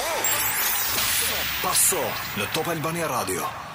Passò 1.61 2.01
le 2.41 2.47
Top 2.51 2.65
Albania 2.67 3.05
Radio. 3.05 3.67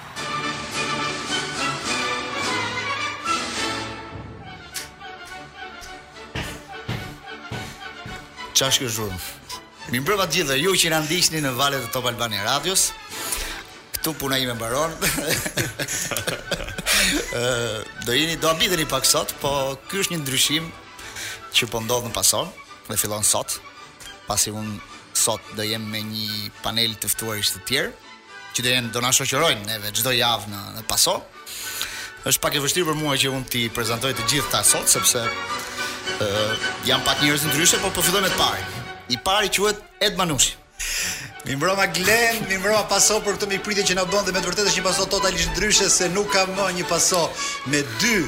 Çfarë 8.55 8.79
kjo 8.85 8.89
zhurmë? 9.01 9.17
Mi 9.91 9.99
mbrëma 9.99 10.29
gjithë, 10.31 10.55
ju 10.63 10.73
që 10.79 10.91
na 10.93 11.01
ndiqni 11.03 11.41
në 11.43 11.51
valet 11.59 11.83
të 11.83 11.89
Top 11.97 12.05
Albania 12.07 12.45
Radios. 12.47 12.85
Ktu 13.97 14.13
puna 14.21 14.39
ime 14.39 14.55
mbaron. 14.55 14.95
Ë, 17.35 17.43
do 18.07 18.15
jini 18.15 18.37
do 18.41 18.53
një 18.55 18.87
pak 18.91 19.09
sot, 19.11 19.35
po 19.43 19.51
ky 19.91 20.05
është 20.05 20.15
një 20.15 20.21
ndryshim 20.23 20.71
që 21.55 21.67
po 21.73 21.83
ndodhë 21.83 22.13
në 22.13 22.15
pason 22.17 22.47
dhe 22.87 22.97
fillon 23.01 23.27
sot. 23.27 23.59
Pasi 24.29 24.55
un 24.55 24.79
sot 25.13 25.43
do 25.59 25.66
jem 25.66 25.83
me 25.91 26.05
një 26.07 26.55
panel 26.63 26.95
të 27.02 27.11
ftuarish 27.13 27.51
të 27.59 27.65
tjerë 27.66 27.93
që 28.55 28.63
do 28.65 28.71
jenë 28.77 28.95
do 28.95 29.02
në 29.02 29.11
shoqërojnë 29.19 29.66
neve 29.66 29.91
çdo 29.99 30.15
javë 30.15 30.55
në, 30.55 30.63
në 30.79 30.87
pason. 30.89 31.19
Është 32.25 32.41
pak 32.41 32.55
e 32.57 32.63
vështirë 32.65 32.89
për 32.93 33.02
mua 33.02 33.19
që 33.21 33.35
un 33.37 33.43
ti 33.52 33.66
prezantoj 33.75 34.15
të 34.16 34.30
gjithë 34.30 34.52
ta 34.55 34.63
sot 34.65 34.87
sepse 34.89 35.27
uh, 36.05 36.69
janë 36.88 37.07
pak 37.07 37.23
njerëz 37.23 37.45
ndryshe, 37.49 37.52
ndryshëm, 37.55 37.83
por 37.85 37.93
po, 37.95 38.02
po 38.02 38.07
fillojmë 38.09 38.30
të 38.35 38.41
parë. 38.41 38.65
I 39.15 39.19
pari 39.27 39.51
quhet 39.52 39.80
Ed 40.05 40.16
Manushi. 40.21 40.55
Mi 41.45 41.57
mbrova 41.57 41.87
Glen, 41.93 42.41
mi 42.49 42.57
mbrova 42.57 42.83
paso 42.88 43.19
për 43.21 43.37
këtë 43.37 43.51
mikpritje 43.52 43.85
që 43.91 43.99
na 43.99 44.07
bën 44.09 44.24
dhe 44.27 44.33
me 44.33 44.41
të 44.41 44.55
është 44.65 44.79
një 44.79 44.87
paso 44.87 45.05
totalisht 45.13 45.52
ndryshe 45.55 45.91
se 45.93 46.09
nuk 46.15 46.30
ka 46.33 46.46
më 46.49 46.71
një 46.79 46.87
paso 46.88 47.27
me 47.69 47.83
dy 48.01 48.24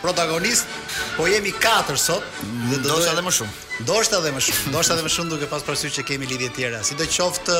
protagonist, 0.00 0.68
po 1.16 1.26
jemi 1.28 1.52
katër 1.60 1.96
sot, 2.00 2.24
dhe 2.72 2.80
do 2.84 2.96
të 3.00 3.20
më 3.24 3.32
shumë. 3.36 3.60
Ndoshta 3.84 4.20
dhe 4.22 4.30
më 4.36 4.42
shumë, 4.46 4.72
ndoshta 4.72 4.96
dhe 4.96 5.04
më 5.04 5.12
shumë 5.14 5.32
duke 5.34 5.48
pasur 5.50 5.66
parasysh 5.68 5.94
që 5.98 6.04
kemi 6.08 6.28
lidhje 6.32 6.50
tjera. 6.56 6.80
Sidoqoftë, 6.84 7.56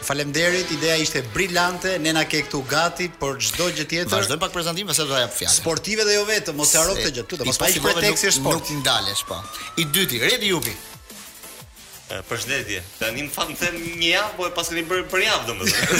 Faleminderit, 0.00 0.70
ideja 0.72 0.96
ishte 0.96 1.22
brillante, 1.34 1.96
ne 2.02 2.12
na 2.12 2.24
ke 2.28 2.42
këtu 2.46 2.60
gati 2.72 3.06
për 3.22 3.40
çdo 3.48 3.70
gjë 3.76 3.86
tjetër. 3.90 4.12
Vazhdojmë 4.18 4.42
pak 4.44 4.54
prezantimin 4.54 4.96
se 4.98 5.06
do 5.08 5.14
ta 5.16 5.22
jap 5.24 5.34
fjalën. 5.36 5.56
Sportive 5.56 6.06
dhe 6.08 6.18
jo 6.18 6.26
vetëm, 6.28 6.58
mos 6.60 6.74
e 6.76 6.80
haro 6.82 6.94
këtë 6.98 7.14
gjë, 7.18 7.24
tu 7.32 7.40
do 7.40 7.44
të 7.46 7.50
mos 7.50 7.60
pastaj 7.62 7.80
po 7.84 7.90
pretekse 7.98 8.34
sport. 8.40 8.70
Nuk 8.74 8.84
ndalesh 8.84 9.24
po. 9.30 9.40
I 9.82 9.88
dyti, 9.98 10.20
Redi 10.24 10.52
Jupi. 10.54 10.76
Përshëndetje. 12.08 12.78
Tani 13.02 13.20
më 13.26 13.32
fam 13.34 13.50
them 13.60 13.74
një 14.00 14.10
javë, 14.14 14.30
po 14.38 14.46
e 14.48 14.52
pasni 14.56 14.80
bërë 14.88 15.04
për 15.12 15.22
javë 15.26 15.48
domethënë. 15.50 15.98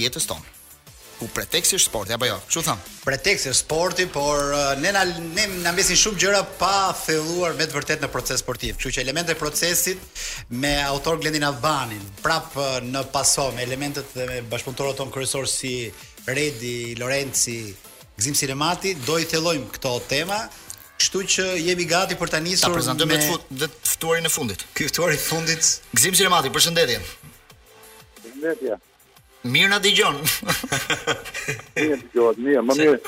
jetës 0.00 0.28
tonë. 0.30 0.50
Ku 1.14 1.28
preteksi 1.30 1.76
është 1.78 1.86
sporti 1.88 2.14
apo 2.16 2.26
jo? 2.26 2.36
Çu 2.50 2.62
tham? 2.66 2.80
Preteksi 3.04 3.48
është 3.52 3.60
sporti, 3.64 4.04
por 4.10 4.40
uh, 4.50 4.72
ne 4.82 4.90
na 4.96 5.04
ne 5.06 5.44
na 5.62 5.72
mbesin 5.72 5.96
shumë 5.98 6.18
gjëra 6.24 6.40
pa 6.58 6.90
filluar 6.98 7.54
me 7.58 7.68
të 7.70 7.76
vërtetë 7.76 8.02
në 8.04 8.10
proces 8.10 8.42
sportiv. 8.42 8.76
Kështu 8.80 8.96
që 8.96 9.04
elementet 9.04 9.36
e 9.36 9.38
procesit 9.38 10.00
me 10.50 10.74
autor 10.82 11.20
Glendin 11.22 11.46
Avanin, 11.46 12.02
prap 12.24 12.56
uh, 12.58 12.80
në 12.82 13.04
paso 13.14 13.46
me 13.54 13.62
elementet 13.62 14.10
dhe 14.16 14.26
me 14.32 14.40
bashkëpunëtorët 14.50 14.98
tonë 15.00 15.14
kryesor 15.14 15.46
si 15.54 15.70
Redi, 16.26 16.94
Lorenci, 16.98 17.60
Gzim 18.18 18.34
Sinemati, 18.38 18.94
do 19.06 19.20
i 19.22 19.26
thellojmë 19.30 19.70
këto 19.78 19.94
tema, 20.10 20.42
Kështu 20.94 21.20
që 21.34 21.44
jemi 21.58 21.84
gati 21.90 22.14
për 22.14 22.30
ta 22.30 22.38
nisur 22.40 22.68
ta 22.70 22.70
prezantojmë 22.70 23.16
me... 23.18 23.24
fut, 23.26 23.74
ftuarin 23.96 24.28
e 24.30 24.30
fundit. 24.30 24.60
Ky 24.78 24.86
ftuar 24.90 25.10
i 25.14 25.18
fundit, 25.18 25.66
Gzim 25.98 26.14
Sinemati, 26.14 26.52
përshëndetje. 26.54 27.00
Përshëndetje. 28.22 28.76
Mirë 29.44 29.68
na 29.74 29.78
dëgjon. 29.84 30.16
Mirë 31.76 31.98
dëgjohet, 32.00 32.38
mirë, 32.40 32.62
më 32.64 32.78
mirë. 32.80 32.98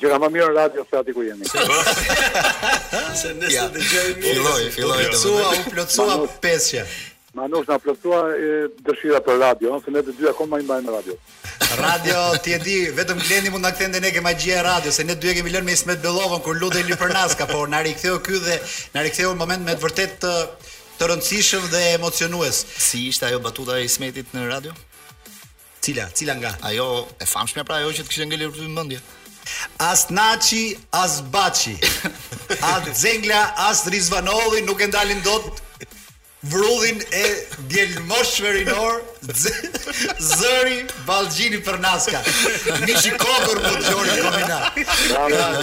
Gjëra 0.00 0.16
më 0.22 0.28
mirë 0.36 0.50
radio 0.54 0.84
se 0.86 0.96
aty 1.00 1.12
ku 1.12 1.24
jemi. 1.26 1.48
Se 1.50 3.32
nëse 3.38 3.66
dëgjojmë. 3.74 4.20
Filloi, 4.22 4.68
filloi 4.76 5.06
të 5.10 5.32
u 5.34 5.64
plotsua 5.74 6.18
peshë. 6.44 6.84
Ma 7.36 7.46
nuk 7.50 7.66
na 7.70 7.76
plotsua 7.82 8.20
dëshira 8.86 9.18
për 9.26 9.38
radio, 9.42 9.76
se 9.84 9.92
ne 9.94 10.02
të 10.02 10.14
dy 10.18 10.28
akoma 10.30 10.60
i 10.62 10.66
mbajmë 10.66 10.94
radio. 10.94 11.16
Radio 11.82 12.20
ti 12.42 12.54
e 12.54 12.58
di, 12.62 12.78
vetëm 12.96 13.18
Glendi 13.22 13.52
mund 13.54 13.66
na 13.66 13.72
kthende 13.74 14.00
ne 14.02 14.12
ke 14.14 14.22
magjia 14.24 14.58
e 14.58 14.64
radios, 14.66 14.96
se 14.98 15.04
ne 15.06 15.14
dy 15.18 15.30
e 15.30 15.36
kemi 15.38 15.52
lënë 15.54 15.66
me 15.68 15.74
Ismet 15.74 16.02
Bellovën 16.02 16.42
kur 16.42 16.58
lutej 16.58 16.86
li 16.88 16.98
për 16.98 17.12
naska, 17.14 17.46
por 17.50 17.70
na 17.70 17.82
riktheu 17.86 18.18
ky 18.24 18.38
dhe 18.42 18.56
na 18.94 19.04
riktheu 19.06 19.30
në 19.34 19.38
moment 19.42 19.66
me 19.66 19.76
të 19.78 19.84
vërtet 19.84 20.26
të 21.00 21.10
rëndësishëm 21.12 21.70
dhe 21.72 21.82
emocionues. 21.98 22.64
Si 22.78 23.06
ishte 23.10 23.28
ajo 23.30 23.42
batuta 23.46 23.78
e 23.78 23.86
Ismetit 23.86 24.32
në 24.34 24.46
radio? 24.50 24.74
Cila, 25.80 26.04
cila 26.16 26.34
nga? 26.34 26.52
Ajo 26.62 27.08
e 27.22 27.24
famshme 27.26 27.64
pra 27.66 27.80
ajo 27.80 27.94
që 27.98 28.04
të 28.04 28.12
kishte 28.12 28.28
ngelur 28.28 28.52
ty 28.56 28.68
mendje. 28.68 29.00
As 29.80 30.06
Naçi, 30.14 30.76
as 30.92 31.20
Baçi. 31.32 31.74
as 32.74 33.00
Zengla, 33.02 33.40
as 33.68 33.86
Rizvanolli 33.92 34.60
nuk 34.68 34.82
e 34.84 34.90
ndalin 34.92 35.22
dot 35.24 35.48
vrudhin 36.52 37.00
e 37.20 37.24
djelmoshve 37.72 38.52
rinor 38.58 39.00
zëri 39.24 40.84
balgjini 41.08 41.58
për 41.66 41.76
naska 41.84 42.22
mi 42.86 42.94
shikokur 42.96 43.60
për 43.66 43.74
të 43.76 43.82
gjori 43.84 44.14
komina 44.24 45.58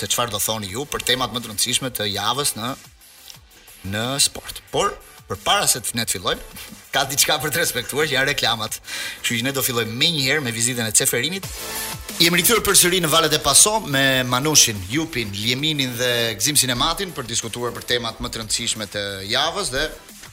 se 0.00 0.10
çfarë 0.12 0.36
do 0.36 0.42
thoni 0.46 0.70
ju 0.76 0.84
për 0.94 1.08
temat 1.14 1.32
më 1.34 1.42
të 1.46 1.54
rëndësishme 1.54 1.90
të 1.98 2.10
javës 2.14 2.54
në 2.60 2.74
në 3.88 4.04
sport. 4.20 4.60
Por 4.72 4.92
për 5.30 5.38
para 5.46 5.66
se 5.70 5.78
të 5.78 5.94
ne 5.94 6.02
të 6.02 6.16
fillojmë, 6.16 6.60
ka 6.90 7.04
diçka 7.06 7.36
për 7.38 7.52
të 7.54 7.60
respektuar 7.60 8.08
që 8.10 8.16
janë 8.16 8.28
reklamat. 8.32 8.80
Kështu 9.22 9.36
që 9.38 9.44
ne 9.46 9.52
do 9.54 9.62
fillojmë 9.62 9.92
me 9.96 10.08
një 10.10 10.22
herë 10.26 10.42
me 10.42 10.52
vizitën 10.54 10.88
e 10.88 10.94
Ceferinit. 10.98 11.46
Jemi 12.20 12.40
rikthyer 12.40 12.58
përsëri 12.66 12.98
në 13.04 13.10
Valet 13.12 13.36
e 13.36 13.38
Paso 13.40 13.76
me 13.80 14.02
Manushin, 14.28 14.80
Jupin, 14.90 15.30
Ljeminin 15.32 15.94
dhe 15.96 16.10
Gzim 16.36 16.58
Sinematin 16.60 17.14
për 17.16 17.28
diskutuar 17.30 17.70
për 17.72 17.86
temat 17.94 18.18
më 18.20 18.28
të 18.28 18.42
rëndësishme 18.42 18.88
të 18.92 19.04
javës 19.30 19.70
dhe 19.72 19.84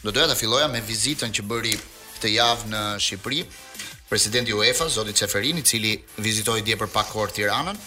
do 0.01 0.11
doja 0.11 0.31
të 0.33 0.39
filloja 0.41 0.67
me 0.73 0.81
vizitën 0.83 1.29
që 1.37 1.45
bëri 1.47 1.75
këtë 2.17 2.33
javë 2.33 2.67
në 2.73 2.81
Shqipëri 2.99 3.43
presidenti 4.09 4.55
UEFA, 4.55 4.89
zoti 4.91 5.13
Ceferini, 5.19 5.61
i 5.61 5.67
cili 5.67 5.93
vizitoi 6.23 6.65
dje 6.65 6.75
për 6.79 6.89
pak 6.91 7.11
kohë 7.13 7.37
Tiranën. 7.37 7.79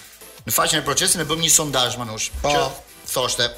Në 0.46 0.54
faqen 0.56 0.80
e 0.80 0.86
procesit 0.86 1.18
ne 1.20 1.26
bëm 1.28 1.42
një 1.44 1.52
sondazh 1.56 1.98
Manush. 2.00 2.30
Po, 2.44 2.54
thoshte, 3.08 3.48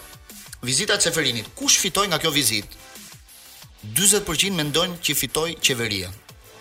Vizita 0.63 0.97
Ceferinit, 0.99 1.47
kush 1.59 1.77
fitoi 1.83 2.07
nga 2.09 2.19
kjo 2.23 2.31
vizitë? 2.31 2.77
40% 3.99 4.55
mendojnë 4.55 5.01
që 5.03 5.15
fitoi 5.19 5.57
qeveria. 5.59 6.11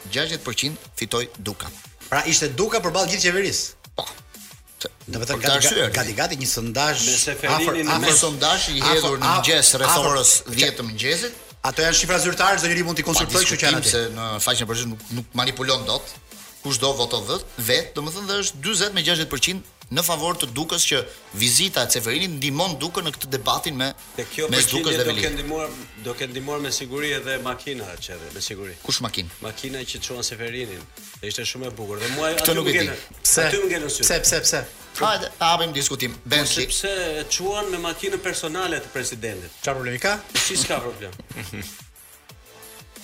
60% 0.09 0.88
fitoi 0.98 1.27
Duka. 1.38 1.69
Pra 2.09 2.24
ishte 2.25 2.50
Duka 2.57 2.81
përballë 2.81 3.12
gjithë 3.13 3.27
qeverisë. 3.27 3.68
Po. 3.94 4.07
Do 4.81 5.19
të 5.19 5.27
thotë 5.30 5.44
gati, 5.44 5.74
gati 6.00 6.15
gati 6.18 6.39
një 6.42 6.50
sondazh 6.50 7.06
me 7.06 7.13
Ceferinin 7.19 7.92
afër 7.94 8.09
afër 8.09 8.18
sondazh 8.24 8.68
i 8.74 8.81
hedhur 8.81 9.21
në 9.21 9.27
mëngjes 9.36 9.69
rreth 9.77 10.00
orës 10.07 10.31
10 10.50 10.77
të 10.80 10.88
mëngjesit. 10.89 11.38
Ato 11.62 11.86
janë 11.86 12.00
shifra 12.01 12.18
zyrtare, 12.25 12.57
zonjëri 12.63 12.88
mund 12.88 12.97
t'i 12.97 13.06
konsultoj 13.06 13.44
kjo 13.45 13.59
që 13.62 13.68
janë 13.68 13.83
aty. 13.83 13.92
Se 13.94 14.01
në 14.18 14.31
faqen 14.42 14.65
e 14.65 14.69
përgjithshme 14.71 14.95
nuk, 14.95 15.06
nuk 15.19 15.38
manipulon 15.38 15.86
dot 15.86 16.09
kushdo 16.63 16.89
voto 16.97 17.18
vet, 17.27 17.54
vet, 17.69 17.88
domethënë 17.97 18.27
se 18.30 18.39
është 18.47 18.63
40 18.65 18.97
me 18.97 19.06
60% 19.06 19.81
në 19.96 20.04
favor 20.08 20.38
të 20.40 20.48
Dukës 20.56 20.84
që 20.88 21.00
vizita 21.40 21.84
e 21.84 21.90
Ceferinit 21.92 22.32
ndihmon 22.38 22.76
Dukën 22.80 23.04
në 23.08 23.12
këtë 23.16 23.30
debatin 23.34 23.76
me 23.80 23.90
me 23.92 24.62
Dukën 24.72 24.88
dhe 25.02 25.06
Velin. 25.06 25.24
Do 25.24 25.24
ke 25.24 25.32
ndihmuar 25.34 25.72
do 26.06 26.14
ke 26.20 26.28
ndihmuar 26.32 26.60
me 26.64 26.72
siguri 26.76 27.12
edhe 27.18 27.36
makina 27.46 27.88
që 28.04 28.14
edhe 28.16 28.30
me 28.36 28.42
siguri. 28.46 28.76
Kush 28.86 29.02
makinë? 29.06 29.40
Makina 29.46 29.82
që 29.92 30.00
çuan 30.08 30.24
Ceferinin. 30.28 30.84
Ishte 31.28 31.46
shumë 31.52 31.68
e 31.68 31.72
bukur 31.80 32.00
dhe 32.02 32.12
mua 32.16 32.30
aty 32.34 32.56
nuk 32.58 32.70
e 32.72 32.76
di. 32.78 32.86
Pse? 33.24 33.48
më 33.58 33.90
Pse 33.90 34.20
pse 34.28 34.40
pse? 34.48 34.62
Hajde, 35.02 35.32
abim 35.50 35.74
diskutim. 35.76 36.16
Po, 36.24 36.30
Bentley. 36.36 36.68
Pse 36.72 36.96
çuan 37.38 37.68
me 37.74 37.82
makinën 37.90 38.24
personale 38.28 38.80
të 38.86 38.94
presidentit? 38.96 39.60
Çfarë 39.62 39.78
problemi 39.82 40.00
ka? 40.08 40.16
Si 40.46 40.56
s'ka 40.64 40.80
problem. 40.80 41.12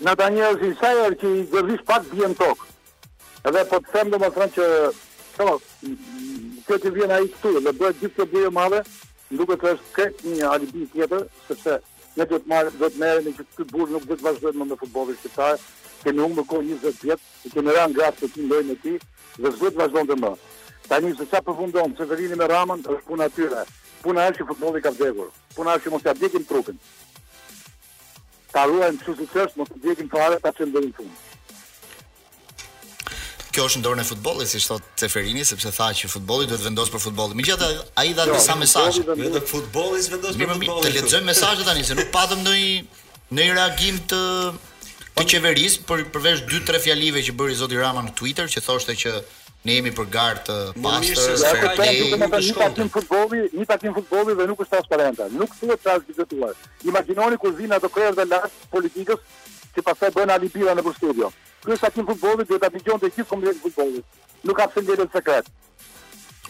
në 0.00 0.12
ta 0.16 0.26
një 0.32 0.46
i 0.64 0.68
sajër 0.80 1.14
që 1.20 1.30
i 1.36 1.40
gërdish 1.52 1.82
pak 1.88 2.06
bjen 2.14 2.32
tokë. 2.38 2.66
Edhe 3.48 3.62
po 3.68 3.80
të 3.84 3.90
them 3.94 4.10
do 4.12 4.20
më 4.20 4.30
thënë 4.36 4.54
që, 4.56 4.66
të 5.36 5.48
po, 5.48 5.56
më, 5.84 6.92
vjen 6.96 7.12
a 7.12 7.18
i 7.24 7.28
këtu, 7.32 7.52
dhe 7.66 7.72
bëhet 7.80 8.00
gjithë 8.00 8.16
të 8.22 8.26
bjejo 8.32 8.52
madhe, 8.56 8.80
në 9.30 9.38
duke 9.40 9.58
të 9.60 9.74
është 9.74 9.92
kek 9.98 10.22
një 10.26 10.50
alibi 10.54 10.86
tjetër, 10.94 11.26
sepse 11.48 11.76
ne 12.16 12.26
do 12.30 12.38
të 12.40 12.50
marë, 12.52 12.72
do 12.80 12.88
të 12.90 13.02
merë 13.04 13.24
në 13.28 13.34
që 13.38 13.46
të 13.46 13.60
këtë 13.60 13.74
burë 13.74 13.94
nuk 13.96 14.06
do 14.10 14.16
të 14.18 14.26
vazhdojnë 14.28 14.60
më 14.62 14.68
me 14.72 14.78
futbolin 14.84 15.20
shqiptarë, 15.20 15.60
kemi 16.04 16.24
unë 16.24 16.38
më 16.40 16.46
ko 16.50 16.62
20 16.64 17.04
vjetë, 17.04 17.28
i 17.46 17.52
kemi 17.54 17.76
rranë 17.76 17.98
grafë 17.98 18.24
të 18.24 18.32
ti 18.34 18.46
mdojnë 18.46 18.76
e 18.76 18.80
ti, 18.86 18.96
dhe 19.36 19.52
zë 19.60 19.68
të 19.74 19.82
vazhdojnë 19.84 20.14
të 20.14 20.18
më. 20.24 20.32
Ta 20.90 20.98
një 20.98 21.12
se 21.20 21.28
qa 21.30 21.42
përfundonë, 21.44 21.96
se 22.00 22.08
të 22.10 22.36
me 22.42 22.48
ramën, 22.50 22.82
është 22.86 23.10
puna 23.12 23.28
atyre 23.30 23.66
puna 24.00 24.22
e 24.24 24.32
që 24.32 24.44
futbolin 24.48 24.80
ka 24.80 24.88
vdegur 24.96 25.26
puna 25.52 25.74
e 25.76 25.80
që 25.84 25.90
mos 25.92 26.00
të 26.00 26.14
abdekin 26.14 26.44
trupin 26.48 26.78
ta 28.52 28.64
ruajmë 28.70 29.02
çu 29.04 29.12
si 29.18 29.26
çës, 29.32 29.56
mos 29.58 29.68
të 29.70 29.80
djegim 29.84 30.08
fare 30.12 30.38
ta 30.42 30.52
çëndërim 30.56 30.92
fund. 30.96 31.26
Kjo 33.50 33.64
është 33.66 33.80
ndorën 33.82 34.02
e 34.02 34.06
futbollit, 34.06 34.48
si 34.50 34.60
thot 34.62 34.82
Ceferini, 35.00 35.42
sepse 35.46 35.72
tha 35.74 35.88
që 35.98 36.10
futbolli 36.12 36.46
duhet 36.50 36.62
vendos 36.62 36.90
për 36.92 37.00
futbollin. 37.06 37.36
Megjithatë, 37.40 37.80
ai 38.02 38.12
dha 38.14 38.28
jo, 38.28 38.36
disa 38.38 38.54
mesazhe, 38.60 39.02
vetë 39.18 39.40
futbolli 39.50 40.02
s'vendos 40.04 40.38
për 40.38 40.52
futbollin. 40.52 40.78
Ne 40.78 40.90
të 40.90 40.94
lexojmë 40.98 41.30
mesazhet 41.32 41.66
tani, 41.66 41.82
se 41.88 41.96
nuk 41.98 42.12
patëm 42.14 42.44
ndonjë 42.44 42.70
ndonjë 43.34 43.56
reagim 43.58 43.98
të 44.12 44.20
të 44.54 45.24
po. 45.24 45.28
qeverisë 45.34 45.82
për 45.88 46.04
përveç 46.14 46.44
dy 46.50 46.60
tre 46.68 46.78
fjalive 46.84 47.22
që 47.26 47.34
bëri 47.40 47.58
zoti 47.58 47.78
Rama 47.82 48.06
në 48.06 48.14
Twitter, 48.20 48.46
që 48.54 48.62
thoshte 48.68 48.94
që 49.02 49.18
Ne 49.64 49.74
jemi 49.76 49.90
për 49.92 50.06
gardë 50.14 50.44
të 50.46 50.54
pastër, 50.80 51.18
të 51.36 51.74
fair 51.76 52.12
Nuk 52.14 52.36
është 52.38 52.60
takim 52.64 52.88
futbolli, 52.94 53.40
një 53.60 53.66
takim 53.68 53.94
futbolli 53.98 54.36
dhe 54.38 54.46
nuk 54.48 54.62
është 54.64 54.70
transparenta. 54.72 55.26
Nuk 55.36 55.52
thua 55.58 55.76
çfarë 55.80 56.04
diskutuar. 56.06 56.54
Imagjinoni 56.88 57.36
kur 57.42 57.52
vinë 57.58 57.76
ato 57.76 57.90
krerë 57.92 58.14
të 58.16 58.24
lart 58.30 58.62
politikës 58.72 59.20
që 59.76 59.84
pastaj 59.90 60.10
bëjnë 60.16 60.36
alibira 60.38 60.72
në 60.80 60.86
studio. 60.96 61.28
Ky 61.60 61.74
është 61.76 61.90
takim 61.90 62.06
futbolli, 62.08 62.46
duhet 62.48 62.62
ta 62.64 62.70
dëgjonte 62.72 63.10
gjithë 63.10 63.26
komitetin 63.34 63.60
futbollit. 63.66 64.18
Nuk 64.48 64.56
ka 64.56 64.70
pse 64.72 64.80
ngjeten 64.86 65.12
sekret. 65.12 65.52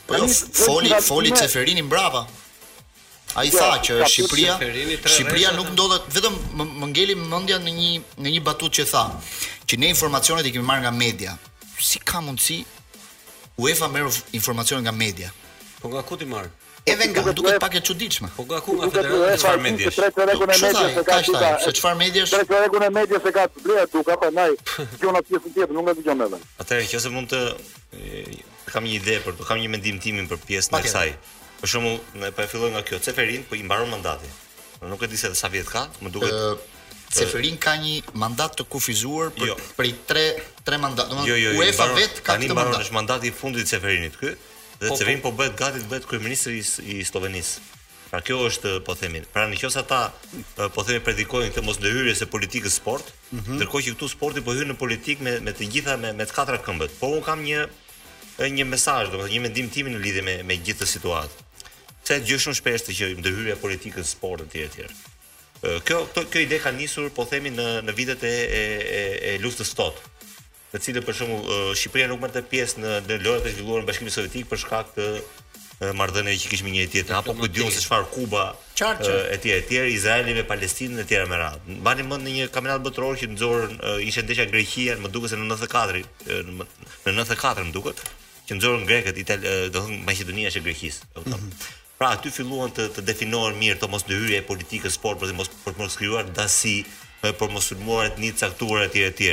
Po 0.06 0.24
foli, 0.62 0.94
foli 1.02 1.34
Ceferini 1.34 1.82
mbrapa. 1.82 2.26
A 3.38 3.44
i 3.46 3.50
jo, 3.50 3.58
tha 3.58 3.74
ja, 3.74 3.84
që 3.86 4.00
Shqipëria 4.10 4.54
Shqipëria 5.06 5.50
nuk 5.54 5.68
ndodhet 5.70 6.06
Vedëm 6.10 6.34
më 6.58 6.86
ngelli 6.90 7.14
më 7.20 7.38
ndja 7.44 7.58
në 7.62 7.74
një, 7.76 7.90
në 8.24 8.32
një 8.34 8.40
batut 8.48 8.74
që 8.74 8.88
tha 8.90 9.04
Që 9.70 9.78
ne 9.78 9.86
informacionet 9.92 10.48
i 10.50 10.50
kemi 10.56 10.66
marrë 10.66 10.82
nga 10.82 10.90
media 10.90 11.36
Si 11.78 12.00
ka 12.02 12.18
mundësi 12.26 12.56
UEFA 13.60 13.88
merr 13.92 14.08
informacion 14.32 14.78
nga 14.80 14.92
media. 14.92 15.28
Po 15.80 15.88
nga 15.92 16.00
ku 16.02 16.16
ti 16.16 16.24
marr? 16.24 16.48
Edhe 16.88 17.04
nga 17.12 17.20
duket 17.20 17.36
duke 17.36 17.62
pak 17.66 17.74
e 17.78 17.80
çuditshme. 17.84 18.28
Po 18.36 18.42
nga 18.48 18.56
ku 18.64 18.72
nga 18.80 18.86
Federata 18.88 19.36
çfarë 19.42 19.60
Medias? 19.68 19.94
Tre 19.96 20.08
rregull 20.16 20.24
e 20.44 20.46
medias 20.52 20.86
se 20.96 21.02
ka 21.08 21.14
shtuar. 21.24 21.54
Se 21.66 21.70
çfarë 21.78 21.96
medias? 22.02 22.28
Tre 22.32 22.42
rregull 22.60 22.84
e 22.86 22.90
medias 23.00 23.22
se 23.26 23.30
ka 23.36 23.42
bleu 23.64 23.84
duk 23.92 24.08
apo 24.14 24.28
ndaj. 24.34 24.52
Kjo 25.00 25.08
na 25.14 25.20
tjetër 25.28 25.68
nuk 25.76 25.86
e 25.92 25.96
dëgjon 26.00 26.16
më. 26.32 26.38
Atëherë 26.64 26.88
nëse 26.94 27.10
mund 27.16 27.28
të 27.34 27.40
kam 28.72 28.82
një 28.88 28.94
ide 28.96 29.14
për 29.28 29.34
kam 29.48 29.60
një 29.60 29.68
mendim 29.76 29.98
timin 30.04 30.26
për 30.30 30.40
pjesën 30.48 30.80
e 30.80 30.92
saj. 30.96 31.10
Për 31.60 31.68
shembull, 31.74 32.00
ne 32.20 32.32
po 32.32 32.46
e 32.46 32.48
fillojmë 32.48 32.74
nga 32.78 32.84
kjo, 32.88 33.02
Ceferin 33.04 33.44
po 33.44 33.60
i 33.60 33.64
mbaron 33.66 33.92
mandatin. 33.92 34.32
Nuk 34.88 35.04
e 35.04 35.10
di 35.12 35.20
se 35.20 35.34
sa 35.36 35.52
vjet 35.52 35.68
ka, 35.68 35.84
më 36.00 36.08
duket. 36.16 36.32
Ceferin 37.10 37.58
ka 37.58 37.72
një 37.74 37.94
mandat 38.18 38.54
të 38.60 38.64
kufizuar 38.70 39.32
për 39.34 39.48
jo. 39.50 39.54
prej 39.74 39.94
tre 40.06 40.24
tre 40.68 40.78
mandat. 40.78 41.10
Domethënë 41.10 41.26
jo, 41.26 41.38
jo, 41.42 41.52
jo, 41.56 41.64
UEFA 41.64 41.88
baron, 41.88 41.98
vet 41.98 42.20
ka 42.22 42.36
këtë 42.38 42.50
mandat. 42.54 42.76
Tanë 42.78 42.86
është 42.86 42.96
mandati 42.96 43.30
i 43.30 43.34
fundit 43.34 43.64
i 43.66 43.70
Ceferinit 43.70 44.18
ky 44.20 44.30
dhe 44.36 44.86
po, 44.86 44.94
Ceferin 44.94 45.22
po, 45.24 45.32
po 45.32 45.40
bëhet 45.40 45.56
gati 45.58 45.82
të 45.82 45.88
bëhet 45.90 46.06
kryeministri 46.06 46.54
i, 46.60 46.64
i 46.94 47.06
Slovenisë. 47.08 47.64
Pra 48.12 48.20
kjo 48.26 48.38
është 48.48 48.76
po 48.86 48.94
themi. 48.98 49.24
Pra 49.34 49.46
nëse 49.50 49.74
ata 49.80 50.00
po 50.74 50.84
themi 50.86 51.02
predikojnë 51.06 51.50
këtë 51.50 51.66
mos 51.66 51.80
ndëhyrje 51.82 52.14
së 52.20 52.30
politikës 52.30 52.78
sport, 52.80 53.10
mm 53.30 53.42
-hmm. 53.42 53.58
që 53.62 53.70
këtu 53.74 54.08
sporti 54.14 54.40
po 54.46 54.54
hyn 54.54 54.70
në 54.70 54.76
politikë 54.84 55.22
me 55.26 55.32
me 55.46 55.50
të 55.58 55.64
gjitha 55.74 55.96
me 56.02 56.12
me 56.18 56.24
të 56.28 56.34
katra 56.38 56.58
këmbët. 56.66 56.92
Po 57.02 57.06
un 57.18 57.22
kam 57.28 57.38
një 57.48 57.60
një 58.56 58.64
mesazh, 58.72 59.10
domethënë 59.12 59.32
një 59.34 59.40
mendim 59.46 59.68
tim 59.74 59.86
në 59.92 59.98
lidhje 60.06 60.22
me 60.28 60.34
me 60.48 60.54
gjithë 60.66 60.86
situatë. 60.94 61.36
Se 62.06 62.14
gjë 62.28 62.38
shumë 62.42 62.58
shpesh 62.60 62.82
të 62.86 62.92
që 62.98 63.04
ndëhyrja 63.20 63.56
politikës 63.64 64.06
sport 64.16 64.40
etj 64.40 64.58
etj 64.66 64.78
kjo 65.60 65.98
këto, 66.08 66.22
kjo 66.32 66.40
ide 66.46 66.58
ka 66.62 66.70
nisur 66.72 67.10
po 67.12 67.26
themi 67.28 67.50
në 67.52 67.66
në 67.84 67.94
vitet 67.96 68.22
e 68.24 68.32
e 68.32 68.80
e, 69.30 69.36
luftës 69.44 69.72
së 69.72 69.76
tot 69.76 69.98
të 70.72 70.80
cilën 70.86 71.04
për 71.04 71.16
shembull 71.18 71.72
Shqipëria 71.76 72.06
nuk 72.08 72.20
merrte 72.22 72.42
pjesë 72.48 72.80
në 72.80 72.94
në 73.08 73.18
lojrat 73.24 73.46
e 73.46 73.52
zhvilluara 73.56 73.84
në 73.84 73.88
Bashkimin 73.90 74.14
Sovjetik 74.14 74.46
për 74.52 74.60
shkak 74.64 74.92
të 74.96 75.08
marrëdhënieve 75.96 76.36
që 76.44 76.50
kishim 76.52 76.66
me 76.68 76.72
njëri 76.76 76.90
tjetrin 76.92 77.16
apo 77.18 77.34
ku 77.38 77.48
diun 77.50 77.72
se 77.72 77.80
çfarë 77.82 78.08
Kuba 78.14 78.44
etj 78.78 79.52
etj 79.58 79.80
Izraeli 79.92 80.34
me 80.36 80.44
Palestinën 80.48 81.02
etj 81.02 81.20
me 81.28 81.38
radhë 81.42 81.76
mbani 81.80 82.04
mend 82.08 82.26
në 82.28 82.34
një 82.38 82.46
kampionat 82.54 82.84
botëror 82.86 83.18
që 83.20 83.28
nxorën 83.32 83.76
ishte 84.06 84.24
ndeshja 84.24 84.48
Greqia 84.52 84.96
më 85.02 85.12
duket 85.12 85.34
se 85.34 85.40
në 85.40 85.48
94 85.50 86.04
në 86.28 87.18
94 87.18 87.68
më 87.68 87.76
duket 87.76 88.00
që 88.48 88.60
nxorën 88.60 88.88
grekët 88.92 89.20
Itali 89.24 89.54
do 89.68 89.76
të 89.80 89.84
thonë 89.88 90.00
Maqedonia 90.08 90.52
e 90.52 90.64
Greqisë 90.68 91.10
mm 91.16 91.34
-hmm. 91.34 91.68
Pra 92.00 92.14
aty 92.16 92.30
filluan 92.32 92.70
të 92.72 92.86
të 92.96 93.02
definohen 93.10 93.58
mirë 93.60 93.74
të 93.82 93.88
mos 93.92 94.06
dhyrje 94.08 94.38
e 94.40 94.44
politikës 94.48 94.94
sport 94.96 95.18
për 95.20 95.34
të 95.34 95.34
mos 95.36 95.50
për 95.66 95.74
të 95.76 95.80
mos 95.82 95.96
krijuar 96.00 96.30
dasi 96.38 96.70
për 97.20 97.50
mos 97.52 97.66
sulmuar 97.68 98.14
një 98.22 98.30
caktuar 98.40 98.86
etj 98.86 99.02
etj. 99.10 99.28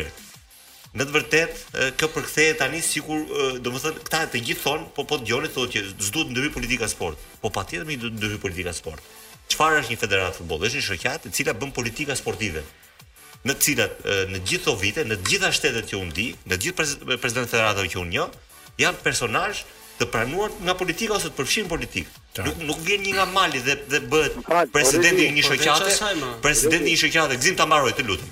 Në 0.99 1.05
të 1.07 1.13
vërtetë 1.15 1.85
kjo 2.01 2.09
përkthehet 2.17 2.59
tani 2.59 2.81
sikur 2.83 3.23
domethënë 3.63 4.03
këta 4.09 4.19
të 4.33 4.41
gjithë 4.49 4.63
thonë, 4.65 4.89
po 4.97 5.05
po 5.07 5.21
dëgjoni 5.23 5.53
thotë 5.55 5.77
që 5.77 5.85
s'do 6.09 6.25
të 6.27 6.43
politika 6.57 6.91
e 6.91 6.95
sport. 6.95 7.23
Po 7.39 7.53
patjetër 7.59 7.87
më 7.87 7.99
do 8.03 8.11
të 8.11 8.19
ndryhë 8.19 8.41
politika 8.43 8.75
sport. 8.81 9.07
Çfarë 9.47 9.79
është 9.85 9.95
një 9.95 9.99
federatë 10.03 10.39
futbolli? 10.41 10.67
Është 10.67 10.81
një 10.81 10.87
shoqatë 10.89 11.31
e 11.31 11.33
cila 11.39 11.55
bën 11.61 11.71
politika 11.79 12.19
sportive. 12.19 12.65
Në 13.47 13.55
të 13.55 13.69
cilat 13.69 14.03
në 14.35 14.43
gjithë 14.49 14.75
vite, 14.83 15.07
në 15.07 15.21
të 15.23 15.31
gjitha 15.31 15.55
shtetet 15.55 15.93
që 15.93 16.03
unë 16.03 16.15
di, 16.19 16.27
në 16.43 16.53
të 16.57 16.61
gjithë 16.67 16.91
presidentë 17.15 17.53
federatave 17.55 17.87
që 17.95 18.03
unë 18.03 18.15
njoh, 18.17 18.39
janë 18.83 19.05
personazh 19.07 19.63
të 19.97 20.05
pranuar 20.13 20.51
nga 20.61 20.75
politika 20.77 21.15
ose 21.17 21.31
të 21.31 21.37
përfshin 21.39 21.69
politik. 21.69 22.09
Nuk 22.45 22.59
nuk 22.69 22.81
vjen 22.85 23.03
një 23.05 23.13
nga 23.17 23.25
mali 23.33 23.61
dhe 23.65 23.75
dhe 23.93 23.99
bëhet 24.11 24.35
presidenti 24.73 25.25
i 25.25 25.31
një 25.37 25.45
po 25.47 25.55
shoqate, 25.57 25.93
presidenti 26.45 26.91
i 26.91 26.95
një 26.95 26.99
shoqate, 27.03 27.37
gzim 27.41 27.55
ta 27.57 27.65
mbaroj 27.69 27.95
të 27.97 28.05
lutem. 28.09 28.29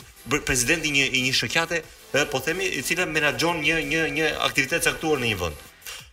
Presidenti 0.50 0.92
i 0.92 0.96
një 0.98 1.08
i 1.20 1.24
një 1.28 1.34
shoqate, 1.40 1.80
po 2.34 2.40
themi, 2.46 2.68
i 2.80 2.84
cili 2.86 3.08
menaxhon 3.14 3.62
një 3.66 3.80
një 3.94 4.04
një 4.18 4.30
aktivitet 4.50 4.86
caktuar 4.90 5.22
në 5.24 5.32
një 5.32 5.40
vend. 5.42 5.66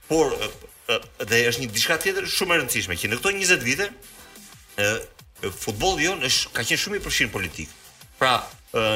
Por 0.09 0.33
dhe 1.29 1.43
është 1.51 1.65
një 1.65 1.69
diçka 1.77 1.99
tjetër 2.03 2.27
shumë 2.37 2.57
e 2.57 2.61
rëndësishme 2.63 2.97
që 3.03 3.13
në 3.13 3.21
këto 3.21 3.33
20 3.37 3.69
vite 3.69 3.91
ë 4.81 5.53
futbolli 5.61 6.09
jon 6.09 6.25
është 6.29 6.51
ka 6.57 6.65
qenë 6.71 6.83
shumë 6.87 6.99
i 6.99 7.05
përfshirë 7.05 7.33
politik. 7.37 7.71
Pra 8.21 8.35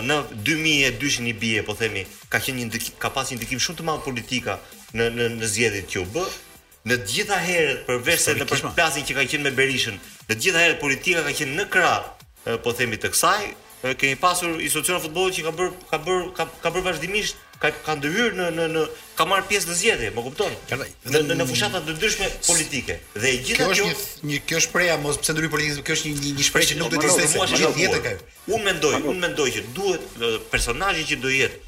në 0.08 0.22
2200 0.44 1.28
në 1.28 1.52
po 1.68 1.76
themi 1.76 2.06
ka 2.32 2.40
qenë 2.44 2.64
një 2.70 2.82
ka 3.02 3.12
pasur 3.16 3.34
një 3.36 3.42
ndikim 3.42 3.60
shumë 3.64 3.80
të 3.82 3.88
madh 3.90 4.04
politika 4.08 4.56
në 4.96 5.10
në 5.16 5.30
në 5.40 5.52
zgjedhjet 5.52 5.92
që 5.92 6.04
u 6.06 6.08
bë 6.16 6.26
në 6.86 6.96
të 7.02 7.12
gjitha 7.12 7.38
herët 7.42 7.84
përveç 7.88 8.20
se 8.28 8.34
në 8.38 8.46
përplasjen 8.48 9.06
që 9.08 9.16
ka 9.18 9.24
qenë 9.32 9.46
me 9.48 9.54
Berishën, 9.58 9.96
në 10.28 10.34
të 10.34 10.40
gjitha 10.44 10.62
herët 10.62 10.80
politika 10.82 11.24
ka 11.26 11.34
qenë 11.40 11.56
në 11.58 11.64
krah, 11.72 12.04
po 12.62 12.74
themi 12.78 12.98
të 13.00 13.10
kësaj, 13.14 13.48
kemi 14.00 14.16
pasur 14.20 14.60
institucione 14.62 15.02
futbolli 15.02 15.34
që 15.36 15.44
ka 15.48 15.52
bër 15.58 15.74
ka 15.90 15.98
bër 16.06 16.22
ka, 16.38 16.46
ka 16.62 16.72
bër 16.74 16.84
vazhdimisht 16.86 17.42
ka 17.60 17.70
ka 17.72 17.94
në 17.98 18.50
në 18.54 18.66
në 18.72 18.82
ka 19.18 19.26
marr 19.28 19.44
pjesë 19.50 19.70
në 19.70 19.76
zgjedhje, 19.80 20.08
më 20.14 20.24
kupton? 20.26 20.56
Në 20.70 21.20
në, 21.28 21.38
në 21.40 21.46
fushata 21.48 21.80
të 21.86 21.94
ndryshme 21.96 22.28
politike. 22.46 22.98
Dhe 23.16 23.32
gjithë 23.48 23.62
kjo 23.62 23.68
është 23.74 23.86
një 23.88 24.30
një, 24.34 24.40
kjo 24.50 24.60
shprehje 24.66 24.96
mos 25.02 25.18
pse 25.24 25.32
ndryhyr 25.34 25.52
politikën, 25.56 25.84
kjo 25.88 25.96
është 25.96 26.12
një 26.12 26.34
një, 26.36 26.48
shprehje 26.50 26.68
që 26.74 26.78
nuk 26.82 26.92
do 26.92 27.00
të 27.02 27.10
ishte 27.10 27.30
se 27.32 27.70
gjithë 27.80 28.16
Unë 28.58 28.64
mendoj, 28.68 28.96
unë 29.00 29.20
mendoj 29.24 29.48
që 29.56 29.64
duhet 29.78 30.18
personazhi 30.52 31.08
që 31.12 31.18
do 31.24 31.32
jetë 31.32 31.64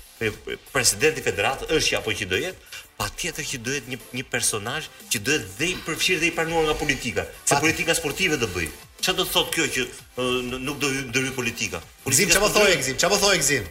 presidenti 0.75 1.23
federatës 1.25 1.73
është 1.79 1.97
apo 2.01 2.13
që 2.21 2.27
do 2.33 2.39
jetë 2.43 2.68
pa 2.99 3.07
tjetër 3.15 3.47
që 3.47 3.59
duhet 3.63 3.87
një, 3.93 3.99
një 4.19 4.25
personaj 4.27 4.81
që 5.13 5.21
duhet 5.23 5.45
dhe 5.57 5.69
i 5.71 5.75
përfshirë 5.87 6.21
dhe 6.25 6.31
i 6.33 6.35
pranuar 6.35 6.65
nga 6.67 6.75
politika, 6.81 7.25
se 7.47 7.55
pa... 7.55 7.61
politika 7.63 7.95
sportive 7.95 8.39
dhe 8.41 8.49
bëjë. 8.55 8.73
Që 8.99 9.15
do 9.15 9.25
të 9.29 9.35
thot 9.37 9.51
kjo 9.55 9.67
që 9.77 9.85
nuk 10.67 10.81
do 10.83 10.89
ndërry 11.11 11.31
politika? 11.37 11.79
politika 12.03 12.33
Gzim, 12.33 12.33
që 12.35 12.41
po 12.43 12.49
thoi 12.57 12.73
e 12.73 12.79
gzim, 12.81 12.97
që 12.99 13.11
po 13.13 13.19
thoi 13.23 13.37
e 13.39 13.43
gzim? 13.45 13.69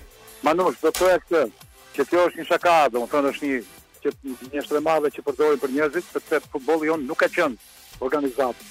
Manush, 0.48 0.78
do 0.80 0.88
të 0.88 1.02
thoi 1.02 1.10
e 1.10 1.18
këtë, 1.26 1.42
që 1.98 2.06
kjo 2.12 2.24
është 2.30 2.40
një 2.40 2.48
shaka, 2.54 2.78
dhe 2.94 3.02
më 3.04 3.10
thënë 3.14 3.34
është 3.34 3.52
një 3.52 3.66
që 4.06 4.14
një 4.56 4.64
shtre 4.64 4.82
madhe 4.88 5.12
që 5.18 5.24
përdojnë 5.28 5.60
për 5.64 5.74
njerëzit, 5.76 6.12
përse 6.16 6.40
futboli 6.54 6.88
jonë 6.88 7.10
nuk 7.10 7.20
ka 7.20 7.28
qënë 7.34 7.72
organizatë 8.08 8.70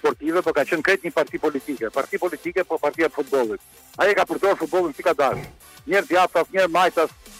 sportive, 0.00 0.42
po 0.42 0.54
ka 0.58 0.64
qenë 0.72 0.84
krejt 0.88 1.04
një 1.06 1.12
parti 1.14 1.38
politike. 1.46 1.90
Parti 1.94 2.18
politike, 2.20 2.64
po 2.66 2.80
partia 2.82 3.10
futbolit. 3.14 3.62
Aje 4.02 4.16
ka 4.18 4.24
përdojnë 4.32 4.60
futbolin 4.64 4.96
si 4.98 5.04
ka 5.06 5.14
dashë. 5.16 5.44
Njerë 5.86 6.10
djatë, 6.10 6.42
asë 6.42 6.56
njerë 6.58 6.72
majtë, 6.74 7.06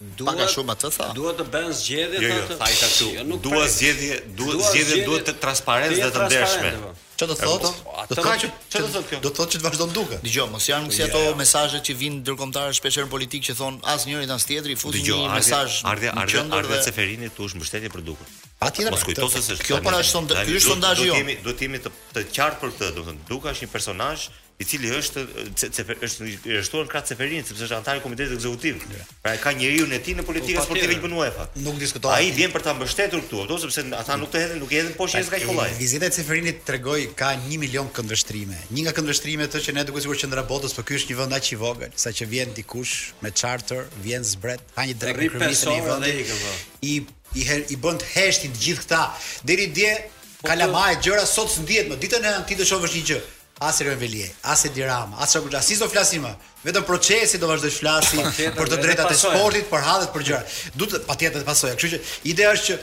Duhet 0.00 0.38
ka 0.40 0.46
shumë 0.48 0.72
atë 0.78 0.88
sa. 0.96 1.06
Duhet 1.16 1.36
të 1.36 1.44
bën 1.52 1.66
zgjedhje 1.76 2.20
ato. 2.24 2.24
Jo, 2.24 2.36
jo, 2.40 2.54
tha 2.60 2.68
jo. 2.70 2.72
i 2.72 2.78
ta 2.80 2.86
këtu. 2.90 3.08
Jo, 3.18 3.36
duhet 3.46 3.72
zgjedhje, 3.74 4.16
duhet 4.38 4.62
zgjedhje 4.68 4.96
duhet 5.10 5.26
të 5.28 5.34
transparencë 5.42 5.98
dhe 6.00 6.08
të 6.14 6.22
ndershme. 6.30 6.70
Po. 6.86 6.92
Ço 7.20 7.26
do 7.28 7.36
po. 7.36 7.50
thotë? 7.50 8.00
Do 8.14 8.24
ka 8.24 8.32
që 8.40 8.48
ço 8.72 8.80
do 8.86 8.94
thotë 8.94 9.10
kjo? 9.10 9.18
Do 9.26 9.32
thotë 9.36 9.52
që 9.52 9.60
të 9.60 9.66
vazhdon 9.68 9.92
duke. 9.98 10.20
Dgjoj, 10.24 10.48
mos 10.54 10.70
janë 10.70 10.94
si 10.96 11.04
ato 11.04 11.20
mesazhe 11.36 11.82
që 11.84 11.98
vijnë 12.00 12.20
ndërkombëtarë 12.22 12.78
shpeshherë 12.80 13.10
në 13.10 13.14
politikë 13.18 13.50
që 13.50 13.58
thon 13.60 13.76
asnjëri 13.92 14.24
njëri 14.24 14.32
tas 14.32 14.48
tjetri 14.48 14.78
fut 14.84 14.96
një 14.96 15.22
mesazh. 15.36 15.82
Ardhi, 15.92 16.12
ardhi, 16.24 16.46
ardhi 16.48 16.80
Ceferini 16.88 17.28
tu 17.36 17.50
është 17.50 17.60
mbështetje 17.60 17.92
për 17.98 18.06
dukun. 18.08 18.36
Patjetër. 18.64 18.96
Mos 18.96 19.04
kujto 19.10 19.28
se 19.36 19.58
kjo 19.66 19.82
po 19.84 19.98
shton, 20.00 20.32
ky 20.32 20.56
është 20.62 20.66
sondazhi 20.70 21.10
jo. 21.12 21.18
Duhet 21.18 21.28
jemi, 21.28 21.36
duhet 21.44 21.66
jemi 21.66 21.84
të 21.84 21.92
të 22.16 22.26
qartë 22.38 22.64
për 22.64 22.74
këtë, 22.78 22.94
domethënë, 22.96 23.28
Duka 23.28 23.52
është 23.52 23.68
një 23.68 23.74
personazh 23.76 24.28
i 24.60 24.64
cili 24.68 24.90
është 24.92 25.22
cefer, 25.56 25.96
është 26.04 26.26
i 26.44 26.58
rështuar 26.58 26.88
krah 26.90 27.00
Ceferinit 27.08 27.48
sepse 27.48 27.64
është 27.64 27.76
antar 27.78 27.96
i 27.96 28.02
komitetit 28.04 28.34
ekzekutiv. 28.36 28.82
Pra 29.24 29.32
ka 29.40 29.54
njeriu 29.56 29.86
në 29.88 30.00
ti 30.04 30.12
në 30.18 30.24
politika 30.28 30.60
po, 30.60 30.66
sportive 30.68 30.98
të 30.98 31.10
UEFA. 31.16 31.46
Nuk 31.64 31.78
diskutoj. 31.80 32.12
Ai 32.18 32.28
vjen 32.36 32.52
për 32.52 32.66
ta 32.66 32.74
mbështetur 32.76 33.22
këtu, 33.24 33.46
do 33.48 33.56
sepse 33.62 33.86
ata 33.96 34.18
nuk 34.20 34.32
të 34.34 34.42
hedhin, 34.42 34.60
nuk 34.60 34.74
i 34.76 34.80
hedhin 34.82 34.92
poshtë 34.98 35.22
nga 35.30 35.40
kollaj. 35.46 35.70
Vizita 35.80 36.10
e 36.10 36.14
Ceferinit 36.18 36.60
tregoi 36.68 37.06
ka 37.16 37.32
1 37.38 37.56
milion 37.62 37.88
këndvështrime. 37.96 38.58
Një 38.76 38.84
nga 38.84 38.94
këndvështrimet 39.00 39.56
është 39.62 39.70
që 39.70 39.76
ne 39.78 39.86
duhet 39.88 40.04
sigurisht 40.06 40.26
qendra 40.26 40.44
botës, 40.52 40.76
por 40.76 40.84
ky 40.90 41.00
është 41.00 41.14
një 41.14 41.22
vend 41.22 41.38
aq 41.38 41.50
i 41.56 41.60
vogël, 41.64 41.96
saqë 42.04 42.28
vjen 42.34 42.52
dikush 42.60 43.16
me 43.24 43.32
charter, 43.32 43.88
vjen 44.04 44.28
zbret, 44.34 44.60
ka 44.76 44.84
një 44.90 44.98
drekë 45.00 45.32
kryminale 45.40 46.04
në 46.04 46.14
vend. 46.20 46.36
Po. 46.36 46.84
I 46.84 46.94
i, 47.38 47.42
her, 47.46 47.64
i 47.72 47.76
bën 47.80 47.96
të 48.02 48.12
heshtin 48.12 48.52
të 48.56 48.64
gjithë 48.68 48.84
këta 48.84 49.00
deri 49.48 49.68
dje 49.72 49.92
po, 50.04 50.48
kalamaj 50.50 50.96
gjëra 51.04 51.22
sot 51.30 51.48
s'ndihet 51.52 51.86
më 51.92 52.00
ditën 52.02 52.26
e 52.26 52.32
anti 52.42 52.56
të 52.58 52.66
shohësh 52.66 52.96
një 53.00 53.04
gjë 53.08 53.18
as 53.60 53.78
e 53.78 53.84
Revelie, 53.84 54.34
as 54.42 54.64
e 54.64 54.68
Dirama, 54.70 55.18
as 55.20 55.32
çdo 55.32 55.48
klasi 55.50 55.78
do 55.80 55.86
flasim. 55.92 56.24
Vetëm 56.66 56.84
procesi 56.88 57.38
do 57.40 57.46
vazhdoj 57.48 57.76
të 58.08 58.54
për 58.56 58.70
të 58.72 58.78
drejtat 58.82 59.12
e 59.14 59.18
sportit, 59.20 59.66
për 59.72 59.84
hadhet, 59.84 60.10
për 60.16 60.24
gjërat. 60.30 60.56
Duhet 60.80 61.04
patjetër 61.08 61.44
të 61.44 61.48
pasoja. 61.48 61.76
Kështu 61.80 61.92
që 61.92 62.00
ideja 62.32 62.54
është 62.56 62.66
që 62.72 62.78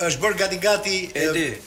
është 0.00 0.20
bërë 0.22 0.36
gati 0.40 0.56
gati 0.56 0.94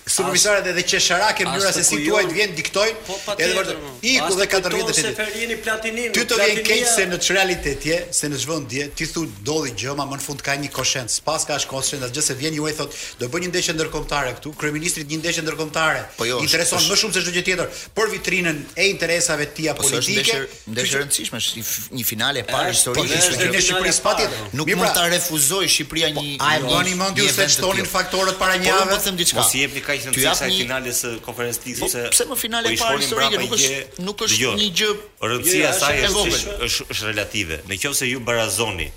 supervisorët 0.10 0.66
edhe 0.72 0.82
qesharake 0.90 1.46
mënyra 1.46 1.70
se 1.76 1.84
si 1.86 1.98
thuaj 2.08 2.24
të 2.26 2.34
vjen 2.40 2.54
diktojnë 2.58 2.94
po, 3.06 3.18
edhe 3.36 3.50
vërtet 3.54 3.84
iku 4.10 4.30
dhe 4.40 4.48
katër 4.50 4.76
vjetë 4.80 4.88
të 4.90 5.04
Seferini 5.04 5.58
Platinin 5.62 6.16
ty 6.18 6.24
të 6.32 6.40
vjen 6.40 6.62
keq 6.66 6.90
se 6.90 7.06
në 7.12 7.20
çrealitet 7.28 7.86
je 7.86 8.00
se 8.20 8.30
në 8.34 8.40
zhvendje 8.42 8.88
ti 8.98 9.08
thu 9.12 9.28
dolli 9.46 9.76
gjë 9.78 9.94
ma 10.00 10.08
më 10.10 10.18
në 10.18 10.26
fund 10.26 10.42
ka 10.48 10.56
një 10.58 10.72
koshent 10.74 11.20
pas 11.28 11.46
ka 11.46 11.60
shkoshen 11.62 12.04
as 12.08 12.16
gjë 12.16 12.24
se 12.32 12.38
vjen 12.42 12.58
juaj 12.58 12.72
e 12.74 12.78
thot 12.80 12.98
do 13.22 13.30
bëj 13.30 13.44
një 13.46 13.52
ndeshje 13.54 13.76
ndërkombëtare 13.78 14.34
këtu 14.40 14.56
kryeministri 14.58 15.06
një 15.06 15.22
ndeshje 15.22 15.46
ndërkombëtare 15.46 16.34
intereson 16.42 16.82
më 16.90 17.00
shumë 17.04 17.14
se 17.14 17.24
çdo 17.28 17.36
gjë 17.38 17.46
tjetër 17.46 17.70
për 17.94 18.12
vitrinën 18.16 18.66
e 18.74 18.90
interesave 18.90 19.46
të 19.52 19.58
tia 19.62 19.78
po 19.78 19.86
politike 19.86 20.40
ndeshje 20.66 20.98
e 20.98 21.06
rëndësishme 21.06 21.44
është 21.46 21.96
një 22.00 22.10
finale 22.10 22.42
e 22.42 22.50
parë 22.50 22.74
historike 22.74 23.14
po, 23.14 23.38
në 23.54 23.62
Shqipëri 23.70 23.94
spa 24.02 24.18
tjetër 24.18 24.52
nuk 24.58 24.70
mund 24.74 24.88
pra- 24.88 24.96
ta 24.98 25.06
refuzoj 25.14 25.66
Shqipëria 25.70 26.10
një 26.18 26.28
a 26.42 26.56
e 26.58 26.64
bani 26.66 26.96
mendju 27.00 27.28
se 27.36 27.48
çtonin 27.58 27.86
faktorët 28.00 28.36
para 28.40 28.56
një 28.60 28.70
javë. 28.70 28.88
Po, 28.88 28.96
po, 28.96 29.04
po 29.04 29.20
diçka. 29.20 29.42
Mos 29.44 29.54
i 29.54 29.62
jepni 29.66 29.84
kaq 29.84 30.08
në 30.08 30.34
sa 30.40 30.50
një... 30.50 30.60
finales 30.64 31.02
së 31.04 31.12
konferencës 31.26 31.62
tisë 31.66 31.90
se 31.94 32.04
po, 32.06 32.14
pse 32.14 32.28
më 32.32 32.38
finale 32.44 32.74
po 32.74 32.88
parë 32.88 33.04
historike 33.04 33.42
nuk 33.42 33.56
është 33.58 34.08
nuk 34.10 34.24
është 34.28 34.52
një 34.64 34.70
gjë 34.80 34.90
rëndësia 35.32 35.74
saj 35.82 36.02
është 36.08 36.58
është 36.66 37.00
relative. 37.12 37.62
Nëse 37.72 38.10
ju 38.14 38.24
barazoni 38.30 38.90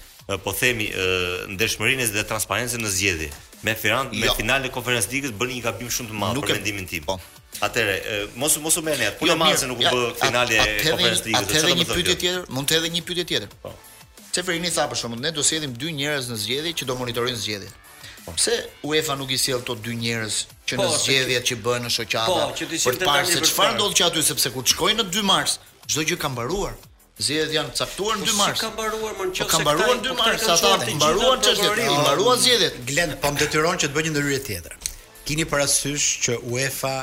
po 0.47 0.53
themi 0.57 0.89
ndeshmërinë 1.57 2.11
dhe 2.17 2.27
transparencën 2.31 2.83
në 2.85 2.93
zgjedhje 2.97 3.31
me 3.67 3.73
Firan 3.79 4.09
jo. 4.11 4.19
me 4.23 4.29
finalen 4.39 4.67
e 4.69 4.75
Konferencës 4.75 5.07
Ligës 5.13 5.33
bën 5.39 5.51
një 5.57 5.61
gabim 5.67 5.91
shumë 5.95 6.11
të 6.13 6.17
madh 6.19 6.39
për 6.43 6.57
mendimin 6.57 6.87
tim. 6.93 7.05
Po. 7.07 7.19
Atëre, 7.63 7.97
mos 8.41 8.57
mos 8.65 8.79
u 8.81 8.83
merrni 8.83 9.07
atë. 9.07 9.21
Po 9.21 9.29
jo, 9.29 9.37
më 9.39 9.51
nuk 9.71 9.83
u 9.85 9.85
bë 9.93 10.03
finale 10.19 10.57
e 10.57 10.65
Konferencës 10.87 11.23
Ligës. 11.29 11.45
Atëre, 11.45 11.61
atëre 11.61 11.77
një 11.79 11.87
pyetje 11.93 12.17
tjetër, 12.25 12.49
mund 12.57 12.71
të 12.71 12.79
edhe 12.81 12.91
një 12.97 13.05
pyetje 13.07 13.27
tjetër. 13.33 13.55
Po. 13.63 13.71
Çfarë 13.71 14.33
Çeferini 14.35 14.71
tha 14.75 14.87
për 14.91 14.97
shkakun? 14.99 15.21
ne 15.27 15.31
do 15.37 15.43
sjellim 15.47 15.75
dy 15.79 15.91
njerëz 15.95 16.31
në 16.33 16.39
zgjedhje 16.43 16.71
që 16.81 16.87
do 16.91 16.95
monitorojnë 17.05 17.39
zgjedhjen. 17.45 17.73
Pse 18.31 18.69
po. 18.83 18.89
UEFA 18.89 19.15
nuk 19.17 19.31
i 19.31 19.39
sjell 19.39 19.61
ato 19.61 19.75
dy 19.75 19.95
njerëz 19.99 20.37
që 20.69 20.79
në 20.79 20.87
zgjedhjet 21.03 21.43
po, 21.43 21.49
që 21.51 21.57
bën 21.67 21.87
në 21.87 21.93
shoqata? 21.97 22.47
Po, 22.47 22.57
që 22.59 22.69
ti 22.71 22.79
sjell 22.85 23.01
tani 23.03 23.35
për 23.37 23.49
çfarë 23.51 23.77
ndodh 23.79 23.97
që 23.99 24.07
aty 24.09 24.23
sepse 24.29 24.53
kur 24.55 24.67
shkojnë 24.73 24.99
në 25.01 25.07
2 25.17 25.25
mars, 25.33 25.57
çdo 25.91 26.05
gjë 26.11 26.19
ka 26.23 26.31
mbaruar. 26.33 26.77
Zgjedhjet 27.23 27.55
janë 27.57 27.73
caktuar 27.81 28.21
në 28.21 28.29
2 28.29 28.29
po, 28.29 28.37
mars. 28.39 28.61
Ka 28.61 28.71
mbaruar 28.75 29.17
më 29.17 29.25
në 29.25 29.33
çështje. 29.33 29.49
Ka 29.51 29.65
mbaruar 29.65 29.97
në 29.97 30.05
2 30.07 30.21
mars, 30.21 30.45
ata 30.55 30.77
mbaruan 30.99 31.43
çështjet, 31.49 31.83
mbaruan 32.07 32.45
zgjedhjet. 32.45 32.79
Glen 32.93 33.17
po 33.25 33.33
detyron 33.41 33.83
që 33.83 33.91
të 33.91 33.95
bëjë 33.99 34.09
një 34.09 34.15
ndryshë 34.17 34.47
tjetër. 34.47 34.79
Kini 35.29 35.49
parasysh 35.53 36.07
që 36.27 36.39
UEFA 36.53 36.95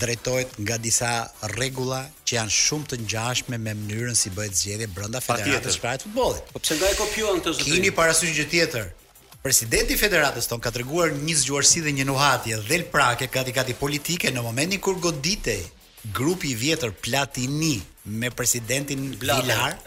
drejtohet 0.00 0.54
nga 0.66 0.76
disa 0.80 1.10
rregulla 1.54 2.00
që 2.28 2.36
janë 2.38 2.54
shumë 2.56 2.90
të 2.92 2.98
ngjashme 3.04 3.58
me 3.58 3.72
mënyrën 3.74 4.14
si 4.16 4.30
bëhet 4.30 4.54
zgjedhja 4.54 4.86
brenda 4.94 5.18
federatës 5.24 5.80
së 5.80 5.94
të 5.98 6.06
futbollit. 6.06 6.52
Po 6.54 6.62
pse 6.62 6.76
nga 6.78 6.90
e 6.92 6.94
kopjuan 7.00 7.40
këtë 7.40 7.54
zgjedhje? 7.56 7.72
Kini 7.80 7.90
parasysh 7.96 8.30
gjë 8.36 8.44
tjetër, 8.52 8.92
Presidenti 9.40 9.94
i 9.96 9.96
Federatës 9.96 10.44
tonë 10.50 10.60
ka 10.60 10.68
treguar 10.72 11.14
një 11.16 11.32
zgjuarsi 11.40 11.80
dhe 11.80 11.94
një 11.98 12.04
nuhatje 12.10 12.58
dhel 12.66 12.82
prake 12.92 13.30
gati 13.36 13.54
gati 13.58 13.72
politike 13.78 14.28
në 14.36 14.42
momentin 14.44 14.82
kur 14.84 14.98
goditej 15.00 15.62
grupi 16.18 16.50
i 16.50 16.58
vjetër 16.60 16.92
Platini 16.92 17.78
me 18.20 18.28
presidentin 18.36 19.06
ah, 19.08 19.16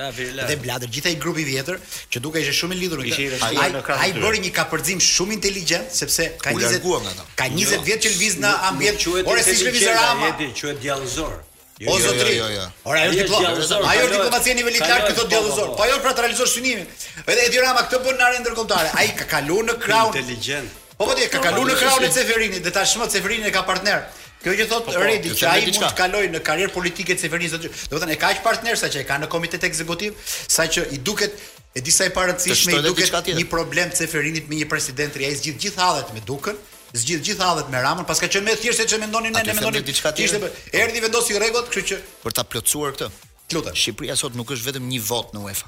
Vilar 0.09 0.49
dhe 0.49 0.57
Blader, 0.63 0.89
i 0.89 1.21
grupi 1.21 1.41
i 1.45 1.47
vjetër 1.51 1.77
që 1.85 2.19
duke 2.25 2.41
ishe 2.41 2.55
shumë 2.63 2.73
i 2.73 2.81
lidhur 2.81 3.05
me 3.05 3.13
këtë. 3.13 3.45
Ai 3.45 3.69
ai 4.01 4.11
bëri 4.17 4.41
një 4.47 4.51
kapërcim 4.57 5.01
shumë 5.11 5.37
inteligjent 5.37 5.93
sepse 6.01 6.31
ka 6.41 6.49
20 6.49 7.13
ka 7.37 7.51
20 7.53 7.61
jo. 7.69 7.81
vjet 7.85 8.05
që 8.07 8.15
lviz 8.17 8.39
në 8.41 8.55
ambient. 8.71 9.05
Ore 9.27 9.43
si 9.45 9.59
lviz 9.61 9.85
Rama, 9.99 10.33
quhet 10.33 10.81
diallëzor. 10.81 11.41
Jo, 11.79 11.87
jo, 11.89 11.93
o 11.95 11.99
zotri. 12.01 12.35
Jo, 12.37 12.45
jo, 12.47 12.61
jo. 12.61 12.71
Ora, 12.83 12.99
ajo 12.99 13.11
ti 13.11 13.23
po, 13.23 13.35
po, 13.35 13.43
po. 13.43 13.77
po. 13.79 13.87
Ajo 13.87 14.07
ti 14.09 14.17
po 14.17 14.29
vazi 14.29 14.53
në 14.53 14.57
nivel 14.61 14.75
i 14.77 14.81
lartë 14.83 15.07
këto 15.13 15.23
diellozor. 15.31 15.71
Po 15.77 15.83
ajo 15.87 15.97
pra 16.05 16.11
të 16.13 16.25
realizosh 16.27 16.53
synimin. 16.59 16.85
Edhe 17.25 17.45
e 17.47 17.53
Dirama 17.55 17.81
këtë 17.87 18.01
bën 18.05 18.19
në 18.19 18.25
arenë 18.27 18.43
ndërkombëtare. 18.45 18.91
Ai 18.99 19.07
ka 19.17 19.25
kaluar 19.31 19.65
në 19.71 19.77
crown. 19.81 20.11
Inteligjent. 20.13 20.75
Po 20.99 21.07
po 21.09 21.15
ti 21.17 21.25
ka 21.33 21.41
kaluar 21.41 21.71
në 21.73 21.77
crown 21.81 22.05
e 22.05 22.11
Ceferinit, 22.13 22.61
dhe 22.67 22.73
tashmë 22.77 23.07
Ceferini 23.09 23.49
ka 23.55 23.63
partner. 23.65 24.05
Kjo 24.43 24.53
që 24.59 24.67
thot 24.69 24.91
Redi 25.01 25.31
jo, 25.31 25.37
që 25.39 25.47
ai 25.49 25.61
mund 25.65 25.79
të 25.81 25.93
kaloj 25.97 26.25
në 26.35 26.41
karrierë 26.45 26.73
politike 26.75 27.15
e 27.15 27.21
Ceferinit, 27.23 27.55
do 27.57 27.65
të 27.65 28.03
thënë 28.03 28.13
e 28.13 28.19
ka 28.21 28.29
aq 28.35 28.43
partner 28.45 28.77
sa 28.77 28.89
që 28.93 29.01
e 29.01 29.07
ka 29.09 29.17
në 29.23 29.31
komitet 29.33 29.63
ekzekutiv, 29.65 30.17
sa 30.27 30.67
që 30.69 30.89
i 30.93 30.99
duket 31.01 31.39
e 31.73 31.81
disa 31.81 32.05
i 32.05 32.11
parancishme 32.13 32.75
i 32.77 32.83
duket 32.85 33.31
një 33.39 33.47
problem 33.49 33.89
Ceferinit 33.97 34.45
me 34.51 34.59
një 34.61 34.67
president, 34.69 35.15
ai 35.17 35.33
zgjidh 35.41 35.57
gjithë 35.65 35.81
hallet 35.83 36.13
me 36.13 36.21
Dukën 36.27 36.59
zgjidh 36.93 37.23
gjithë 37.25 37.41
hallet 37.43 37.69
me 37.73 37.79
ramën, 37.81 38.05
paska 38.05 38.29
qenë 38.29 38.45
më 38.47 38.53
thjesht 38.61 38.83
se 38.83 38.85
çë 38.93 38.99
mendonin 39.01 39.33
ne, 39.33 39.41
ne 39.47 39.53
mendonin 39.57 39.81
diçka 39.87 40.11
tjetër. 40.13 40.43
Ishte 40.43 40.81
erdhi 40.81 41.01
vendosi 41.01 41.37
rregullat, 41.39 41.71
kështu 41.73 41.87
që 41.89 41.97
për 42.21 42.35
ta 42.37 42.45
plotësuar 42.49 42.93
këtë. 42.97 43.07
Lutem. 43.53 43.75
Shqipëria 43.77 44.15
sot 44.17 44.33
nuk 44.37 44.49
është 44.55 44.69
vetëm 44.71 44.85
një 44.91 44.99
vot 45.07 45.33
në 45.35 45.41
UEFA. 45.47 45.67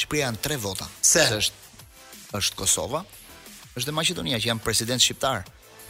Shqipëria 0.00 0.26
janë 0.28 0.40
tre 0.44 0.56
vota. 0.62 0.86
Se 1.04 1.24
është 1.38 1.64
është 2.38 2.56
Kosova, 2.60 3.00
është 3.76 3.88
dhe 3.90 3.94
Maqedonia 3.98 4.38
që 4.40 4.48
janë 4.52 4.64
president 4.64 5.02
shqiptar 5.04 5.42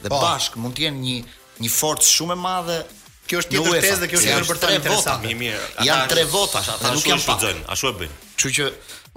dhe 0.02 0.10
po, 0.12 0.18
bashk 0.22 0.56
mund 0.62 0.74
të 0.78 0.86
jenë 0.88 1.02
një 1.02 1.18
një 1.64 1.72
forcë 1.74 2.08
shumë 2.12 2.34
e 2.38 2.40
madhe. 2.46 2.80
Kjo 3.28 3.42
është 3.42 3.54
tjetër 3.58 3.84
tezë 3.84 4.02
dhe 4.04 4.08
kjo 4.14 4.22
është 4.38 4.54
për 4.54 4.60
tre 4.62 4.80
vota. 4.88 5.18
Mi 5.26 5.34
mirë. 5.44 5.70
Janë 5.90 6.08
tre 6.14 6.24
vota, 6.32 6.62
ata 6.74 6.94
nuk 6.94 7.06
janë 7.06 7.26
pa. 7.26 7.36
Ashtu 7.76 7.92
e 7.92 7.96
bëjnë. 8.04 8.18
Kështu 8.32 8.54
që 8.58 8.68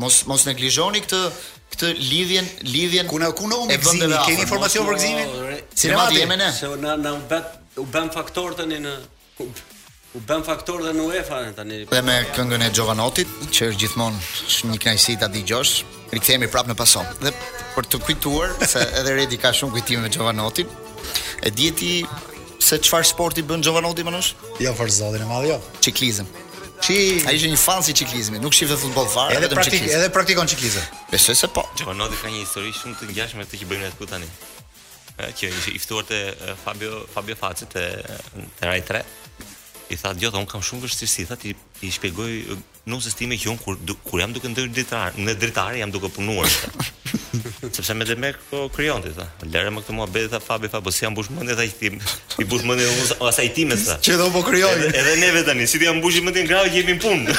mos 0.01 0.21
mos 0.29 0.45
neglizhoni 0.49 1.01
këtë 1.05 1.23
këtë 1.71 1.89
lidhjen 1.97 2.47
lidhjen 2.67 3.07
ku 3.09 3.15
kuna 3.17 3.31
ku 3.35 3.47
na 3.49 3.57
u 3.59 3.67
keni 3.69 4.07
kemi 4.25 4.41
informacion 4.45 4.85
për 4.87 4.97
gëzimin 4.99 5.35
sinemati 5.83 6.17
jemi 6.21 6.37
ne 6.41 6.49
se 6.55 6.69
na 7.03 7.13
u 7.13 7.21
bën 7.29 7.45
u 7.81 7.85
bën 7.93 8.09
faktor 8.15 8.55
tani 8.59 8.79
në 8.85 8.93
u 10.15 10.19
bën 10.27 10.43
faktor 10.47 10.81
dhe 10.85 10.91
në 10.97 11.05
UEFA 11.09 11.37
tani 11.57 11.81
dhe 11.93 12.01
me 12.07 12.17
këngën 12.35 12.65
e 12.67 12.71
Jovanotit 12.79 13.27
që 13.55 13.69
është 13.71 13.79
gjithmonë 13.85 14.19
një 14.71 14.81
kënaqësi 14.83 15.15
ta 15.21 15.29
dëgjosh 15.37 15.73
rikthehemi 16.17 16.49
prapë 16.51 16.73
në 16.73 16.77
pason 16.83 17.07
dhe 17.23 17.31
për 17.77 17.87
të 17.93 18.01
kujtuar 18.07 18.51
se 18.67 18.83
edhe 19.01 19.15
Redi 19.21 19.39
ka 19.41 19.53
shumë 19.55 19.77
kujtime 19.79 20.03
me 20.07 20.11
Jovanotin 20.17 20.67
e 21.39 21.49
dieti 21.55 21.93
se 22.59 22.81
çfarë 22.83 23.07
sporti 23.13 23.43
bën 23.47 23.63
Jovanoti 23.67 24.03
më 24.07 24.11
nosh 24.17 24.33
jo 24.67 24.75
farzodin 24.81 25.23
e 25.23 25.31
madh 25.33 25.47
jo 25.53 25.61
ciklizëm 25.87 26.27
Çi. 26.81 27.23
Ai 27.27 27.35
ishte 27.37 27.49
një 27.51 27.59
fan 27.61 27.83
i 27.87 27.93
ciklizmit, 27.97 28.41
nuk 28.41 28.55
shifte 28.57 28.77
futboll 28.81 29.07
fare, 29.13 29.37
vetëm 29.43 29.61
ciklizëm. 29.61 29.61
Edhe 29.61 29.85
praktik, 29.85 30.01
edhe 30.01 30.13
praktikon 30.15 30.49
ciklizëm. 30.49 30.99
Besoj 31.13 31.37
se 31.41 31.49
po. 31.57 31.63
Jo, 31.79 31.93
noti 31.93 32.17
ka 32.17 32.31
një 32.33 32.41
histori 32.41 32.73
shumë 32.73 32.97
të 32.99 33.09
ngjashme 33.11 33.41
me 33.41 33.45
këtë 33.45 33.61
që 33.61 33.69
bëjmë 33.69 33.85
ne 33.85 33.91
këtu 33.95 34.07
tani. 34.09 34.29
Ë, 35.21 35.29
që 35.37 35.49
ishte 35.53 35.75
i 35.77 35.81
ftuar 35.83 36.13
Fabio 36.63 37.03
Fabio 37.13 37.37
Facet 37.37 37.69
te 37.75 37.85
te 38.57 38.65
Rai 38.71 38.81
3. 38.87 39.03
I 39.91 39.95
tha, 39.99 40.13
"Jo, 40.23 40.31
un 40.39 40.45
kam 40.47 40.61
shumë 40.63 40.81
vështirësi." 40.87 41.27
Tha, 41.29 41.35
"Ti 41.35 41.53
i 41.83 41.87
shpjegoj 41.91 42.31
nuk 42.89 43.01
se 43.03 43.09
stime 43.11 43.35
që 43.41 43.47
un 43.53 43.57
kur 43.57 43.75
kur 44.07 44.19
jam 44.19 44.33
duke 44.33 44.47
ndër 44.49 44.71
dritar, 44.73 45.13
në 45.21 45.35
dritar 45.41 45.75
jam 45.81 45.91
duke 45.91 46.09
punuar." 46.15 46.49
Sepse 47.75 47.93
me 47.93 48.05
Demek 48.05 48.35
po 48.49 48.69
krijon 48.75 49.01
ti 49.03 49.09
tha. 49.15 49.25
Lere 49.51 49.71
më 49.73 49.81
këtë 49.83 49.95
mua 49.95 50.07
bëj 50.11 50.27
tha 50.33 50.39
Fabi 50.43 50.69
Fabi, 50.71 50.83
po 50.85 50.93
si 50.93 51.03
jam 51.05 51.13
mbushmend 51.15 51.51
tha 51.57 51.65
i 51.67 51.71
tim. 51.81 51.97
I 52.41 52.45
bush 52.49 52.63
mendin 52.67 52.89
unë 52.91 53.17
asaj 53.29 53.47
time 53.55 53.77
tha. 53.79 53.97
Që 54.05 54.17
do 54.21 54.27
po 54.33 54.43
krijoj. 54.47 54.73
Edhe, 54.79 54.91
edhe 55.01 55.15
neve 55.21 55.43
tani, 55.47 55.67
si 55.69 55.79
ti 55.81 55.87
jam 55.87 55.99
mbushi 55.99 56.23
mendin 56.25 56.47
grave 56.49 56.71
që 56.73 56.81
jemi 56.81 56.97
në 56.97 57.03
punë. 57.05 57.35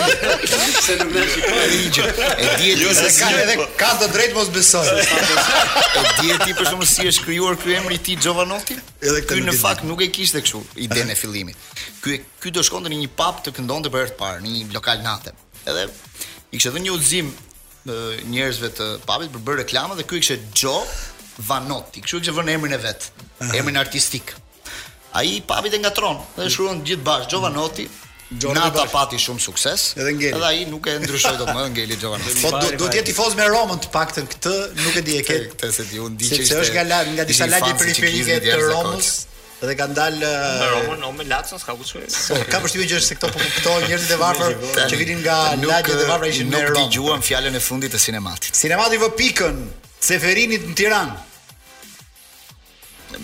se 0.86 0.98
nuk 1.02 1.14
po 1.14 1.54
i 1.54 1.70
ligj. 1.74 2.02
E 2.04 2.50
diet 2.62 2.82
jo 2.84 2.94
se 2.98 3.10
ka 3.18 3.30
edhe 3.44 3.56
po. 3.60 3.68
ka 3.80 3.92
të 4.02 4.10
drejt 4.16 4.36
mos 4.38 4.52
besoj. 4.54 4.84
Po 4.86 6.02
e 6.02 6.04
diet 6.20 6.44
ti 6.48 6.56
për 6.60 6.70
shkak 6.72 6.88
si 6.94 7.08
është 7.12 7.26
krijuar 7.28 7.58
ky 7.62 7.76
emri 7.78 7.98
i 8.00 8.04
ti 8.08 8.18
Jovanotti? 8.24 8.78
Edhe 9.02 9.22
këtë 9.24 9.48
në 9.48 9.56
fakt 9.62 9.84
nuk 9.88 10.02
e 10.06 10.10
kishte 10.14 10.42
kështu 10.44 10.62
idenë 10.86 11.14
e 11.14 11.18
fillimit. 11.18 11.72
Ky 12.04 12.22
ky 12.42 12.52
do 12.54 12.62
shkonte 12.66 12.90
në 12.92 13.02
një 13.04 13.12
pub 13.18 13.42
të 13.44 13.56
këndonte 13.56 13.92
për 13.92 14.04
herë 14.06 14.14
të 14.14 14.20
parë, 14.20 14.42
në 14.44 14.52
një 14.54 14.74
lokal 14.76 15.02
natë. 15.04 15.34
Edhe 15.64 15.86
i 15.88 16.58
kishte 16.58 16.72
dhënë 16.74 16.86
një 16.88 16.92
udhëzim 16.98 17.32
njerëzve 18.28 18.70
të 18.78 18.86
pubit 19.04 19.32
për 19.34 19.42
bërë 19.46 19.58
reklamë 19.64 19.98
dhe 19.98 20.06
ky 20.08 20.20
ishte 20.22 20.38
Joe 20.60 20.84
Vanotti, 21.48 22.02
kështu 22.04 22.20
që 22.28 22.34
vënë 22.36 22.52
emrin 22.54 22.76
e 22.76 22.78
vet, 22.80 23.08
emrin 23.58 23.76
artistik. 23.80 24.30
Ai 25.18 25.40
pubi 25.46 25.70
të 25.72 25.80
ngatron 25.82 26.18
dhe 26.36 26.46
mm. 26.46 26.54
shkruan 26.54 26.80
gjithë 26.86 27.04
bash 27.06 27.28
Joe 27.32 27.42
Vanotti, 27.44 27.84
mm. 27.84 28.02
Nata 28.56 28.86
pati 28.90 29.18
shumë 29.20 29.40
sukses. 29.44 29.82
Edhe 30.00 30.14
ngeli. 30.16 30.30
Edhe 30.34 30.46
ai 30.48 30.62
nuk 30.70 30.86
e 30.90 30.94
ndryshoi 31.02 31.36
dot 31.38 31.52
më 31.54 31.66
ngeli 31.74 31.98
Jovan. 32.02 32.24
Po 32.40 32.50
do 32.56 32.70
do 32.80 32.88
të 32.88 32.96
jetë 32.98 33.06
tifoz 33.12 33.36
me 33.38 33.44
Romën 33.52 33.82
të 33.84 33.92
paktën 33.94 34.26
këtë, 34.32 34.54
nuk 34.80 34.96
e 34.98 35.02
di 35.06 35.18
e 35.20 35.26
ke. 35.28 35.36
Këtë 35.52 35.70
se 35.76 35.84
ti 35.90 36.00
u 36.02 36.08
ndiqesh. 36.10 36.40
Sepse 36.48 36.64
është 36.64 36.80
nga 36.88 37.02
nga 37.12 37.28
disa 37.28 37.46
lagje 37.52 37.76
periferike 37.84 38.40
të 38.48 38.56
Romës. 38.72 39.12
Edhe 39.64 39.74
kanë 39.80 39.94
dalë 39.96 40.30
Me 40.44 40.70
Romën, 40.70 41.04
me 41.20 41.26
Lacën, 41.28 41.60
s'ka 41.60 41.74
kuçi. 41.80 42.02
Ka 42.52 42.60
përshtypjen 42.64 42.90
që 42.92 43.00
se 43.06 43.16
këto 43.18 43.30
po 43.34 43.40
kuptohen 43.42 43.86
njerëzit 43.88 44.14
e 44.14 44.18
varfër 44.20 44.56
që 44.92 45.00
vinin 45.00 45.22
nga 45.24 45.38
lagjet 45.64 46.04
e 46.04 46.08
varfër 46.10 46.32
ishin 46.32 46.50
në 46.52 46.62
Rom. 46.68 46.80
Nuk 46.80 46.90
dëgjuan 46.90 47.26
fjalën 47.28 47.60
e 47.60 47.62
fundit 47.70 47.94
të 47.96 48.02
sinematit. 48.08 48.58
Sinemati 48.60 49.00
vë 49.04 49.12
pikën 49.20 49.62
Seferinit 50.04 50.68
në 50.70 50.76
Tiranë 50.80 51.30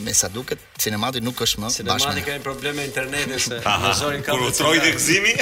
me 0.04 0.12
sa 0.14 0.28
duket, 0.32 0.58
sinemati 0.80 1.20
nuk 1.22 1.38
është 1.42 1.60
më 1.60 1.68
bashkë. 1.68 1.86
Sinematik 1.86 2.26
ka 2.28 2.34
një 2.36 2.42
problem 2.44 2.76
me 2.78 2.84
internetin 2.86 3.40
se 3.42 3.58
dorëzoi 3.60 4.20
ka. 4.24 4.34
Kur 4.36 4.46
u 4.46 4.50
troi 4.54 4.80
te 4.82 4.92
gëzimi. 4.94 5.34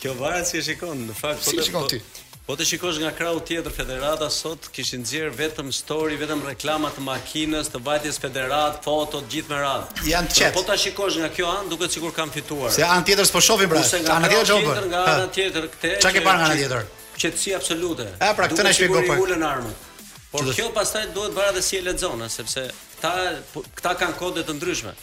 Kjo 0.03 0.14
varet 0.18 0.49
si 0.51 0.61
e 0.61 0.64
shikon, 0.66 1.03
në 1.11 1.16
fakt 1.18 1.42
po. 1.45 1.51
Si 1.55 1.59
e 1.62 1.66
shikon 1.68 1.87
po- 1.87 1.95
ti? 1.95 2.03
Po 2.42 2.57
të 2.59 2.64
shikosh 2.66 2.97
nga 2.99 3.12
krau 3.14 3.37
tjetër 3.47 3.71
federata 3.71 4.27
sot 4.35 4.64
kishin 4.75 5.05
nxjerr 5.05 5.31
vetëm 5.38 5.68
story, 5.73 6.16
vetëm 6.18 6.40
reklama 6.49 6.88
të 6.90 7.05
makinës, 7.07 7.68
të 7.71 7.79
vajtjes 7.87 8.18
federat, 8.18 8.81
foto 8.83 9.21
të 9.23 9.31
gjithë 9.31 9.53
me 9.53 9.61
radhë. 9.62 10.03
Jan 10.11 10.27
të 10.27 10.38
çet. 10.40 10.57
Po 10.57 10.64
ta 10.66 10.75
shikosh 10.85 11.21
nga 11.23 11.29
kjo 11.37 11.47
anë, 11.47 11.71
duket 11.71 11.95
sikur 11.95 12.11
kanë 12.16 12.35
fituar. 12.40 12.75
Se 12.75 12.83
anë 12.83 13.07
tjetër 13.12 13.29
s'po 13.31 13.45
shohim 13.47 13.71
pra. 13.71 13.85
Anë 14.16 14.33
tjetër 14.33 14.51
çfarë? 14.51 14.59
Tjetër 14.66 14.88
nga 14.90 15.05
anë 15.14 15.31
tjetër 15.38 15.71
këtë. 15.77 15.95
Çka 16.03 16.12
ke 16.18 16.25
parë 16.27 16.42
nga 16.42 16.51
anë 16.51 16.59
tjetër? 16.64 16.90
Qetësi 17.23 17.55
absolute. 17.61 18.09
Ë 18.18 18.33
pra, 18.40 18.51
këtë 18.51 18.66
na 18.66 18.75
shpjegoj 18.75 19.07
po. 19.12 19.21
ulën 19.29 19.47
armët. 19.53 19.87
Por 20.35 20.51
kjo 20.59 20.68
pastaj 20.75 21.07
duhet 21.14 21.38
bërat 21.38 21.55
edhe 21.55 21.62
si 21.68 21.79
e 21.79 21.87
lexon, 21.87 22.27
sepse 22.33 22.66
këta 22.99 23.14
po, 23.55 23.62
këta 23.79 23.95
kanë 24.03 24.18
kode 24.18 24.45
të 24.49 24.59
ndryshme. 24.59 24.97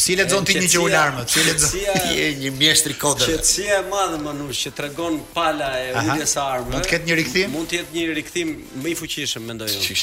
Po 0.00 0.04
si 0.08 0.14
lexon 0.16 0.46
ti 0.48 0.54
një 0.56 0.68
gjë 0.72 0.78
ulërmët? 0.80 1.28
Si 1.28 1.42
lexon? 1.44 1.98
Je 2.16 2.26
një 2.40 2.50
mjeshtri 2.56 2.94
kodër. 2.96 3.34
Qetësia 3.34 3.82
e 3.82 3.88
madhe 3.90 4.16
manush 4.24 4.62
që 4.64 4.70
tregon 4.78 5.18
pala 5.34 5.68
e 5.76 5.90
ujës 5.92 6.32
së 6.36 6.40
armës. 6.40 6.72
Mund 6.72 6.86
të 6.86 6.90
ketë 6.94 7.08
një 7.10 7.18
rikthim? 7.20 7.52
Mund 7.52 7.68
të 7.68 7.76
jetë 7.82 7.92
një 7.98 8.14
rikthim 8.20 8.54
më 8.80 8.92
i 8.94 8.94
fuqishëm 8.96 9.44
mendoj 9.50 9.68
unë. 9.74 9.98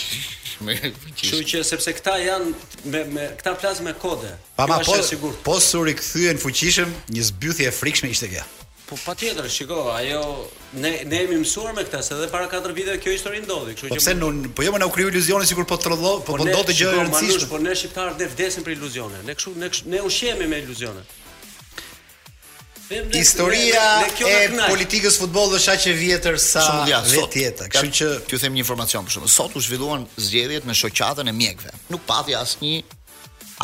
më 0.68 0.76
i 0.78 0.94
fuqishëm. 1.00 1.18
Kështu 1.24 1.42
që 1.50 1.64
sepse 1.72 1.96
këta 1.98 2.14
janë 2.28 2.54
me 2.94 3.04
me 3.18 3.26
këta 3.42 3.56
plasme 3.62 3.96
kode. 4.02 4.30
Pa 4.60 4.70
ma 4.70 4.78
po, 4.86 5.02
po 5.50 5.58
su 5.72 5.82
rikthyen 5.90 6.38
fuqishëm, 6.46 6.94
një 7.18 7.26
zbythje 7.34 7.66
e 7.66 7.76
frikshme 7.82 8.14
ishte 8.14 8.30
kjo. 8.36 8.46
Po 8.88 8.96
tjetër, 9.16 9.50
shikoj, 9.52 9.90
ajo 10.00 10.22
ne 10.80 10.92
ne 11.12 11.18
jemi 11.20 11.42
mësuar 11.42 11.74
me 11.76 11.84
këtë 11.84 12.00
se 12.08 12.14
edhe 12.16 12.30
para 12.32 12.48
katër 12.48 12.72
viteve 12.78 13.02
kjo 13.04 13.12
histori 13.18 13.42
ndodhi, 13.44 13.74
kështu 13.76 13.90
po 13.92 13.98
që 13.98 14.00
pse 14.04 14.14
nuk 14.16 14.54
po 14.56 14.64
jo 14.64 14.72
më 14.72 14.80
na 14.80 14.88
u 14.88 14.94
kriju 14.96 15.10
iluzione 15.12 15.48
sikur 15.50 15.66
po 15.68 15.76
të 15.76 15.88
trodho, 15.90 16.12
po 16.24 16.38
po, 16.38 16.38
po 16.40 16.46
ndodhte 16.48 16.72
gjë 16.78 16.92
e 16.94 17.02
rëndësishme. 17.02 17.50
Po 17.52 17.60
ne 17.66 17.74
shqiptarë 17.76 18.14
ne 18.22 18.30
vdesim 18.32 18.64
për 18.64 18.76
iluzione, 18.78 19.20
ne 19.28 19.36
kështu 19.36 19.54
ne 19.60 19.72
ne 20.40 20.48
me 20.54 20.62
iluzione. 20.64 21.04
Historia 23.12 23.86
e 24.08 24.42
politikës 24.72 25.20
futbollit 25.20 25.58
është 25.60 25.74
aq 25.76 25.90
e 25.92 25.98
vjetër 26.06 26.38
sa 26.40 26.68
vetjeta. 27.12 27.68
Kështu 27.76 27.96
që 28.00 28.12
ju 28.32 28.40
them 28.40 28.56
një 28.56 28.64
informacion 28.64 29.04
për 29.04 29.18
shkak. 29.18 29.32
sot 29.40 29.58
u 29.60 29.66
zhvilluan 29.68 30.08
zgjedhjet 30.16 30.64
në 30.64 30.78
shoqatën 30.84 31.28
e 31.28 31.36
mjekëve. 31.42 31.76
Nuk 31.92 32.08
pati 32.08 32.40
asnjë 32.40 32.86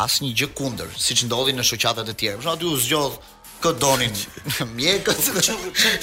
asnjë 0.04 0.34
gjë 0.36 0.50
kundër, 0.58 0.90
siç 0.98 1.22
ndodhi 1.24 1.54
në 1.56 1.64
shoqatat 1.64 2.12
e 2.12 2.14
tjera. 2.18 2.38
Por 2.42 2.52
aty 2.52 2.66
u 2.68 2.76
zgjodh 2.76 3.16
kë 3.64 3.70
donin 3.80 4.12
mjekët, 4.76 5.28
po, 5.32 5.42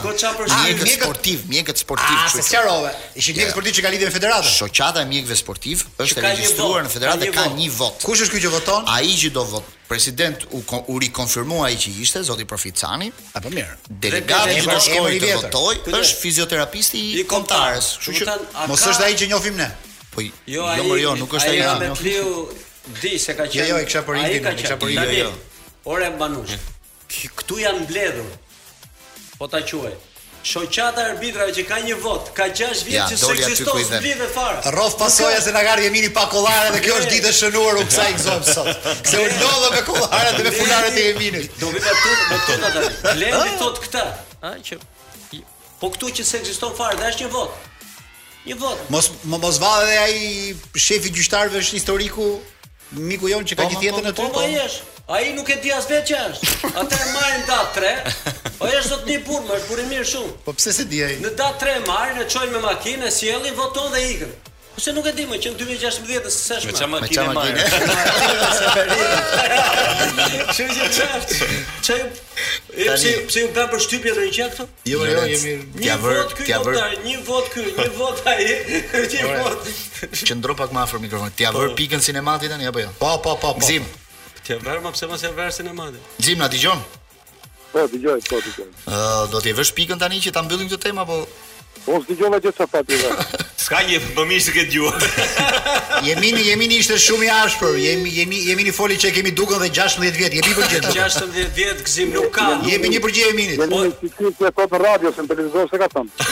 Mjekët 0.49 0.89
sportiv, 0.97 1.43
mjekët 1.51 1.83
sportiv. 1.83 2.15
Ah, 2.15 2.39
sqarove. 2.47 2.95
Ishin 3.21 3.37
mjekët 3.37 3.53
sportiv 3.55 3.75
që 3.77 3.85
ka 3.85 3.93
lidhje 3.93 4.09
me 4.09 4.15
federatën. 4.15 4.49
Shoqata 4.57 5.03
e 5.05 5.09
mjekëve 5.11 5.37
sportiv 5.41 5.85
është 6.01 6.23
e 6.23 6.25
regjistruar 6.27 6.87
në 6.87 6.95
federatë 6.95 7.25
dhe 7.27 7.35
ka 7.35 7.45
një 7.57 7.69
vot. 7.77 8.01
Kush 8.05 8.25
është 8.25 8.37
ky 8.37 8.45
që 8.47 8.55
voton? 8.55 8.87
Ai 8.95 9.11
që 9.21 9.33
do 9.35 9.43
votë 9.53 9.79
president 9.91 10.37
u, 10.51 10.61
u 10.87 10.99
rikonfirmua 10.99 11.69
i 11.69 11.75
që 11.75 11.91
ishte, 12.03 12.23
zoti 12.23 12.45
Profit 12.47 12.75
Cani. 12.81 13.11
mirë. 13.43 13.75
Delegati 14.05 14.55
që 14.63 14.67
do 14.71 14.79
shkoj 14.85 15.17
të 15.23 15.31
votoj 15.41 15.81
është 15.99 16.19
fizioterapisti 16.21 17.01
i, 17.19 17.23
komtarës. 17.33 17.89
që 18.05 18.37
mos 18.71 18.85
është 18.91 19.09
i 19.13 19.17
që 19.19 19.27
njohim 19.33 19.55
ne. 19.59 19.67
Po 20.13 20.23
jo, 20.47 20.63
a 20.67 20.77
jo, 21.03 21.15
nuk 21.19 21.35
është 21.39 21.49
ai. 21.49 21.57
Ai 21.57 21.65
jo 21.65 21.79
me 21.81 21.89
Kliu 22.03 22.29
di 23.01 23.19
se 23.19 23.35
ka 23.37 23.45
jo, 23.47 23.49
qenë. 23.49 23.57
Jo, 23.57 23.65
jo, 23.71 23.83
kisha 23.89 24.03
për 24.07 24.21
i, 24.21 24.39
kisha 24.63 24.77
për 24.83 24.95
i. 24.95 25.25
Ore 25.91 26.07
Banush. 26.19 26.55
Këtu 27.35 27.59
janë 27.65 27.83
mbledhur. 27.83 28.29
Po 29.37 29.51
ta 29.51 29.59
quaj. 29.61 29.93
Shoqata 30.43 31.01
e 31.05 31.09
arbitrave 31.11 31.53
që 31.53 31.63
ka 31.69 31.77
një 31.85 31.95
vot, 32.01 32.29
ka 32.33 32.47
6 32.49 32.85
vjet 32.87 32.97
ja, 32.97 33.03
që 33.11 33.17
sugjeston 33.21 33.75
se 33.85 33.99
blidhet 34.01 34.31
fare. 34.33 34.57
Rrof 34.73 34.95
pasoja 34.97 35.41
se 35.45 35.51
na 35.53 35.61
gardhi 35.65 35.85
Emini 35.89 36.09
pa 36.13 36.23
kollare 36.33 36.71
dhe 36.73 36.79
kjo 36.81 36.95
është 36.97 37.11
ditë 37.13 37.29
e 37.29 37.33
shënuar 37.37 37.77
u 37.77 37.83
kësaj 37.91 38.07
gzom 38.17 38.47
sot. 38.49 38.87
Se 39.07 39.21
u 39.21 39.27
lodhë 39.27 39.71
me 39.75 39.81
kollaret 39.85 40.39
dhe 40.39 40.45
me 40.47 40.53
fularët 40.55 40.97
e 40.97 41.03
Eminit. 41.11 41.59
Do 41.61 41.69
vi 41.69 41.81
me 41.83 41.93
tut, 42.01 42.23
me 42.31 42.39
tut 42.47 42.65
atë. 42.71 43.13
Lendi 43.21 43.55
thot 43.61 43.81
këtë, 43.85 44.05
ha 44.45 44.53
që 44.69 44.77
po 45.81 45.91
këtu 45.95 46.09
që 46.19 46.25
se 46.31 46.39
ekziston 46.41 46.73
fare, 46.77 46.97
dash 47.01 47.21
një 47.21 47.29
vot. 47.35 47.69
Një 48.47 48.57
vot. 48.63 48.81
Mos 48.93 49.11
më, 49.21 49.37
mos 49.45 49.61
vallë 49.61 49.97
ai 50.07 50.21
shefi 50.81 51.11
gjyqtarëve 51.21 51.61
është 51.61 51.77
historiku 51.77 52.31
miku 52.97 53.29
jon 53.31 53.45
që 53.47 53.59
ka 53.59 53.69
gjithë 53.75 53.91
jetën 53.91 54.09
aty. 54.15 54.25
Po 54.25 55.00
Ai 55.11 55.33
nuk 55.35 55.49
e 55.51 55.57
di 55.61 55.67
as 55.75 55.87
vetë 55.91 56.07
që 56.09 56.17
është. 56.29 56.71
Atë 56.81 56.95
e 56.95 57.07
marrin 57.13 57.41
datë 57.49 57.81
3. 58.63 58.63
O 58.63 58.65
jesh 58.71 58.87
sot 58.91 59.03
ti 59.07 59.17
burr, 59.25 59.43
më 59.49 59.55
burr 59.67 59.79
mirë 59.89 60.07
shumë. 60.13 60.31
Po 60.45 60.51
pse 60.55 60.71
se 60.77 60.83
di 60.91 60.99
ai? 61.03 61.15
Në 61.23 61.29
datë 61.39 61.57
3 61.65 61.73
e 61.81 61.83
marrin, 61.89 62.17
e 62.21 62.23
çojnë 62.31 62.51
me 62.55 62.59
makinë, 62.63 63.07
sjellin, 63.11 63.55
voton 63.59 63.89
dhe 63.91 64.01
ikën. 64.13 64.31
Po 64.71 64.77
se 64.79 64.93
nuk 64.95 65.05
e 65.09 65.11
di 65.17 65.25
më, 65.27 65.35
që 65.43 65.49
në 65.51 65.57
2016 65.59 66.31
se 66.37 66.53
është 66.61 66.71
më. 66.71 66.71
Me 66.71 66.79
çfarë 66.79 66.95
makine 66.95 67.27
marrin? 67.35 67.55
Me 67.59 67.67
çfarë 67.67 67.89
makine? 70.15 70.47
Çe 70.55 70.65
çe 70.79 70.85
çe. 70.95 71.07
Çe 71.83 71.95
pse 72.95 73.11
pse 73.27 73.39
u 73.43 73.51
bën 73.57 73.67
përshtypje 73.73 74.15
të 74.15 74.29
gjatë 74.37 74.55
këto? 74.55 74.69
Jo, 74.87 75.03
jo, 75.11 75.27
jemi 75.33 75.57
t'ia 75.75 75.99
vër, 75.99 76.31
t'ia 76.39 76.61
vër. 76.63 77.03
Një 77.03 77.17
vot 77.27 77.43
ky, 77.57 77.67
një 77.75 77.91
vot 77.99 78.15
ai. 78.31 78.63
Një 79.11 79.27
vot. 79.27 79.59
Qëndro 80.23 80.55
pak 80.61 80.71
më 80.73 80.79
afër 80.87 80.99
mikrofonit. 81.03 81.35
T'ia 81.41 81.51
vër 81.55 81.75
po. 81.75 81.77
pikën 81.81 81.99
sinematit 82.09 82.49
tani 82.55 82.65
apo 82.71 82.79
jo? 82.79 82.87
Po, 83.01 83.15
po, 83.19 83.35
po, 83.35 83.51
po. 83.59 83.65
Gzim, 83.65 83.83
Ti 84.45 84.57
e 84.57 84.57
vër 84.63 84.79
më 84.81 84.91
pse 84.95 85.07
mos 85.09 85.23
e 85.27 85.31
vërsin 85.37 85.69
e 85.69 85.73
madh. 85.77 85.97
Xhim 86.21 86.41
na 86.41 86.49
dëgjon? 86.49 86.81
Po, 87.71 87.83
dëgjoj, 87.93 88.19
po 88.27 88.39
dëgjoj. 88.41 88.71
Ë, 88.89 88.97
do 89.31 89.39
të 89.39 89.53
vesh 89.57 89.71
pikën 89.77 90.01
tani 90.01 90.17
që 90.25 90.33
ta 90.35 90.41
mbyllim 90.43 90.69
këtë 90.73 90.83
temë 90.89 91.03
apo 91.05 91.19
Po 91.81 91.97
s'di 92.05 92.15
gjova 92.17 92.37
gjithë 92.41 92.61
sa 92.61 92.67
fati 92.69 92.97
dhe. 92.97 93.13
Ska 93.61 93.79
një 93.85 93.99
bëmish 94.17 94.47
të 94.47 94.53
këtë 94.55 94.71
gjuë. 94.73 94.91
jemini, 96.07 96.41
jemini 96.47 96.77
ishte 96.81 96.97
shumë 96.99 97.27
i 97.27 97.29
ashpër. 97.33 97.75
Jemi, 97.79 98.09
jemi, 98.13 98.39
jemini 98.49 98.71
foli 98.73 98.97
që 99.01 99.11
kemi 99.15 99.31
dukën 99.37 99.61
dhe 99.61 99.69
16 99.69 100.17
vjet. 100.17 100.35
Jemi 100.39 100.55
për 100.57 100.69
gjithë. 100.71 100.93
16 100.95 101.39
vjet 101.55 101.83
gzim 101.85 102.13
nuk 102.13 102.29
ka. 102.35 102.47
Jemi 102.67 102.91
një 102.95 103.01
për 103.05 103.13
gjithë 103.15 103.31
jeminit. 103.31 103.63
Po, 103.71 103.81
si 104.01 104.11
ti 104.11 104.31
që 104.31 104.51
e 104.51 104.67
në 104.73 104.81
radio, 104.85 105.13
se 105.15 105.25
në 105.25 105.31
televizor 105.33 105.69
se 105.71 105.81
ka 105.83 105.89
thëmë. 105.95 106.27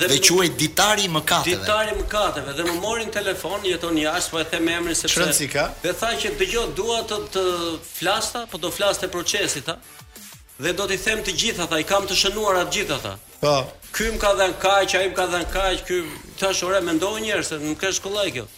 dhe... 0.00 0.08
Dhe 0.10 0.16
quaj 0.26 0.48
ditari 0.58 1.04
i 1.06 1.10
mëkateve. 1.14 1.60
Ditari 1.62 1.92
më 1.94 2.06
kateve, 2.10 2.54
dhe 2.58 2.64
më 2.66 2.72
morin 2.82 3.12
telefon, 3.14 3.60
jeton 3.62 3.94
jashtë, 4.00 4.32
po 4.34 4.40
e 4.42 4.46
them 4.50 4.68
emrin 4.74 4.96
sepse. 4.98 5.46
Dhe 5.84 5.92
tha 6.00 6.08
që 6.24 6.32
dhe 6.40 6.48
dua 6.74 7.04
të, 7.06 7.20
të 7.36 7.44
flasta, 7.86 8.42
po 8.50 8.58
do 8.58 8.72
flasta 8.74 9.06
te 9.06 9.12
procesit, 9.14 9.68
ta, 9.70 9.76
dhe 10.58 10.74
do 10.74 10.88
t'i 10.90 10.98
them 11.04 11.22
të 11.22 11.36
gjitha, 11.38 11.68
ta, 11.70 11.78
i 11.78 11.86
kam 11.86 12.08
të 12.10 12.18
shënuar 12.18 12.58
atë 12.64 12.76
gjitha, 12.80 12.98
ta. 13.06 13.14
Po. 13.38 13.54
Ky 13.94 14.10
më 14.16 14.22
ka 14.24 14.34
dhe 14.42 14.50
në 14.50 14.58
kaj, 14.66 14.82
që 14.90 14.98
a 14.98 15.06
im 15.06 15.14
ka 15.18 15.28
dhe 15.30 15.44
në 15.44 15.52
ky... 15.86 16.02
thash 16.40 16.64
shore, 16.64 16.82
me 16.86 16.98
ndohë 16.98 17.22
njerë, 17.28 17.46
se 17.46 17.62
më 17.62 17.78
kërë 17.80 18.00
shkullaj 18.00 18.28
kjo. 18.40 18.48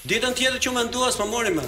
Ditën 0.00 0.32
tjetër 0.32 0.60
që 0.64 0.70
më 0.72 0.82
ndua 0.88 1.10
s'po 1.12 1.26
mori 1.28 1.50
më. 1.52 1.60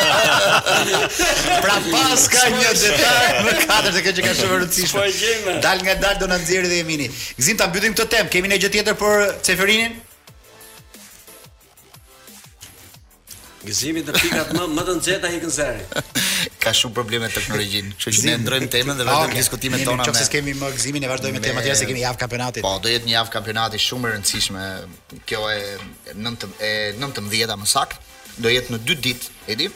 pra 1.64 1.76
pas 1.88 2.26
ka 2.28 2.42
një 2.52 2.74
detaj 2.82 3.24
më 3.46 3.56
katër 3.62 3.88
të 3.96 4.04
kjo 4.04 4.14
që 4.18 4.26
ka 4.26 4.34
shumë 4.42 4.60
rëndësishme. 4.60 5.00
Po 5.00 5.08
gjejmë. 5.16 5.56
Dal 5.64 5.80
nga 5.86 5.96
dal 6.04 6.20
do 6.20 6.28
na 6.28 6.36
nxjerrë 6.42 6.68
dhe 6.72 6.82
Jemini. 6.82 7.08
Gzim 7.40 7.56
ta 7.56 7.72
mbytym 7.72 7.96
këtë 7.96 8.10
temp. 8.18 8.32
Kemi 8.36 8.52
ne 8.52 8.60
gjë 8.60 8.74
tjetër 8.76 9.00
për 9.00 9.26
Ceferinin? 9.48 9.96
Gëzimi 13.62 14.02
në 14.02 14.12
pikat 14.16 14.48
më 14.56 14.64
më 14.74 14.84
të 14.88 14.94
nxehta 14.98 15.28
i 15.30 15.38
kënzerit. 15.42 15.94
Ka 16.62 16.72
shumë 16.74 16.96
probleme 16.96 17.28
teknologjinë, 17.30 17.92
kështu 17.94 18.12
që 18.16 18.24
ne 18.26 18.34
ndrojmë 18.42 18.70
temën 18.74 18.98
dhe 18.98 19.06
vetëm 19.06 19.34
diskutimet 19.38 19.84
tona 19.86 20.02
me. 20.02 20.06
çfarë 20.08 20.32
kemi 20.34 20.54
më 20.58 20.70
gëzimin 20.74 21.06
e 21.06 21.10
vazhdojmë 21.12 21.36
me 21.40 21.44
temat 21.44 21.66
tjera 21.66 21.76
se 21.78 21.86
kemi 21.90 22.02
javë 22.02 22.20
kampionati. 22.24 22.64
Po, 22.66 22.74
do 22.82 22.90
jetë 22.90 23.06
një 23.10 23.14
javë 23.14 23.32
kampionati 23.36 23.80
shumë 23.84 24.08
e 24.08 24.12
rëndësishme. 24.16 24.64
Kjo 25.30 25.44
e 25.52 25.62
19 26.24 26.58
e 26.58 26.72
19-a 26.98 27.56
më 27.62 27.70
saktë, 27.76 28.02
do 28.42 28.50
jetë 28.56 28.74
në 28.76 28.80
dy 28.88 28.98
ditë, 29.06 29.30
e 29.52 29.58
di? 29.62 29.70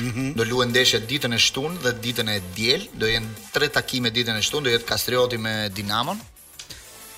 Mm 0.00 0.10
-hmm. 0.12 0.34
Do 0.36 0.44
luhen 0.50 0.68
ndeshje 0.74 1.00
ditën 1.10 1.32
e 1.32 1.38
shtunë 1.38 1.78
dhe 1.84 1.90
ditën 2.04 2.28
e 2.28 2.40
diel, 2.56 2.82
do 3.00 3.06
jenë 3.06 3.28
tre 3.54 3.68
takime 3.68 4.08
ditën 4.16 4.36
e 4.38 4.42
shtunë, 4.42 4.64
do 4.64 4.70
jetë 4.74 4.84
Kastrioti 4.86 5.38
me 5.38 5.68
Dinamon, 5.68 6.18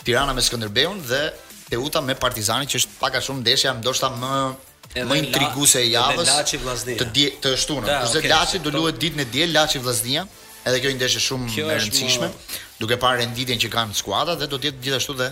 Tirana 0.04 0.32
me 0.32 0.40
Skënderbeun 0.42 0.98
dhe 1.10 1.22
Teuta 1.70 2.00
me 2.00 2.14
Partizani 2.14 2.66
që 2.66 2.76
është 2.80 2.90
pak 3.00 3.14
a 3.16 3.20
shumë 3.26 3.40
ndeshja 3.42 3.70
ndoshta 3.80 4.06
më 4.10 4.54
më 4.92 5.18
intriguese 5.24 5.80
e 5.86 5.90
javës. 5.94 6.28
Laçi 6.28 6.60
Vllaznia. 6.62 6.98
Të 7.00 7.06
dië 7.16 7.28
të 7.42 7.52
shtunën. 7.62 7.88
Për 7.88 8.10
zot 8.12 8.28
Laçi 8.32 8.60
do 8.64 8.72
luhet 8.74 8.98
ditën 9.00 9.24
e 9.24 9.28
diel 9.32 9.52
Laçi 9.54 9.80
Vllaznia, 9.82 10.26
edhe 10.68 10.80
kjo 10.82 10.92
një 10.92 10.98
ndeshje 11.00 11.22
shumë 11.26 11.48
e 11.48 11.66
rëndësishme, 11.80 12.28
më... 12.28 12.40
duke 12.82 12.98
parë 13.02 13.22
renditjen 13.22 13.60
që 13.64 13.70
kanë 13.72 13.96
skuadrat 14.00 14.38
dhe 14.42 14.46
do 14.52 14.58
të 14.60 14.68
jetë 14.70 14.80
gjithashtu 14.84 15.16
dhe 15.20 15.30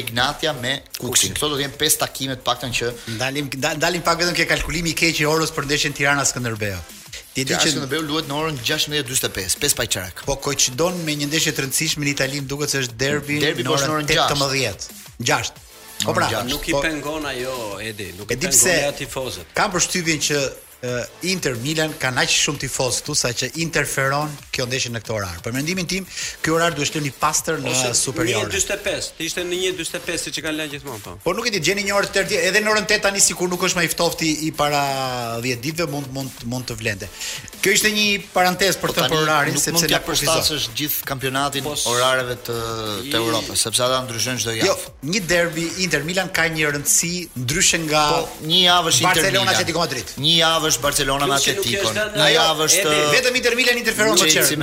Ignatia 0.00 0.52
me 0.60 0.74
Kuksin. 1.00 1.32
Kto 1.38 1.48
do 1.48 1.56
të 1.60 1.64
jenë 1.64 1.78
pesë 1.80 2.02
takime 2.04 2.36
të 2.40 2.44
paktën 2.50 2.76
që 2.78 2.90
ndalim 3.16 3.48
ndalim 3.80 4.04
pak 4.06 4.20
vetëm 4.22 4.36
ke 4.40 4.46
kalkulimi 4.52 4.92
i 4.94 4.98
keq 5.00 5.24
i 5.24 5.26
orës 5.32 5.50
për 5.56 5.66
ndeshjen 5.70 5.96
Tirana 5.96 6.22
Skënderbeu. 6.28 6.78
Ti 7.34 7.44
di 7.46 7.54
që 7.64 7.72
në 7.80 7.88
Beu 7.90 8.02
luhet 8.04 8.26
në 8.30 8.34
orën 8.36 8.56
16:45, 8.68 9.58
5 9.64 9.74
pajçarak. 9.80 10.22
Po 10.28 10.34
koçdon 10.44 10.98
me 11.06 11.14
një 11.18 11.28
ndeshje 11.32 11.52
të 11.56 11.64
rëndësishme 11.66 12.06
në 12.06 12.12
Itali, 12.16 12.40
duket 12.52 12.70
se 12.74 12.82
është 12.84 12.98
derbi 13.00 13.38
po 13.64 13.74
në 13.74 13.90
orën 13.90 14.14
18:00. 14.20 15.66
O 16.02 16.06
po 16.06 16.14
pra, 16.14 16.44
nuk 16.44 16.68
i 16.68 16.72
po- 16.72 16.80
pengon 16.80 17.26
ajo 17.26 17.78
Edi, 17.80 18.14
nuk 18.16 18.30
e 18.30 18.36
pengon 18.36 18.56
ajo 18.56 18.96
tifozët. 19.02 19.46
Kam 19.54 19.72
përshtypjen 19.74 20.22
që 20.30 20.38
uh, 20.82 21.04
Inter 21.30 21.56
Milan 21.62 21.92
kanë 22.00 22.24
aq 22.24 22.32
shumë 22.32 22.60
tifoz 22.64 23.00
këtu 23.02 23.16
saqë 23.20 23.48
interferon 23.64 24.32
kjo 24.54 24.66
ndeshje 24.68 24.92
në 24.94 25.02
këtë 25.04 25.14
orar. 25.16 25.40
Për 25.44 25.54
mendimin 25.56 25.88
tim, 25.90 26.06
ky 26.44 26.52
orar 26.54 26.74
duhet 26.76 26.90
të 26.92 27.00
jetë 27.00 27.08
një 27.08 27.14
pastër 27.20 27.60
në 27.64 27.74
superior. 27.98 28.46
Ose 28.46 28.60
1:45, 28.60 29.10
të 29.18 29.26
ishte 29.30 29.44
në 29.48 29.60
1:45 29.72 30.28
siç 30.28 30.40
e 30.40 30.44
kanë 30.46 30.60
lënë 30.62 30.74
gjithmonë 30.76 31.02
po. 31.04 31.16
Po 31.24 31.34
nuk 31.36 31.48
e 31.50 31.54
di, 31.56 31.62
gjeni 31.68 31.84
një 31.90 31.96
orë 32.00 32.10
të 32.10 32.16
tjetër, 32.16 32.44
edhe 32.50 32.64
në 32.66 32.72
orën 32.74 32.88
8 32.90 33.04
tani 33.06 33.22
sikur 33.26 33.50
nuk 33.52 33.64
është 33.68 33.80
më 33.82 33.86
i 33.86 33.92
ftohtë 33.94 34.30
i 34.48 34.50
para 34.60 34.82
10 35.44 35.60
ditëve 35.66 35.88
mund 35.94 36.10
mund 36.16 36.44
mund 36.54 36.68
të 36.70 36.78
vlende. 36.80 37.08
Kjo 37.60 37.74
ishte 37.76 37.90
një 37.92 38.06
parantez 38.32 38.78
për 38.80 38.94
këtë 38.96 39.08
po 39.12 39.18
orarin 39.20 39.56
sepse 39.60 39.76
nuk 39.76 40.08
mund 40.08 40.24
të 40.24 40.60
gjithë 40.80 41.08
kampionatin 41.10 41.64
Pos... 41.64 41.86
orareve 41.90 42.38
të 42.46 42.56
të 43.12 43.20
i... 43.20 43.40
sepse 43.60 43.82
ata 43.84 44.00
ndryshojnë 44.06 44.40
çdo 44.42 44.54
javë. 44.56 44.70
Jo, 44.70 44.94
një 45.10 45.22
derbi 45.28 45.66
Inter 45.84 46.04
Milan 46.06 46.30
ka 46.34 46.46
një 46.48 46.72
rëndësi 46.72 47.10
ndryshe 47.44 47.80
nga 47.84 48.04
po, 48.14 48.46
një 48.48 48.60
javësh 48.64 49.00
Inter 49.02 49.04
Milan. 49.04 49.20
Barcelona 49.24 49.52
Atletico 49.52 49.82
Madrid. 49.82 50.14
Një 50.22 50.32
javë 50.38 50.69
është 50.72 50.82
Barcelona 50.86 51.26
me 51.30 51.36
Atletico. 51.38 51.92
Një 52.16 52.26
javësh 52.36 52.76
të 52.84 52.94
vetëm 53.14 53.38
Inter 53.42 53.58
Milan 53.58 53.80
interferon 53.82 54.16
më 54.16 54.24
po 54.24 54.32
çerë. 54.36 54.58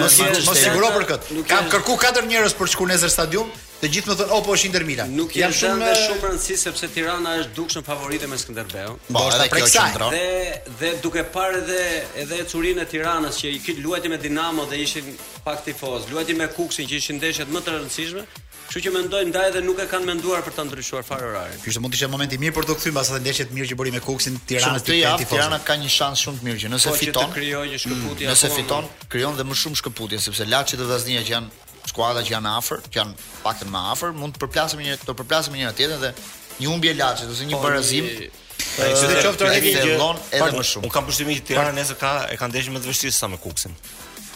Mos 0.48 0.64
siguro 0.64 0.94
për 0.98 1.08
këtë. 1.14 1.40
Kam 1.52 1.70
kërkuar 1.76 2.02
katër 2.06 2.30
njerëz 2.34 2.56
për 2.60 2.70
të 2.72 2.76
shkuar 2.76 3.08
stadium, 3.18 3.52
Të 3.78 3.90
gjithë 3.94 4.10
më 4.10 4.16
thonë, 4.18 4.34
"Oh, 4.34 4.42
po 4.46 4.56
është 4.58 4.66
Inter 4.72 4.84
Milan." 4.88 5.12
Nuk 5.14 5.36
jam 5.38 5.52
shumë 5.54 5.78
me 5.84 5.92
shumë 6.02 6.22
rëndësi 6.26 6.56
sepse 6.58 6.88
Tirana 6.96 7.36
është 7.44 7.54
dukshëm 7.60 7.84
favorite 7.86 8.28
me 8.32 8.38
Skënderbeu. 8.42 8.96
Po, 9.14 9.24
edhe 9.30 9.50
kjo 9.52 9.68
që 9.70 9.84
Dhe 10.18 10.62
dhe 10.80 10.90
duke 11.04 11.22
parë 11.36 11.60
edhe 11.62 11.82
edhe 12.24 12.36
ecurinë 12.44 12.82
e 12.82 12.86
Tiranës 12.94 13.36
që 13.42 13.52
i 13.54 13.60
kit 13.66 13.78
luajti 13.84 14.10
me 14.10 14.18
Dinamo 14.18 14.66
dhe 14.70 14.80
ishin 14.86 15.06
pak 15.46 15.62
tifoz, 15.66 16.10
luajti 16.12 16.34
me 16.40 16.48
Kuksin 16.58 16.88
që 16.90 16.96
ishin 17.02 17.20
ndeshjet 17.22 17.46
më 17.54 17.60
të 17.66 17.72
rëndësishme, 17.78 18.26
Kështu 18.68 18.82
që 18.84 18.92
mendoj 18.92 19.22
ndaj 19.32 19.46
edhe 19.52 19.62
nuk 19.64 19.78
e 19.80 19.86
kanë 19.88 20.04
menduar 20.10 20.42
për 20.44 20.52
ta 20.58 20.64
ndryshuar 20.68 21.02
fare 21.08 21.22
orarin. 21.30 21.56
Kështu 21.64 21.80
mund 21.80 21.94
të 21.94 21.98
ishte 22.02 22.10
momenti 22.12 22.36
mirë 22.42 22.52
për 22.58 22.64
të 22.68 22.74
kthyer 22.76 22.94
pas 22.98 23.10
atë 23.14 23.20
ndeshje 23.24 23.46
të 23.48 23.54
mirë 23.56 23.70
që 23.72 23.76
bëri 23.80 23.92
me 23.96 24.00
Kuksin 24.04 24.36
Tiranës 24.50 24.84
te 24.84 24.98
ja, 25.00 25.14
Tirana 25.22 25.60
ka 25.64 25.74
një 25.80 25.88
shans 25.88 26.20
shumë 26.26 26.40
të 26.40 26.44
mirë 26.50 26.60
që 26.62 26.68
nëse 26.76 26.90
po, 26.92 26.96
fiton, 27.00 27.32
krijoj 27.32 27.64
një 27.72 27.78
shkëputje. 27.86 28.24
Mm, 28.28 28.34
nëse 28.34 28.48
fiton, 28.58 28.86
krijon 29.08 29.38
dhe 29.40 29.44
më 29.48 29.56
shumë 29.62 29.76
shkëputje 29.80 30.20
sepse 30.28 30.44
Laçi 30.52 30.76
dhe 30.76 30.84
Vllaznia 30.84 31.24
që 31.24 31.32
janë 31.32 31.50
skuadra 31.92 32.22
që 32.28 32.36
janë 32.36 32.52
afër, 32.58 32.82
që 32.92 33.00
janë 33.02 33.16
pak 33.44 33.64
më 33.72 33.84
afër, 33.94 34.16
mund 34.20 34.36
të 34.38 34.42
përplasemi 34.44 34.90
një 34.90 34.98
të 35.06 35.16
përplasemi 35.22 35.62
një 35.64 35.72
tjetër 35.80 36.02
dhe 36.04 36.12
një 36.60 36.72
humbje 36.72 36.96
laçi 37.00 37.30
ose 37.32 37.48
një 37.50 37.56
po, 37.58 37.64
barazim. 37.68 38.08
Po, 38.08 38.90
të 39.00 39.24
qoftë 39.24 39.52
edhe 39.52 40.50
më 40.56 40.66
shumë. 40.72 40.84
Unë 40.84 40.94
kam 40.98 41.08
përshtymin 41.08 41.40
që 41.40 41.46
Tirana 41.52 41.74
nesër 41.78 42.00
ka 42.02 42.16
e 42.34 42.38
kanë 42.40 42.54
ndeshur 42.56 42.76
me 42.76 42.84
të 42.84 42.92
vështirë 42.94 43.18
sa 43.20 43.30
me 43.34 43.40
Kuksin. 43.44 43.76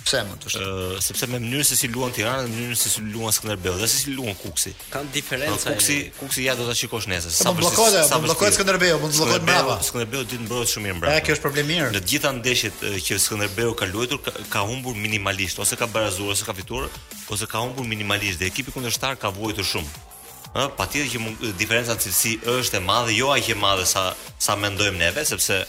Pse 0.03 0.19
më 0.27 0.35
të 0.41 0.51
shtë? 0.51 0.65
Uh, 0.65 0.93
sepse 1.03 1.27
me 1.29 1.37
mënyrë 1.41 1.63
se 1.67 1.75
si 1.77 1.89
luan 1.91 2.13
Tirana, 2.15 2.43
me 2.47 2.55
mënyrë 2.55 2.77
se 2.81 2.89
si 2.93 3.03
luan 3.05 3.33
Skënderbeu, 3.35 3.75
dhe 3.77 3.89
se 3.91 3.99
si 4.03 4.13
luan 4.15 4.33
Kuksi. 4.39 4.73
Kanë 4.93 5.11
diferenca. 5.13 5.57
Pra, 5.61 5.75
kuksi, 5.75 5.97
Kuksi 6.19 6.45
ja 6.47 6.55
do 6.57 6.65
ta 6.67 6.73
shikosh 6.79 7.05
nesër. 7.11 7.35
Po 7.35 7.43
sa 7.45 7.51
Më 7.51 7.59
blokode, 7.61 8.01
sa 8.09 8.17
më 8.17 8.17
po 8.17 8.17
sa 8.17 8.19
blokohet 8.25 8.57
Skënderbeu, 8.57 8.95
mund 9.01 9.13
të 9.13 9.19
blokohet 9.21 9.45
brapa. 9.47 9.75
Skënderbeu 9.89 10.25
ditë 10.25 10.47
shumë 10.49 10.93
shumë 10.93 10.95
mirë 11.01 11.11
E, 11.17 11.21
kjo 11.25 11.35
është 11.37 11.45
problem 11.45 11.69
mirë. 11.71 11.91
Në 11.97 12.01
të 12.01 12.11
gjitha 12.13 12.31
ndeshjet 12.39 12.81
që 13.09 13.19
Skënderbeu 13.27 13.75
ka 13.81 13.89
luajtur, 13.91 14.25
ka, 14.51 14.65
humbur 14.71 14.97
minimalisht 14.97 15.61
ose 15.63 15.77
ka 15.79 15.87
barazuar 15.91 16.33
ose 16.35 16.47
ka 16.49 16.55
fituar, 16.57 16.89
ose 17.31 17.49
ka 17.51 17.61
humbur 17.65 17.85
minimalisht 17.93 18.41
dhe 18.41 18.49
ekipi 18.51 18.73
kundërshtar 18.75 19.17
ka 19.21 19.29
vuajtur 19.37 19.67
shumë. 19.75 20.09
Ë, 20.51 20.67
patjetër 20.79 21.13
që 21.13 21.53
diferenca 21.61 21.95
cilësi 22.01 22.37
është 22.57 22.81
e 22.81 22.83
madhe, 22.89 23.13
jo 23.21 23.29
aq 23.31 23.53
e 23.53 23.55
madhe 23.61 23.85
sa 23.87 24.07
sa 24.47 24.57
mendojmë 24.59 24.99
neve, 24.99 25.23
sepse 25.29 25.61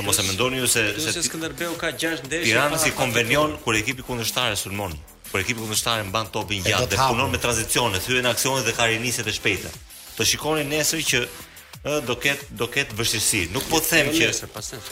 mos 0.00 0.18
e 0.18 0.22
mendoni 0.22 0.56
ju 0.56 0.66
se 0.68 1.12
se 1.12 1.22
Skënderbeu 1.22 1.76
ka 1.76 1.90
6 1.92 2.22
ndeshje. 2.24 2.44
Tirana 2.44 2.78
si 2.78 2.90
konvenion 2.90 3.58
kur 3.64 3.74
ekipi 3.76 4.02
kundërshtar 4.02 4.52
e 4.52 4.56
sulmon. 4.56 4.92
Kur 5.30 5.40
ekipi 5.40 5.60
kundërshtar 5.60 6.00
e 6.00 6.04
mban 6.08 6.26
topin 6.32 6.62
gjatë 6.64 6.86
dhe 6.94 6.96
punon 7.10 7.30
me 7.32 7.38
tranzicione, 7.38 7.98
thyen 8.04 8.26
aksionet 8.26 8.64
dhe 8.68 8.72
ka 8.76 8.84
rinisje 8.88 9.22
e 9.26 9.32
shpejta. 9.38 9.70
Të 10.16 10.22
shikoni 10.30 10.64
nesër 10.72 11.00
që 11.12 11.18
do 12.08 12.14
ket 12.24 12.40
do 12.62 12.66
ket 12.74 12.94
vështirësi. 12.96 13.50
Nuk 13.52 13.68
po 13.68 13.80
jo, 13.80 13.86
them 13.90 14.08
jo 14.16 14.32
që 14.40 14.48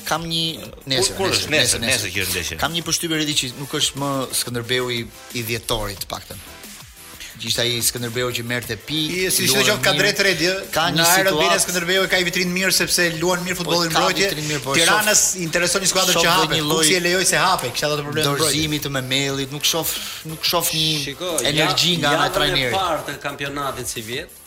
kam 0.09 0.27
një 0.29 0.45
nesër, 0.93 1.17
kur 1.17 1.31
nesër, 1.57 1.81
nesër 1.89 2.11
që 2.15 2.27
është 2.27 2.61
Kam 2.63 2.77
një 2.77 2.85
përshtypje 2.89 3.17
rëdi 3.25 3.35
që 3.41 3.53
nuk 3.63 3.73
është 3.81 4.03
më 4.05 4.11
Skënderbeu 4.43 4.93
i 5.39 5.43
dhjetorit 5.49 6.09
paktën 6.13 6.39
që 7.41 7.49
ishte 7.49 7.63
ai 7.63 7.79
Skënderbeu 7.85 8.31
që 8.37 8.43
merrte 8.47 8.77
pi. 8.87 9.01
Ai 9.17 9.31
si 9.33 9.47
çdo 9.49 9.63
qoftë 9.65 9.85
ka 9.87 9.93
drejt 9.97 10.21
redi, 10.27 10.49
eh? 10.51 10.65
ka 10.75 10.87
një 10.93 11.07
situatë. 11.09 11.47
Në 11.49 11.59
Skënderbeu 11.65 12.03
ka 12.13 12.21
i 12.21 12.27
vitrinë 12.29 12.53
mirë 12.57 12.73
sepse 12.77 13.07
luan 13.21 13.41
mirë 13.47 13.57
po, 13.59 13.63
futbollin 13.65 13.95
po, 13.95 14.05
mbrojtje. 14.05 14.59
Po, 14.67 14.75
Tiranës 14.77 15.23
intereson 15.41 15.85
një 15.85 15.91
skuadër 15.95 16.21
që 16.21 16.35
hapet, 16.35 16.61
nuk 16.61 16.81
loj... 16.81 16.89
si 16.91 16.99
e 16.99 17.03
lejoj 17.07 17.25
se 17.31 17.41
hape, 17.41 17.71
kisha 17.73 17.89
ato 17.89 18.05
probleme 18.05 18.27
mbrojtje. 18.27 18.47
Dorëzimi 18.47 18.81
të 18.85 18.93
Memelit, 18.99 19.55
nuk 19.57 19.69
shoh 19.71 19.95
nuk 20.33 20.45
shoh 20.51 20.73
një 20.77 21.17
energji 21.51 21.97
nga 22.03 22.15
ana 22.19 22.29
e 22.31 22.35
trajnerit. 22.37 22.75
Ja, 22.75 22.83
parë 22.83 23.05
të 23.09 23.17
kampionatit 23.25 23.93
si 23.95 24.05
vjet. 24.05 24.41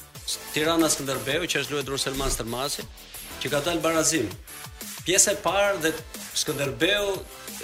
Tirana 0.53 0.91
Skënderbeu 0.93 1.49
që 1.49 1.63
është 1.63 1.77
luajtur 1.79 2.03
Selman 2.06 2.32
Stërmasi, 2.34 2.86
që 3.41 3.51
ka 3.56 3.63
dalë 3.65 3.82
barazim. 3.84 4.29
Pjesa 5.03 5.34
e 5.36 5.41
parë 5.43 5.82
dhe 5.84 5.95
Skënderbeu 6.43 7.15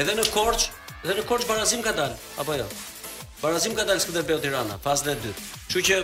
Edhe 0.03 0.17
në 0.19 0.27
Korç, 0.37 0.69
edhe 1.03 1.19
në 1.19 1.27
Korç 1.31 1.49
barazim 1.51 1.83
ka 1.87 1.95
dalë, 1.99 2.19
apo 2.45 2.59
jo? 2.61 2.67
Barazim 3.43 3.75
ka 3.79 3.87
dalë 3.89 4.05
Sunderbeu 4.07 4.41
Tirana 4.45 4.79
pas 4.85 5.03
dytë. 5.07 5.33
Kështu 5.69 5.87
që 5.89 6.03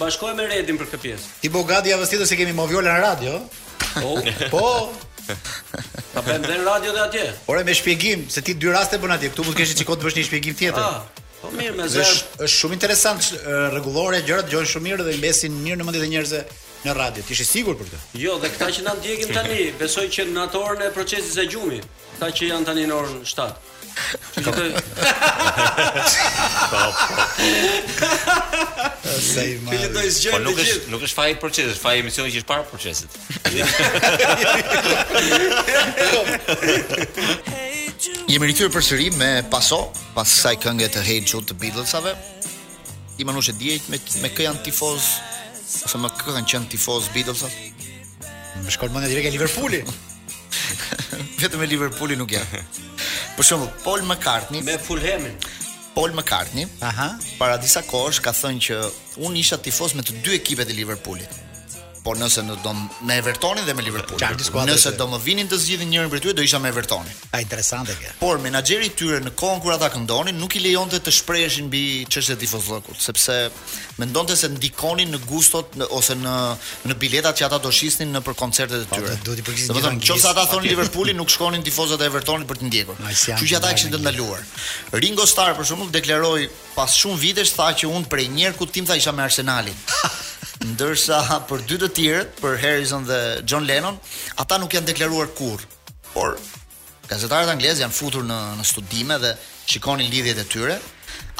bashkohem 0.00 0.38
me 0.40 0.48
Redin 0.52 0.80
për 0.80 0.90
këtë 0.92 1.02
pjesë. 1.04 1.34
Ti 1.44 1.52
bogati 1.54 1.92
javës 1.92 2.14
tjetër 2.14 2.30
se 2.32 2.38
kemi 2.40 2.56
Moviola 2.56 2.96
në 2.96 3.04
radio. 3.04 3.36
Po. 4.00 4.16
Po. 4.52 4.70
Ta 5.26 6.22
bëjmë 6.22 6.46
në 6.52 6.56
radio 6.66 6.92
dhe 6.94 7.00
atje. 7.02 7.22
Ore 7.50 7.64
me 7.66 7.74
shpjegim, 7.74 8.22
se 8.30 8.42
ti 8.46 8.54
dy 8.62 8.70
raste 8.72 8.98
bën 9.02 9.10
atje, 9.16 9.32
këtu 9.32 9.44
mund 9.44 9.56
të 9.58 9.64
kesh 9.64 9.74
çikot 9.80 9.98
të 10.00 10.06
bësh 10.08 10.18
një 10.20 10.26
shpjegim 10.28 10.54
tjetër. 10.60 10.86
Ah. 10.86 11.24
Po 11.42 11.50
mirë 11.52 11.74
me 11.76 11.84
zë. 11.90 12.04
Është 12.40 12.48
shumë 12.58 12.74
interesant 12.78 13.22
rregullore, 13.74 14.18
gjërat 14.24 14.46
dëgjojnë 14.48 14.70
shumë 14.72 14.86
mirë 14.90 15.02
dhe 15.08 15.12
i 15.12 15.18
mbesin 15.20 15.52
mirë 15.64 15.78
në 15.82 15.84
mendjet 15.88 16.04
e 16.06 16.10
njerëzve 16.14 16.40
në 16.86 16.90
radio. 16.96 17.22
Ti 17.28 17.32
je 17.36 17.42
i 17.42 17.44
sigurt 17.48 17.78
për 17.82 17.88
këtë? 17.90 17.98
Jo, 18.24 18.32
dhe 18.40 18.48
kta 18.56 18.66
që 18.76 18.80
na 18.86 18.92
djegim 19.04 19.28
tani, 19.36 19.64
besoj 19.80 20.06
që 20.16 20.22
në 20.32 20.40
atorën 20.48 20.80
e 20.88 20.90
procesit 20.96 21.32
të 21.36 21.44
gjumit, 21.52 21.84
këta 22.16 22.28
që 22.36 22.42
janë 22.52 22.66
tani 22.70 22.84
në 22.88 22.94
orën 22.96 23.22
7. 23.28 23.32
Sa 29.16 29.40
i 29.40 29.56
Po 29.64 29.72
nuk 30.44 30.58
është 30.60 30.90
nuk 30.92 31.00
është 31.06 31.16
faji 31.16 31.38
proces, 31.40 31.80
faji 31.80 32.02
emisioni 32.04 32.28
që 32.32 32.36
është 32.44 32.50
para 32.50 32.64
procesit. 32.64 33.08
Hey 37.46 37.85
Jemi 38.28 38.46
rikyrë 38.50 38.70
për 38.74 38.84
sëri 38.84 39.06
me 39.16 39.28
paso 39.50 39.78
Pas 40.14 40.28
saj 40.42 40.54
kënge 40.60 40.88
të 40.92 41.02
hejtë 41.06 41.28
qëtë 41.30 41.46
të 41.50 41.56
Beatlesave 41.62 42.12
I 43.16 43.24
më 43.24 43.34
diet 43.56 43.86
me, 43.88 43.98
me 44.22 44.28
kë 44.28 44.44
janë 44.46 44.60
tifoz 44.66 45.06
Ose 45.88 45.98
me 46.02 46.10
kë 46.12 46.34
kanë 46.34 46.48
qënë 46.52 46.68
tifoz 46.74 47.08
Beatlesat 47.14 48.60
Më 48.66 48.74
shkollë 48.76 48.92
më 48.98 49.02
në 49.06 49.12
direk 49.14 49.28
e 49.28 49.32
Liverpooli 49.38 49.80
Vete 51.40 51.56
me 51.60 51.68
Liverpooli 51.70 52.16
nuk 52.20 52.36
ja 52.36 52.44
Për 52.46 53.48
shumë, 53.48 53.70
Paul 53.84 54.02
McCartney 54.08 54.64
Me 54.66 54.76
Fulhamin. 54.78 55.36
Paul 55.96 56.12
McCartney 56.18 56.68
Aha. 56.84 57.14
Para 57.40 57.56
disa 57.60 57.80
kohësh 57.86 58.20
ka 58.26 58.34
thënë 58.42 58.64
që 58.68 58.80
Unë 59.24 59.40
isha 59.44 59.60
tifoz 59.64 59.96
me 59.96 60.04
të 60.04 60.20
dy 60.20 60.36
ekipet 60.36 60.68
e 60.68 60.76
Liverpoolit 60.82 61.32
po 62.06 62.14
nëse 62.14 62.44
në 62.46 62.54
do 62.62 62.70
me 63.06 63.16
Evertonin 63.18 63.66
dhe 63.66 63.74
me 63.74 63.82
Liverpool. 63.82 64.20
Liverpool. 64.22 64.66
Nëse 64.68 64.92
do 64.98 65.08
më 65.10 65.18
vinin 65.24 65.48
të 65.50 65.58
zgjidhin 65.62 65.88
njërin 65.90 66.10
prej 66.12 66.22
tyre, 66.26 66.34
do 66.38 66.44
isha 66.46 66.60
me 66.62 66.70
Evertonin. 66.70 67.16
Ai 67.34 67.40
interesante 67.46 67.96
kjo. 67.98 68.12
Por 68.20 68.38
menaxheri 68.44 68.90
i 68.90 68.94
tyre 68.98 69.18
në 69.24 69.32
kohën 69.40 69.58
kur 69.64 69.74
ata 69.74 69.88
këndonin, 69.94 70.38
nuk 70.40 70.54
i 70.54 70.62
lejonte 70.62 71.00
të 71.02 71.14
shpreheshin 71.18 71.66
mbi 71.70 71.80
çështjet 72.06 72.36
e 72.36 72.38
tifozëve, 72.44 72.94
sepse 73.02 73.38
mendonte 73.98 74.36
se 74.38 74.50
ndikonin 74.52 75.10
në 75.16 75.20
gustot 75.26 75.74
në, 75.80 75.88
ose 75.98 76.14
në 76.20 76.36
në 76.86 76.98
biletat 77.02 77.40
që 77.40 77.48
ata 77.48 77.58
do 77.66 77.72
shisnin 77.74 78.12
nëpër 78.14 78.38
koncertet 78.38 78.84
e 78.84 78.90
po, 78.90 79.00
tyre. 79.00 79.16
Do 79.26 79.34
të 79.40 79.46
përgjigjen. 79.48 79.74
Do 79.74 79.82
të 79.82 79.88
thonë, 79.88 80.02
nëse 80.14 80.30
ata 80.30 80.46
thonin 80.52 80.70
Liverpoolin 80.70 81.18
nuk 81.18 81.32
shkonin 81.34 81.64
tifozat 81.66 82.04
e 82.04 82.06
Evertonit 82.12 82.46
për 82.52 82.62
të 82.62 82.70
ndjekur. 82.70 83.02
Kështu 83.10 83.50
që 83.50 83.58
ata 83.58 83.74
kishin 83.74 83.96
të 83.96 84.02
ndaluar. 84.06 84.46
Ringo 85.02 85.26
Starr 85.26 85.58
për 85.58 85.68
shembull 85.72 85.90
deklaroi 85.98 86.46
pas 86.78 86.92
shumë 87.02 87.18
vitesh 87.26 87.56
tha 87.58 87.72
që 87.80 87.90
unë 87.90 88.10
prej 88.12 88.28
një 88.36 88.46
herë 88.48 88.58
kutim 88.62 88.86
tha 88.86 88.94
isha 89.02 89.14
me 89.18 89.26
Arsenalin. 89.26 89.82
Ndërsa 90.66 91.18
për 91.48 91.60
dy 91.68 91.76
të 91.82 91.88
tjerë 91.96 92.26
për 92.42 92.56
Harrison 92.62 93.06
dhe 93.08 93.18
John 93.48 93.64
Lennon, 93.68 93.96
ata 94.40 94.58
nuk 94.60 94.74
janë 94.76 94.90
deklaruar 94.92 95.30
kur. 95.38 95.62
Por 96.12 96.36
gazetarët 97.10 97.52
anglezë 97.54 97.84
janë 97.84 97.96
futur 97.96 98.26
në 98.28 98.36
në 98.60 98.66
studime 98.66 99.16
dhe 99.22 99.32
shikoni 99.70 100.08
lidhjet 100.12 100.40
e 100.42 100.46
tyre. 100.52 100.76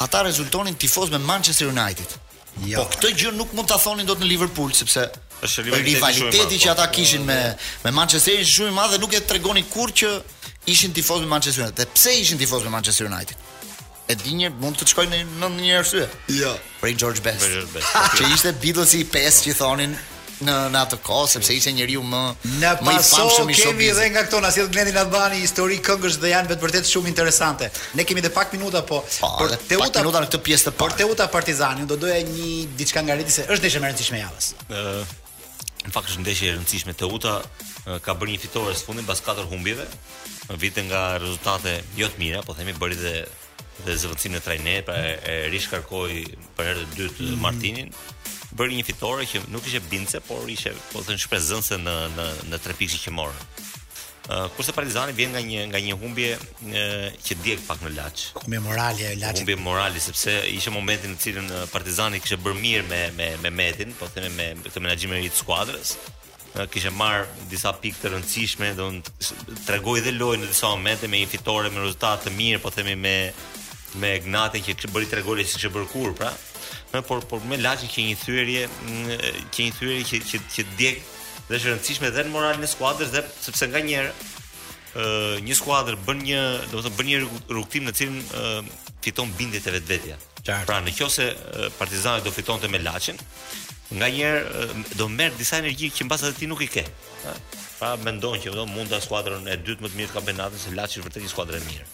Ata 0.03 0.23
rezultonin 0.27 0.77
tifoz 0.79 1.11
me 1.13 1.19
Manchester 1.21 1.69
United. 1.71 2.15
Jo. 2.65 2.79
Po 2.81 2.87
këtë 2.93 3.11
gjë 3.19 3.33
nuk 3.37 3.51
mund 3.53 3.69
ta 3.69 3.77
thonin 3.81 4.07
dot 4.09 4.21
në 4.23 4.31
Liverpool 4.31 4.71
sepse 4.73 5.03
është 5.45 5.67
rivaliteti, 5.67 5.99
rivaliteti 6.01 6.57
që 6.63 6.71
po. 6.71 6.73
ata 6.73 6.87
kishin 6.95 7.25
me 7.27 7.37
me 7.83 7.91
Manchester 7.93 8.33
United 8.33 8.53
shumë 8.55 8.71
i 8.73 8.77
madh 8.77 8.95
dhe 8.95 9.01
nuk 9.03 9.13
e 9.13 9.21
tregonin 9.29 9.67
kur 9.69 9.93
që 10.01 10.15
ishin 10.73 10.93
tifoz 10.97 11.21
me 11.21 11.29
Manchester 11.35 11.63
United. 11.65 11.83
Dhe 11.83 11.93
pse 11.99 12.15
ishin 12.23 12.41
tifoz 12.41 12.65
me 12.65 12.73
Manchester 12.73 13.09
United? 13.11 13.37
E 14.07 14.15
di 14.15 14.33
një 14.39 14.49
mund 14.63 14.77
të 14.79 14.85
shkojnë 14.87 15.19
në 15.41 15.47
një 15.59 15.77
arsye. 15.81 16.05
Jo. 16.41 16.53
Prej 16.81 16.93
George 17.01 17.21
Best. 17.25 17.45
George 17.49 17.73
Best. 17.73 17.89
që 18.15 18.23
jo. 18.23 18.33
ishte 18.37 18.53
Beatles 18.63 18.93
i 18.97 19.03
5 19.05 19.41
që 19.45 19.57
thonin 19.59 19.93
në 20.45 20.55
në 20.73 20.79
atë 20.85 20.97
kohë 21.05 21.29
sepse 21.31 21.55
ishte 21.57 21.71
njeriu 21.77 22.03
më 22.05 22.21
në 22.61 22.71
më 22.85 22.93
i 22.93 22.99
famshëm 23.01 23.51
i 23.53 23.55
shoqërisë. 23.57 23.77
Ne 23.77 23.77
kemi 23.79 23.87
dhe 23.97 24.09
nga 24.13 24.23
këto 24.27 24.41
na 24.43 24.51
sjell 24.53 24.69
Glendi 24.73 24.93
Albani 25.01 25.39
histori 25.41 25.79
këngësh 25.87 26.19
dhe 26.21 26.31
janë 26.33 26.51
vetë 26.53 26.65
vërtet 26.67 26.89
shumë 26.91 27.11
interesante. 27.11 27.69
Ne 27.97 28.05
kemi 28.07 28.21
edhe 28.23 28.31
pak 28.35 28.53
minuta 28.53 28.83
po 28.85 29.01
pa, 29.19 29.31
për 29.41 29.55
Teuta 29.71 30.03
në 30.05 30.23
këtë 30.27 30.41
pjesë 30.49 30.69
të 30.69 30.75
parë. 30.77 30.97
Për 30.97 31.01
Teuta 31.01 31.29
Partizani 31.33 31.87
do 31.89 31.97
doja 31.97 32.19
një 32.29 32.51
diçka 32.79 33.01
nga 33.03 33.17
Redi 33.19 33.33
se 33.33 33.47
është 33.47 33.65
dëshëm 33.65 33.87
e 33.87 33.91
rëndësishme 33.91 34.21
javës. 34.21 34.51
Ë 34.69 35.87
në 35.87 35.93
fakt 35.95 36.11
është 36.13 36.23
ndeshje 36.25 36.49
e 36.51 36.55
rëndësishme 36.57 36.97
Teuta 37.01 37.37
ka 38.05 38.13
bërë 38.19 38.33
një 38.35 38.41
fitore 38.45 38.75
së 38.77 38.85
fundi 38.87 39.05
pas 39.07 39.21
katër 39.23 39.47
humbjeve, 39.49 39.85
vite 40.61 40.83
nga 40.89 41.05
rezultate 41.23 41.77
jo 41.97 42.09
të 42.11 42.19
mira, 42.21 42.43
po 42.45 42.53
themi 42.53 42.73
bëri 42.77 42.97
dhe 43.01 43.15
dhe 43.85 43.93
zëvendësimin 43.93 44.39
në 44.39 44.39
trajnet, 44.41 44.83
pra 44.87 44.95
e, 45.05 45.49
e 45.53 46.37
për 46.57 46.65
herë 46.67 46.81
të 46.81 46.95
dytë 46.97 47.21
mm 47.25 47.27
-hmm. 47.27 47.35
Martinin, 47.41 47.91
bëri 48.55 48.77
një 48.79 48.83
fitore 48.87 49.25
që 49.27 49.41
nuk 49.51 49.65
ishte 49.67 49.81
bince, 49.91 50.21
por 50.23 50.47
ishte, 50.49 50.71
po 50.93 51.01
thënë 51.03 51.19
shprezënse 51.23 51.77
në 51.83 51.95
në 52.15 52.27
në 52.51 52.59
tre 52.63 52.75
pikë 52.79 53.01
që 53.05 53.13
morën. 53.19 53.49
Uh, 54.27 54.43
kurse 54.57 54.73
Partizani 54.75 55.13
vjen 55.15 55.31
nga 55.31 55.39
një 55.39 55.61
nga 55.71 55.79
një 55.83 55.95
humbje 56.01 56.33
që 57.23 57.37
djeg 57.45 57.61
pak 57.67 57.79
në 57.85 57.93
Laç. 57.95 58.25
Humbje 58.41 58.59
morale 58.65 59.05
e 59.13 59.15
Laçit. 59.21 59.43
Humbje 59.45 59.55
morale 59.63 60.01
sepse 60.03 60.33
ishte 60.51 60.73
momenti 60.75 61.07
në 61.07 61.19
cilin 61.23 61.53
Partizani 61.71 62.19
kishte 62.19 62.35
bërë 62.43 62.59
mirë 62.63 62.87
me 62.89 62.99
me 63.17 63.29
me 63.45 63.53
Metin, 63.61 63.93
po 63.99 64.09
themi 64.11 64.31
me 64.35 64.49
këtë 64.65 64.83
menaxhimin 64.83 65.23
e 65.23 65.31
skuadrës. 65.35 65.93
Uh, 66.57 66.65
kishte 66.71 66.91
marr 66.95 67.27
disa 67.51 67.71
pikë 67.73 68.03
të 68.03 68.13
rëndësishme, 68.17 68.73
do 68.79 68.89
të 69.03 69.63
tregoj 69.67 70.01
dhe 70.03 70.15
lojë 70.19 70.41
në 70.43 70.51
disa 70.51 70.73
momente 70.75 71.07
me 71.07 71.23
një 71.23 71.31
fitore 71.31 71.71
me 71.71 71.85
rezultat 71.87 72.27
të 72.27 72.35
mirë, 72.39 72.61
po 72.63 72.71
themi 72.75 72.97
me 73.07 73.17
me 74.01 74.11
Ignatin 74.19 74.59
që 74.63 74.73
kishte 74.75 74.91
bërë 74.91 75.07
tre 75.13 75.23
gole 75.23 75.47
siç 75.47 75.69
e 75.69 75.87
kur, 75.87 76.13
pra 76.19 76.35
por 77.01 77.25
por 77.25 77.39
me 77.45 77.57
laçi 77.57 77.87
që 77.89 78.05
një 78.09 78.15
thyerje 78.21 78.63
që 78.69 78.89
mm, 78.89 79.61
një 79.65 79.73
thyerje 79.79 80.01
që 80.11 80.19
që 80.29 80.41
që 80.53 80.65
djeg 80.77 81.01
dhe 81.47 81.55
është 81.55 81.71
rëndësishme 81.71 82.09
dhe 82.13 82.23
në 82.27 82.33
moralin 82.33 82.63
e 82.65 82.69
skuadrës 82.71 83.11
dhe 83.13 83.21
sepse 83.45 83.67
nganjëherë 83.71 84.11
ë 84.95 85.43
një 85.45 85.57
skuadër 85.59 85.97
bën 86.07 86.21
një, 86.27 86.41
do 86.71 86.79
të 86.79 86.83
thotë 86.85 86.97
bën 86.97 87.09
një 87.11 87.19
rrugtim 87.53 87.87
në 87.87 87.95
cilin 87.99 88.17
fiton 89.05 89.31
bindjet 89.37 89.67
e 89.69 89.75
vetvetja. 89.77 90.17
Pra 90.67 90.79
nëse 90.81 91.25
Partizani 91.77 92.23
do 92.25 92.31
fitonte 92.35 92.67
me 92.71 92.79
Laçin, 92.83 93.19
nganjëherë 93.91 94.97
do 94.99 95.07
merr 95.13 95.35
disa 95.39 95.61
energji 95.63 95.91
që 95.97 96.07
mbas 96.07 96.23
atë 96.27 96.41
ti 96.41 96.49
nuk 96.51 96.65
i 96.65 96.71
ke. 96.77 96.83
Pra 97.77 97.93
mendon 98.03 98.39
që 98.41 98.55
do 98.57 98.65
mund 98.73 98.89
ta 98.91 98.99
skuadrën 99.03 99.47
e 99.53 99.59
dytë 99.61 99.85
më 99.85 99.93
të 99.93 100.01
mirë 100.01 100.11
të 100.13 100.17
kampionatit 100.19 100.65
se 100.65 100.75
Laçi 100.75 100.99
është 100.99 101.07
vërtet 101.11 101.27
një 101.27 101.33
skuadër 101.35 101.61
e 101.61 101.65
mirë. 101.69 101.87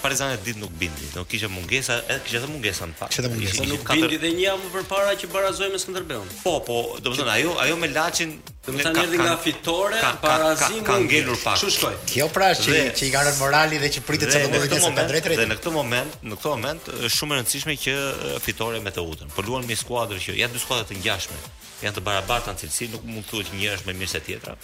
Partizani 0.00 0.36
ditë 0.42 0.58
nuk 0.58 0.72
bindi, 0.74 1.06
nuk 1.14 1.28
kishte 1.30 1.46
mungesa, 1.52 2.00
edhe 2.10 2.18
kishte 2.26 2.40
edhe 2.40 2.48
mungesa 2.50 2.88
në 2.90 2.96
fakt. 2.98 3.14
Kishte 3.14 3.28
mungesa, 3.30 3.66
nuk 3.70 3.84
bindi 3.92 4.18
dhe 4.18 4.32
një 4.34 4.42
javë 4.46 4.82
para 4.90 5.14
që 5.20 5.28
barazoi 5.30 5.68
me 5.70 5.78
Skënderbeun. 5.78 6.32
Po, 6.42 6.56
po, 6.66 6.80
domethënë 6.98 7.32
ajo, 7.36 7.52
ajo 7.62 7.76
me 7.78 7.90
Laçin 7.94 8.36
Domethënë 8.66 9.02
erdhi 9.04 9.18
nga 9.20 9.36
fitore, 9.38 10.00
parazim 10.18 10.80
ka 10.82 10.96
ngelur 10.98 11.38
pak. 11.38 11.60
Çu 11.60 11.68
shkoi? 11.70 11.92
Kjo 12.10 12.26
pra 12.34 12.48
që 12.58 12.66
dhe, 12.66 12.80
që 12.98 13.04
i 13.06 13.10
ka 13.14 13.20
rënë 13.28 13.38
morali 13.38 13.78
dhe 13.78 13.90
që 13.94 14.02
pritet 14.08 14.32
sa 14.34 14.40
do 14.42 14.48
të 14.50 14.66
bëjë 14.66 14.90
me 14.96 15.04
drejtë. 15.12 15.36
Dhe 15.38 15.44
në 15.52 15.58
këtë 15.60 15.74
moment, 15.76 16.16
në 16.26 16.34
këtë 16.40 16.56
moment 16.56 16.90
është 16.96 17.12
shumë 17.20 17.36
e 17.36 17.38
rëndësishme 17.44 17.78
që 17.84 17.94
fitore 18.42 18.82
me 18.82 18.90
Teutën. 18.90 19.30
Po 19.30 19.46
luan 19.46 19.62
me 19.70 19.78
skuadrë 19.78 20.18
që 20.24 20.34
janë 20.42 20.56
dy 20.58 20.64
skuadra 20.64 20.88
të 20.90 20.98
ngjashme 20.98 21.38
janë 21.76 21.92
të 21.92 22.00
barabarta 22.06 22.54
në 22.54 22.56
cilësi, 22.62 22.86
nuk 22.88 23.02
mund 23.04 23.24
të 23.28 23.28
thuhet 23.34 23.48
një 23.52 23.72
është 23.76 23.84
më 23.90 23.94
mirë 24.00 24.08
se 24.08 24.20
tjetra. 24.24 24.54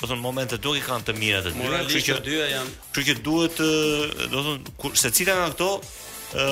Po 0.00 0.08
në 0.08 0.16
momentet 0.18 0.64
nuk 0.64 0.78
kanë 0.88 1.04
të 1.06 1.14
mira 1.20 1.42
të 1.44 1.52
dy, 1.52 1.84
kështu 1.92 2.02
që 2.08 2.22
dyja 2.26 2.46
janë. 2.56 2.72
Kështu 2.90 3.04
që 3.12 3.16
duhet 3.28 3.58
të 3.60 4.23
do 4.28 4.58
të 4.58 4.72
thonë 4.80 5.00
se 5.00 5.10
cila 5.18 5.34
nga 5.38 5.50
këto 5.54 5.68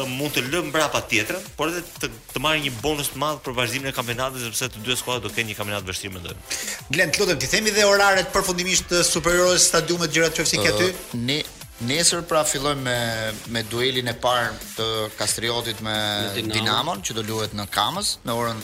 mund 0.07 0.31
të 0.31 0.45
lë 0.47 0.61
mbrapa 0.69 1.01
tjetër, 1.11 1.39
por 1.59 1.73
edhe 1.73 1.81
të 1.99 2.09
të 2.33 2.43
marrë 2.45 2.61
një 2.69 2.73
bonus 2.85 3.09
të 3.11 3.19
madh 3.19 3.41
për 3.43 3.55
vazhdimin 3.57 3.91
e 3.91 3.95
kampionatit 3.97 4.45
sepse 4.45 4.69
të 4.77 4.83
dy 4.87 4.95
skuadrat 4.99 5.25
do 5.27 5.33
të 5.33 5.41
kenë 5.41 5.51
një 5.51 5.59
kampionat 5.59 5.89
vështirë 5.89 6.17
mendoj. 6.19 6.35
Glen, 6.95 7.11
lutem 7.19 7.41
ti 7.43 7.49
themi 7.51 7.73
dhe 7.75 7.87
oraret 7.89 8.31
përfundimisht 8.35 8.89
të 8.93 9.01
superiorës 9.09 9.71
gjatë 10.17 10.47
çfarë 10.47 10.71
ke 10.71 10.95
Ne 11.25 11.43
nesër 11.83 12.23
pra 12.31 12.45
fillojmë 12.47 12.83
me 12.83 13.33
me 13.57 13.63
duelin 13.67 14.07
e 14.07 14.13
parë 14.23 14.53
të 14.77 14.85
Kastriotit 15.19 15.81
me 15.83 15.97
Dinamon 16.37 17.03
që 17.03 17.17
do 17.19 17.25
luhet 17.27 17.53
në 17.59 17.65
Kamës 17.75 18.15
në 18.25 18.33
orën 18.39 18.61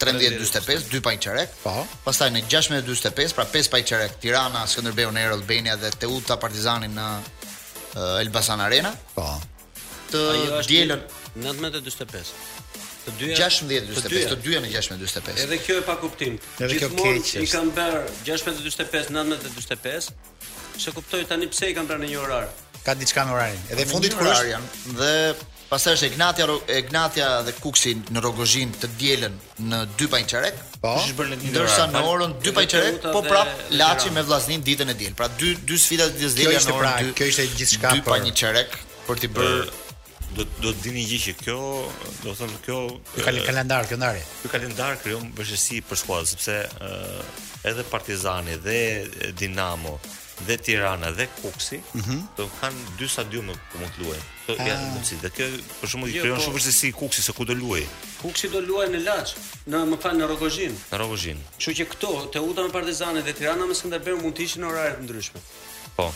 13:45, 0.00 0.88
dy 0.90 1.00
pajçerek. 1.04 1.50
Po. 1.62 1.84
Pastaj 2.06 2.30
në 2.34 2.40
16:45, 2.50 3.34
pra 3.36 3.44
pesë 3.46 3.70
pajçerek, 3.70 4.16
Tirana, 4.20 4.64
Skënderbeu, 4.66 5.12
Air 5.14 5.36
Albania 5.36 5.76
dhe 5.76 5.92
Teuta 6.00 6.36
Partizani 6.36 6.88
në 6.90 7.04
uh, 7.96 8.20
Elbasan 8.22 8.60
Arena. 8.64 8.90
Po. 9.14 9.26
Të 10.10 10.24
dielën 10.68 11.00
19:45. 11.42 12.34
Të 13.04 13.14
dyja 13.20 13.36
16:45, 13.40 14.30
të 14.34 14.38
dyja 14.44 14.60
në 14.64 14.70
16:45. 14.74 15.42
Edhe 15.46 15.58
kjo 15.64 15.78
e 15.80 15.84
pa 15.86 15.96
kuptim. 16.00 16.38
Edhe 16.64 16.78
kjo 16.82 16.92
I 17.42 17.48
kanë 17.54 17.72
bër 17.76 17.98
16:45, 18.26 19.14
19:45. 19.16 20.10
Se 20.84 20.90
kuptoj 20.92 21.24
tani 21.30 21.46
pse 21.48 21.70
i 21.72 21.74
kanë 21.76 21.90
bërë 21.90 22.06
një 22.08 22.20
orar. 22.22 22.48
Ka 22.84 22.94
diçka 22.94 23.24
me 23.26 23.34
orarin. 23.36 23.60
Edhe 23.72 23.86
fundit 23.90 24.16
kur 24.16 24.28
janë 24.28 24.96
dhe 25.00 25.12
Pasë 25.68 25.92
është 25.94 26.08
Ignatia, 26.12 26.46
Ignatia 26.78 27.28
dhe 27.46 27.54
Kuksi 27.56 27.94
në 28.12 28.22
Rogozhin 28.24 28.72
të 28.80 28.90
dielën 29.00 29.38
në 29.70 29.80
dy 30.00 30.08
pajçerek. 30.12 30.58
Po. 30.82 30.92
Kush 30.98 31.12
është 31.12 31.28
në 31.30 31.38
dielën? 31.42 31.54
Ndërsa 31.54 31.86
në 31.94 32.02
orën 32.10 32.34
2 32.44 32.52
pajçerek, 32.58 32.98
po 33.14 33.22
prap 33.24 33.48
Laçi 33.78 34.12
me 34.14 34.24
Vllaznin 34.28 34.64
ditën 34.66 34.92
e 34.92 34.96
diel. 35.00 35.14
Pra 35.16 35.30
dy 35.40 35.54
dy 35.64 35.78
sfida 35.80 36.10
të 36.12 36.20
ditës 36.20 36.36
dielën 36.42 36.60
në 36.68 36.74
orën 36.74 36.90
2. 37.14 37.14
Pra, 37.14 37.14
kjo 37.20 37.30
ishte 37.32 37.46
gjithçka 37.56 37.94
për 37.94 37.96
dy 37.96 38.04
pajçerek 38.10 38.76
për 39.08 39.24
të 39.24 39.32
bërë 39.38 39.64
do 40.34 40.44
do 40.64 40.70
të 40.74 40.82
dini 40.82 41.04
gjë 41.08 41.18
që 41.28 41.32
kjo, 41.44 41.56
do 42.24 42.32
të 42.34 42.34
them 42.40 42.52
kjo 42.64 42.78
ky 43.14 43.24
kalendar, 43.46 43.86
kjo 43.86 43.98
ndarje. 44.00 44.24
Ky 44.42 44.50
kalendar 44.56 44.96
krijon 45.02 45.28
vështësi 45.38 45.80
për 45.88 46.00
skuadën 46.02 46.28
sepse 46.32 46.56
ë 46.66 46.92
edhe 47.70 47.86
Partizani 47.88 48.56
dhe 48.66 49.32
Dinamo 49.38 49.96
dhe 50.46 50.56
Tirana 50.58 51.10
dhe 51.10 51.26
Kuksi 51.42 51.80
mm 51.94 52.02
-hmm. 52.02 52.20
do 52.36 52.48
kanë 52.60 52.82
dy 52.98 53.08
stadiume 53.08 53.52
ku 53.70 53.78
mund 53.80 53.92
të 53.92 53.98
luajnë. 54.02 54.24
Kjo 54.46 54.56
ah. 54.58 54.66
janë 54.68 54.84
mundësi. 54.94 55.14
Dhe 55.24 55.30
kjo 55.36 55.46
për 55.80 55.88
shkak 55.90 56.08
të 56.10 56.20
krijon 56.22 56.40
shumë 56.44 56.56
vështirësi 56.56 56.88
Kuksi 57.00 57.22
se 57.26 57.32
ku 57.36 57.44
do 57.44 57.54
luajë. 57.62 57.88
Kuksi 58.22 58.46
do 58.54 58.60
luajë 58.68 58.90
në 58.94 59.00
Laç, 59.08 59.28
në 59.70 59.78
më 59.92 59.96
fal 60.02 60.16
në 60.20 60.24
Rogozhin. 60.32 60.74
Në 60.90 60.96
Rogozhin. 61.04 61.38
Kështu 61.58 61.72
që 61.80 61.84
këto 61.92 62.12
Teuta 62.34 62.60
me 62.66 62.70
Partizani 62.76 63.20
dhe 63.26 63.32
Tirana 63.38 63.64
me 63.70 63.74
Skënderbeu 63.78 64.16
mund 64.24 64.34
të 64.36 64.42
ishin 64.48 64.60
në 64.64 64.68
orare 64.72 64.92
të 64.98 65.02
ndryshme. 65.06 65.40
Po. 65.96 66.06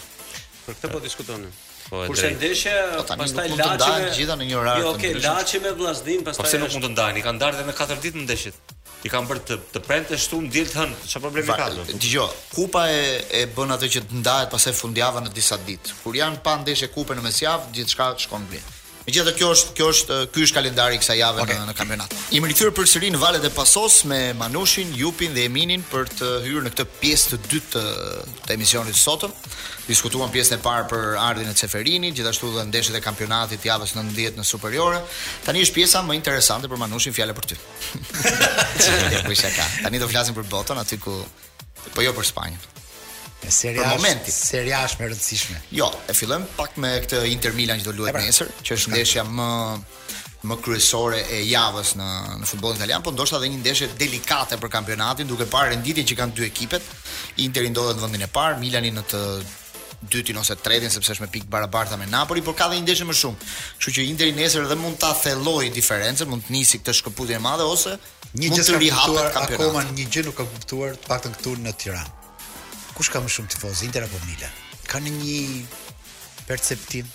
Për 0.66 0.72
këtë 0.78 0.86
po 0.92 0.98
diskutonin. 1.08 1.52
Po, 1.90 2.02
Kurse 2.10 2.30
ndeshja 2.38 2.74
po, 2.98 3.14
pastaj 3.20 3.48
Laçi 3.62 3.90
me 4.06 4.10
gjithë 4.16 4.34
në 4.38 4.44
një 4.50 4.56
orar 4.62 4.80
jo, 4.82 4.88
okay, 4.92 5.12
të 5.12 5.14
Jo, 5.14 5.20
okay, 5.20 5.22
Laçi 5.38 5.58
me 5.64 5.70
Vllazdin 5.78 6.20
pastaj. 6.26 6.42
Po 6.42 6.48
pse 6.48 6.58
nuk 6.62 6.70
mund 6.74 6.84
të 6.84 6.90
ndajnë? 6.94 7.22
Kan 7.26 7.34
ndarë 7.40 7.54
edhe 7.56 7.64
me 7.70 7.74
4 7.80 8.02
ditë 8.04 8.18
në 8.20 8.24
ndeshjet 8.26 8.76
i 9.06 9.10
kanë 9.12 9.28
për 9.30 9.40
të 9.46 9.56
të 9.74 9.80
prente 9.86 10.18
shtu 10.18 10.40
në 10.42 10.50
dilë 10.56 10.72
të 10.72 10.80
hënë, 10.80 10.96
që 11.12 11.20
problemi 11.22 11.56
ka 11.58 11.68
të? 11.74 12.24
kupa 12.54 12.86
e, 12.90 13.04
e 13.40 13.44
bënë 13.54 13.76
atë 13.76 13.90
që 13.94 14.02
të 14.08 14.20
ndajet 14.24 14.50
pas 14.54 14.66
e 14.66 14.74
fundjava 14.80 15.22
në 15.22 15.34
disa 15.36 15.60
ditë. 15.68 15.94
Kur 16.02 16.18
janë 16.18 16.42
pa 16.46 16.56
ndeshje 16.64 16.90
kupe 16.96 17.14
në 17.18 17.24
mesjavë, 17.28 17.70
gjithë 17.76 17.94
shka 17.94 18.08
shkonë 18.26 18.50
blinë. 18.52 18.74
Megjithatë 19.08 19.38
kjo 19.40 19.46
është 19.54 19.70
kjo 19.78 19.84
është 19.90 20.14
eh, 20.14 20.26
ky 20.34 20.42
është 20.44 20.56
kalendari 20.58 20.96
i 20.98 20.98
kësaj 21.00 21.14
jave 21.16 21.40
okay. 21.40 21.56
në, 21.56 21.68
në 21.70 21.74
kampionat. 21.78 22.14
Jemi 22.34 22.50
rikthyer 22.50 22.72
përsëri 22.76 23.08
në 23.14 23.20
Valet 23.22 23.44
e 23.48 23.50
Pasos 23.56 24.02
me 24.10 24.18
Manushin, 24.36 24.90
Jupin 25.00 25.32
dhe 25.32 25.46
Eminin 25.48 25.80
për 25.88 26.10
të 26.18 26.28
hyrë 26.44 26.66
në 26.66 26.72
këtë 26.74 26.84
pjesë 27.00 27.30
të 27.32 27.38
dytë 27.48 27.70
të, 27.72 28.10
të 28.44 28.54
emisionit 28.58 28.92
të 28.92 29.00
sotëm. 29.00 29.32
Diskutuam 29.88 30.28
pjesën 30.34 30.58
e 30.58 30.62
parë 30.66 30.84
për 30.90 31.06
ardhin 31.24 31.48
e 31.48 31.56
Ceferinit, 31.56 32.18
gjithashtu 32.18 32.52
dhe 32.58 32.66
ndeshjet 32.68 32.98
e 33.00 33.04
kampionatit 33.08 33.64
javës 33.70 33.96
19 33.96 34.36
në 34.36 34.44
superiore. 34.50 35.00
Tani 35.46 35.64
është 35.64 35.78
pjesa 35.78 36.04
më 36.04 36.18
interesante 36.20 36.68
për 36.68 36.82
Manushin, 36.84 37.16
fjala 37.16 37.32
për 37.38 37.48
ty. 37.54 37.62
Po 37.94 39.32
ishte 39.34 39.54
Tani 39.86 40.02
do 40.04 40.10
flasim 40.12 40.36
për 40.36 40.50
botën 40.52 40.84
aty 40.84 41.00
ku 41.00 41.16
po 41.96 42.04
jo 42.04 42.12
për 42.12 42.28
Spanjën. 42.28 42.68
E 43.42 43.52
seria 43.54 43.94
për 43.98 44.64
e 45.06 45.10
rëndësishme. 45.12 45.60
Jo, 45.78 45.86
e 46.10 46.14
fillojmë 46.16 46.48
pak 46.58 46.76
me 46.82 46.90
këtë 47.04 47.20
Inter 47.30 47.54
Milan 47.54 47.78
që 47.78 47.86
do 47.86 47.92
luet 48.00 48.12
pra, 48.16 48.22
nesër, 48.24 48.50
që 48.66 48.74
është 48.78 48.94
ndeshja 48.96 49.22
më 49.30 49.50
më 50.48 50.54
kryesore 50.62 51.18
e 51.34 51.38
javës 51.50 51.96
në 51.98 52.08
në 52.40 52.46
futbollin 52.48 52.78
italian, 52.78 53.02
Po 53.02 53.10
ndoshta 53.10 53.38
edhe 53.40 53.48
një 53.54 53.60
ndeshje 53.62 53.88
delikate 53.98 54.58
për 54.62 54.70
kampionatin, 54.74 55.26
duke 55.26 55.46
parë 55.50 55.72
renditjen 55.72 56.06
që 56.10 56.16
kanë 56.18 56.36
dy 56.38 56.44
ekipet. 56.48 56.90
Interi 57.44 57.70
ndodhet 57.72 57.98
në 57.98 58.04
vendin 58.06 58.26
e 58.28 58.30
parë, 58.34 58.58
Milani 58.62 58.92
në 58.94 59.02
të 59.12 59.22
dytin 60.14 60.36
ose 60.38 60.54
tretin 60.62 60.92
sepse 60.94 61.14
është 61.16 61.24
me 61.24 61.30
pikë 61.34 61.50
barabarta 61.50 61.96
me 61.98 62.06
Napoli, 62.06 62.42
por 62.46 62.54
ka 62.58 62.68
dhe 62.70 62.78
një 62.78 62.86
ndeshje 62.86 63.06
më 63.10 63.16
shumë. 63.22 63.48
Kështu 63.78 63.96
që 63.98 64.06
Interi 64.12 64.34
nesër 64.38 64.66
edhe 64.68 64.78
mund 64.78 64.98
ta 65.02 65.10
thelloj 65.24 65.70
diferencën, 65.74 66.30
mund 66.30 66.46
të 66.46 66.54
nisi 66.58 66.78
këtë 66.82 66.94
shkëputje 67.00 67.38
e 67.38 67.42
madhe 67.50 67.66
ose 67.74 67.96
një 68.38 68.52
gjë 68.56 68.68
të 68.70 68.78
rihapet 68.82 69.42
Akoma 69.42 69.82
një 69.94 70.06
gjë 70.14 70.26
nuk 70.30 70.38
ka 70.42 70.46
kuptuar, 70.54 70.94
të 71.02 71.10
paktën 71.10 71.34
këtu 71.40 71.58
në 71.66 71.74
Tiranë 71.82 72.16
kush 72.98 73.12
ka 73.14 73.22
më 73.22 73.30
shumë 73.36 73.52
tifozë 73.54 73.86
Inter 73.86 74.06
apo 74.08 74.18
Milan? 74.26 74.54
Ka 74.90 74.98
në 75.02 75.12
një 75.20 75.38
perceptim 76.48 77.06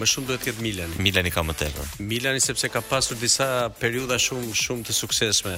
Më 0.00 0.06
shumë 0.10 0.28
duhet 0.28 0.42
të 0.44 0.50
jetë 0.50 0.60
Milan. 0.64 0.90
Milani 1.00 1.30
ka 1.32 1.40
më 1.46 1.54
tepër. 1.56 1.86
Milani 2.10 2.40
sepse 2.44 2.68
ka 2.68 2.82
pasur 2.84 3.16
disa 3.16 3.46
periudha 3.80 4.18
shumë 4.20 4.50
shumë 4.60 4.84
të 4.84 4.92
suksesshme. 4.92 5.54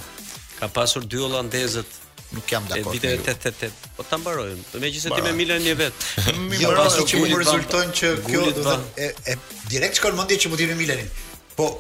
Ka 0.61 0.69
pasur 0.71 1.03
dy 1.11 1.19
holandezët. 1.25 1.97
Nuk 2.37 2.47
jam 2.55 2.69
dakord. 2.71 2.93
Në 3.01 3.17
vitin 3.17 3.25
88. 3.25 3.73
Po 3.97 4.07
ta 4.07 4.21
mbarojmë. 4.23 4.63
Do 4.71 4.83
më 4.85 4.93
qisë 4.95 5.11
ti 5.17 5.27
me 5.27 5.33
Milan 5.41 5.67
një 5.67 5.75
vet. 5.81 6.07
Mi 6.53 6.61
jo, 6.63 6.71
pasur 6.79 7.09
që 7.11 7.25
më 7.25 7.33
rezultojnë 7.35 7.99
që 8.01 8.13
kjo 8.29 8.47
do 8.61 8.67
të 8.69 8.77
e, 8.79 9.11
e 9.35 9.39
direkt 9.75 9.99
shkon 9.99 10.15
mendje 10.21 10.39
që 10.45 10.53
mund 10.55 10.63
të 10.63 10.69
jemi 10.69 10.79
Milanin. 10.85 11.11
Po 11.59 11.73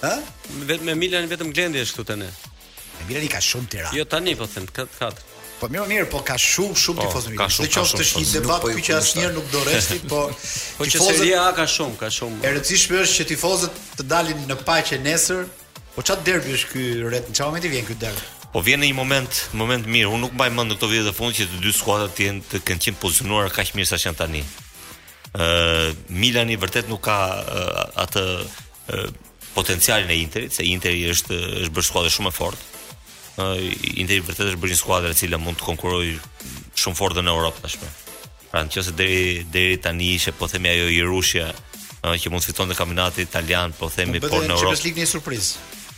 Ë? 0.06 0.14
Vetëm 0.70 0.88
me 0.92 0.96
Milan 1.02 1.28
vetëm 1.34 1.50
Glendi 1.54 1.82
është 1.82 1.98
këtu 1.98 2.08
tani. 2.14 2.30
Me 3.00 3.10
Milan 3.10 3.26
i 3.26 3.34
ka 3.34 3.42
shumë 3.42 3.68
Tirana. 3.74 3.98
Jo 3.98 4.06
tani 4.14 4.38
po 4.40 4.46
them 4.54 4.70
4. 4.76 5.26
Po 5.62 5.68
mirë, 5.70 5.84
mirë, 5.92 6.06
po 6.10 6.18
ka 6.26 6.34
shumë 6.42 6.74
shumë 6.74 6.98
po, 6.98 7.06
tifozë. 7.06 7.30
Oh, 7.30 7.46
Nëse 7.62 7.68
qoftë 7.70 8.02
është 8.02 8.22
një 8.22 8.28
debat 8.34 8.64
ky 8.66 8.82
që 8.82 8.94
po, 8.94 8.98
asnjëherë 8.98 9.30
po, 9.30 9.38
nuk 9.38 9.50
do 9.52 9.60
rresti, 9.68 9.98
po 10.10 10.22
po 10.78 10.86
që 10.90 11.02
seria 11.06 11.42
A 11.46 11.52
ka 11.54 11.66
shumë, 11.70 11.94
ka 12.00 12.08
shumë. 12.18 12.38
E 12.42 12.50
rëndësishme 12.56 12.98
është 12.98 13.18
që 13.20 13.26
tifozët 13.30 13.76
të 14.00 14.06
dalin 14.10 14.40
në 14.48 14.56
paqe 14.66 14.98
nesër. 15.04 15.44
Po 15.94 16.02
çat 16.08 16.24
derbi 16.26 16.56
është 16.56 16.70
ky 16.72 16.84
Red 17.14 17.30
Chamet 17.38 17.62
i 17.62 17.70
vjen 17.76 17.86
ky 17.86 17.94
derbi. 18.02 18.26
Po 18.52 18.60
vjen 18.66 18.82
në 18.82 18.90
një 18.90 18.96
moment, 18.98 19.42
moment 19.62 19.86
mirë. 19.86 20.10
Unë 20.16 20.24
nuk 20.26 20.34
mbaj 20.34 20.50
mend 20.56 20.74
në 20.74 20.78
këto 20.80 20.90
vite 20.90 21.06
të 21.06 21.14
fundit 21.20 21.42
që 21.42 21.48
të 21.52 21.62
dy 21.62 21.74
skuadrat 21.78 22.16
të 22.18 22.26
jenë 22.26 22.44
të 22.50 22.62
kenë 22.72 22.84
qenë 22.88 23.00
pozicionuar 23.04 23.54
kaq 23.54 23.70
mirë 23.78 23.90
sa 23.94 24.00
janë 24.02 24.18
tani. 24.24 24.42
Uh, 25.30 25.92
Milani 26.10 26.58
vërtet 26.60 26.90
nuk 26.90 27.06
ka 27.06 27.20
uh, 27.38 27.80
atë 28.02 28.26
uh, 28.34 29.32
potencialin 29.54 30.10
e 30.10 30.18
Interit, 30.24 30.56
se 30.58 30.66
Interi 30.74 31.06
është 31.14 31.38
është 31.68 31.72
bërë 31.78 31.90
skuadër 31.92 32.18
shumë 32.18 32.34
e 32.34 32.38
fortë 32.42 32.68
uh, 33.40 33.58
Inter 34.00 34.22
vërtet 34.26 34.52
është 34.52 34.60
bërë 34.60 34.74
një 34.74 34.78
skuadër 34.80 35.12
e 35.14 35.18
cila 35.18 35.38
mund 35.40 35.58
të 35.60 35.66
konkurrojë 35.66 36.16
shumë 36.82 36.98
fort 36.98 37.18
në 37.22 37.32
Europë 37.32 37.64
tashmë. 37.66 37.90
Pra 38.52 38.64
në 38.66 38.72
qëse 38.74 38.94
deri, 38.98 39.22
deri 39.54 39.78
tani 39.80 40.10
ishe, 40.18 40.34
po 40.36 40.48
themi 40.50 40.68
ajo 40.74 40.88
i 40.92 41.00
Rusia, 41.08 41.50
uh, 41.54 42.12
që 42.16 42.32
mund 42.32 42.44
të 42.44 42.50
fiton 42.52 42.72
dhe 42.72 42.76
kaminati 42.78 43.24
italian, 43.28 43.72
po 43.78 43.90
themi, 43.94 44.20
po 44.20 44.28
por 44.32 44.44
në 44.44 44.56
Europë. 44.58 44.74
Në 44.74 44.82
bëtë 44.92 45.00
një 45.00 45.08
surpriz. 45.12 45.52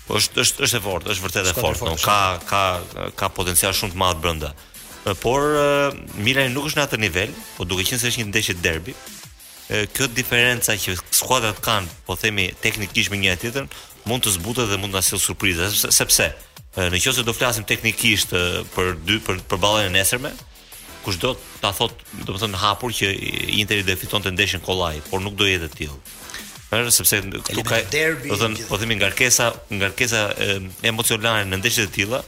Po 0.07 0.18
është, 0.20 0.43
është, 0.45 0.66
është 0.66 0.78
e 0.78 0.85
fort, 0.85 1.11
është 1.14 1.24
vërtet 1.26 1.51
e 1.51 1.57
fort, 1.57 1.78
fort, 1.80 2.05
ka, 2.05 2.37
ka, 2.45 3.11
ka 3.16 3.30
potencial 3.32 3.72
shumë 3.74 3.95
të 3.97 4.03
madhë 4.03 4.22
brënda. 4.26 4.53
Por, 5.20 5.43
uh, 5.43 5.99
Milani 6.24 6.53
nuk 6.55 6.68
është 6.70 6.80
në 6.82 6.87
atë 6.87 7.01
nivel, 7.07 7.35
po 7.57 7.66
duke 7.68 7.85
qënë 7.89 8.01
se 8.05 8.12
është 8.12 8.22
një 8.22 8.30
ndeshje 8.32 8.61
derbi, 8.62 8.95
kjo 9.64 10.05
diferenca 10.12 10.74
që 10.76 10.93
skuadrat 11.16 11.57
kanë, 11.64 11.89
po 12.05 12.12
themi, 12.20 12.51
teknikisht 12.61 13.09
me 13.09 13.16
një 13.22 13.32
tjetër, 13.41 13.64
mund 14.05 14.20
të 14.26 14.35
zbutet 14.37 14.68
dhe 14.68 14.76
mund 14.76 14.93
të 14.93 15.01
asil 15.01 15.20
surprizë, 15.22 15.70
sepse, 15.89 16.26
në 16.79 16.99
qoftë 16.99 17.20
se 17.22 17.22
do 17.27 17.33
flasim 17.37 17.64
teknikisht 17.68 18.33
për 18.75 18.95
dy 19.07 19.20
për 19.22 19.41
për 19.51 19.59
ballen 19.62 19.87
e 19.87 19.93
nesërme, 20.01 20.33
kushdo 21.05 21.35
do 21.35 21.41
ta 21.61 21.70
thot, 21.77 21.95
do 22.25 22.33
të 22.35 22.39
thonë 22.45 22.59
hapur 22.62 22.93
që 22.97 23.11
Interi 23.61 23.85
do 23.87 23.95
fiton 24.01 24.22
të 24.25 24.33
ndeshjen 24.35 24.61
kollaj, 24.64 25.01
por 25.11 25.20
nuk 25.22 25.37
do 25.39 25.45
jetë 25.47 25.68
tillë. 25.79 25.99
Ëh, 26.75 26.89
sepse 26.91 27.20
këtu 27.31 27.62
ka 27.68 27.79
do 27.85 28.27
të 28.27 28.39
thonë, 28.41 28.66
po 28.70 28.79
themi 28.83 28.97
ngarkesa, 28.99 29.53
ngarkesa 29.79 30.25
emocionale 30.91 31.47
në 31.47 31.62
ndeshjet 31.62 31.87
e 31.87 31.95
tilla 31.99 32.22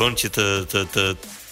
bën 0.00 0.16
që 0.22 0.30
të 0.38 0.48
të 0.72 0.86
të 0.94 1.04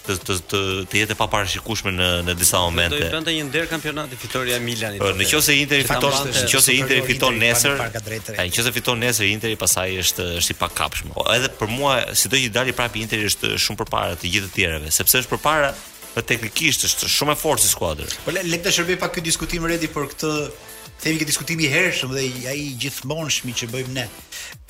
të 0.09 0.17
të 0.25 0.37
të 0.51 0.61
të 0.93 0.99
jetë 1.03 1.17
pa 1.19 1.27
parashikueshme 1.33 1.93
në 1.95 2.09
në 2.29 2.35
disa 2.41 2.61
momente. 2.65 2.97
Do 2.97 3.05
të 3.05 3.15
bënte 3.15 3.35
një 3.37 3.47
der 3.53 3.69
kampionati 3.71 4.19
fitoria 4.21 4.57
e 4.59 4.63
Milanit. 4.65 5.03
Në 5.03 5.27
qoftë 5.31 5.47
se 5.49 5.57
Interi 5.61 5.85
fiton, 5.87 6.17
në 6.25 6.41
qoftë 6.53 6.77
Interi 6.77 7.03
fiton 7.09 7.41
nesër, 7.43 7.83
në 8.31 8.47
qoftë 8.49 8.69
se 8.69 8.75
fiton 8.79 9.03
nesër 9.05 9.29
Interi, 9.33 9.59
pasaj 9.65 9.99
është 10.05 10.29
është 10.41 10.57
i 10.57 10.59
pakapshëm. 10.63 11.13
Po, 11.17 11.27
edhe 11.35 11.51
për 11.61 11.73
mua, 11.77 11.99
sido 12.19 12.41
që 12.41 12.53
dali 12.59 12.75
prapë 12.79 13.03
Interi 13.05 13.29
është 13.33 13.55
shumë 13.67 13.83
përpara 13.85 14.17
të 14.23 14.33
gjithë 14.37 14.51
të 14.53 14.59
tjerëve, 14.63 14.95
sepse 15.01 15.23
është 15.25 15.35
përpara 15.37 15.75
teknikisht 16.29 16.83
është 16.89 17.09
shumë 17.15 17.35
e 17.35 17.39
fortë 17.39 17.63
si 17.63 17.69
skuadër. 17.77 18.17
Po 18.25 18.33
le 18.35 18.59
të 18.63 18.73
shërbej 18.75 18.97
pak 19.03 19.19
këtë 19.19 19.29
diskutim 19.31 19.69
redi 19.71 19.87
për 19.93 20.09
këtë 20.15 20.33
themi 21.03 21.19
këtë 21.21 21.29
diskutimi 21.31 21.67
i 21.69 21.73
hershëm 21.73 22.15
dhe 22.15 22.25
ai 22.51 22.65
gjithmonëshmi 22.83 23.55
që 23.61 23.69
bëjmë 23.73 23.97
ne. 23.99 24.07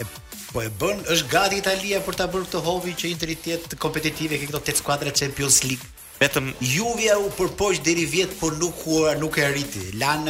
E, 0.04 0.08
po 0.52 0.62
e 0.64 0.70
bën, 0.80 1.00
është 1.14 1.30
gati 1.32 1.60
Italia 1.62 2.02
për 2.04 2.18
ta 2.20 2.28
bërë 2.32 2.48
këtë 2.50 2.62
hobi 2.66 2.94
që 3.00 3.12
Interi 3.12 3.36
të 3.36 3.54
jetë 3.54 3.78
kompetitive 3.82 4.40
ke 4.40 4.50
këto 4.50 4.60
8 4.66 4.82
skuadra 4.82 5.12
Champions 5.22 5.62
League. 5.64 5.94
Vetëm 6.18 6.48
Juve 6.66 7.14
u 7.14 7.28
përpoq 7.36 7.76
deri 7.86 8.02
vjet, 8.10 8.32
por 8.40 8.56
nuk 8.58 8.80
u 8.90 9.04
nuk 9.20 9.36
e 9.38 9.44
arriti. 9.46 9.84
Lan 10.00 10.26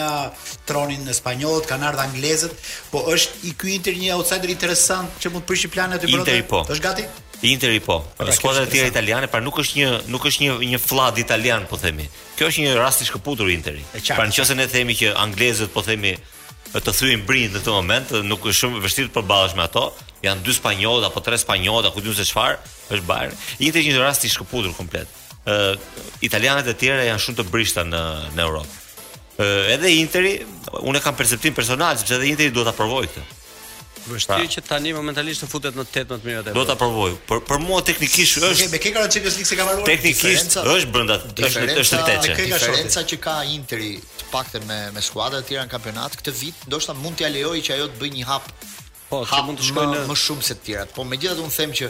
tronin 0.69 1.07
në 1.09 1.15
spanjollët, 1.17 1.69
kanë 1.71 1.89
ardhur 1.91 2.03
anglezët, 2.05 2.53
po 2.93 3.07
është 3.15 3.49
i 3.49 3.55
ky 3.59 3.73
Inter 3.79 3.97
një 3.97 4.13
outsider 4.19 4.53
interesant 4.53 5.17
që 5.23 5.33
mund 5.33 5.47
të 5.47 5.51
prishë 5.51 5.73
planet 5.73 6.05
e 6.05 6.13
Brotë. 6.13 6.43
po. 6.51 6.67
Është 6.69 6.85
gati? 6.85 7.09
Interi 7.41 7.81
po. 7.81 8.01
Pra 8.17 8.33
Skuadra 8.33 8.67
e 8.67 8.87
italiane, 8.87 9.29
pra 9.31 9.39
nuk 9.41 9.59
është 9.63 9.79
një 9.79 9.89
nuk 10.11 10.25
është 10.27 10.43
një 10.43 10.55
një 10.75 10.81
fllad 10.83 11.19
italian 11.23 11.67
po 11.71 11.79
themi. 11.79 12.09
Kjo 12.37 12.49
është 12.51 12.65
një 12.67 12.73
rast 12.79 13.03
i 13.03 13.07
shkëputur 13.07 13.51
Interi. 13.53 13.85
Pra 14.09 14.27
nëse 14.27 14.55
ne 14.59 14.67
themi 14.67 14.97
që 14.99 15.13
anglezët 15.15 15.71
po 15.73 15.85
themi 15.87 16.17
të 16.73 16.93
thyejnë 16.93 17.25
brinjtë 17.29 17.55
në 17.55 17.61
këtë 17.63 17.75
moment, 17.77 18.11
nuk 18.27 18.43
është 18.51 18.59
shumë 18.59 18.83
vështirë 18.83 19.09
të 19.09 19.15
përballesh 19.21 19.55
me 19.57 19.65
ato. 19.69 19.87
Janë 20.25 20.43
dy 20.49 20.57
spanjollë 20.59 21.07
apo 21.13 21.23
tre 21.23 21.39
spanjollë, 21.39 21.93
apo 21.93 22.03
dy 22.03 22.15
se 22.19 22.27
çfarë, 22.27 22.59
është 22.91 23.07
Bayern. 23.07 23.37
Interi 23.63 23.87
është 23.87 23.95
një 23.95 24.03
rast 24.03 24.27
i 24.27 24.33
shkëputur 24.35 24.75
komplet. 24.75 25.15
Ë 25.47 25.55
uh, 25.71 25.89
italianët 26.27 26.67
e 26.67 26.77
tjerë 26.77 27.07
janë 27.13 27.23
shumë 27.23 27.39
të 27.39 27.47
brishtë 27.55 27.87
në 27.93 28.03
në 28.35 28.47
Europë. 28.51 28.85
Ë 29.39 29.47
uh, 29.47 29.73
edhe 29.79 29.95
Interi, 30.03 30.35
unë 30.83 31.05
kam 31.07 31.15
perceptim 31.17 31.55
personal 31.57 32.03
se 32.03 32.11
edhe 32.19 32.27
Interi 32.35 32.51
duhet 32.53 32.69
ta 32.69 32.75
provojë 32.77 33.15
këtë 33.15 33.29
vështirë 34.11 34.49
që 34.55 34.63
tani 34.69 34.93
momentalisht 34.97 35.45
të 35.45 35.49
futet 35.53 35.77
në 35.79 35.85
18 35.87 36.25
minuta. 36.27 36.55
Do 36.57 36.65
ta 36.69 36.77
provoj. 36.81 37.11
Për 37.29 37.43
për 37.51 37.63
mua 37.67 37.81
teknikisht 37.89 38.41
është 38.49 38.69
me 38.73 38.81
kekara 38.85 39.11
Champions 39.13 39.39
League 39.41 39.51
se 39.53 39.59
ka 39.61 39.69
marruar. 39.69 39.89
Teknikisht 39.89 40.59
është 40.63 40.93
brenda 40.95 41.19
është 41.35 41.67
është 41.85 42.01
e 42.01 42.09
teçë. 42.09 42.33
Ka 42.33 42.49
diferenca 42.55 43.07
që 43.13 43.21
ka 43.29 43.37
Interi 43.53 43.93
të 44.21 44.31
paktën 44.33 44.67
me 44.69 44.81
me 44.97 45.05
skuadrat 45.09 45.45
e 45.45 45.51
tjera 45.53 45.67
në 45.69 45.75
kampionat 45.77 46.19
këtë 46.21 46.37
vit, 46.43 46.67
ndoshta 46.71 46.97
mund 47.03 47.19
t'ia 47.21 47.33
lejojë 47.33 47.65
që 47.69 47.79
ajo 47.79 47.91
të 47.95 48.03
bëjë 48.03 48.19
një 48.21 48.29
hap 48.33 48.51
Po, 49.09 49.23
që 49.25 49.43
mund 49.47 49.57
të 49.61 49.65
shkojnë 49.71 49.95
më, 49.95 50.01
në... 50.03 50.07
më 50.11 50.15
shumë 50.21 50.43
se 50.45 50.55
të 50.59 50.65
tjerat. 50.67 50.91
Po 50.97 51.05
megjithatë 51.09 51.41
un 51.45 51.53
them 51.55 51.71
që 51.79 51.87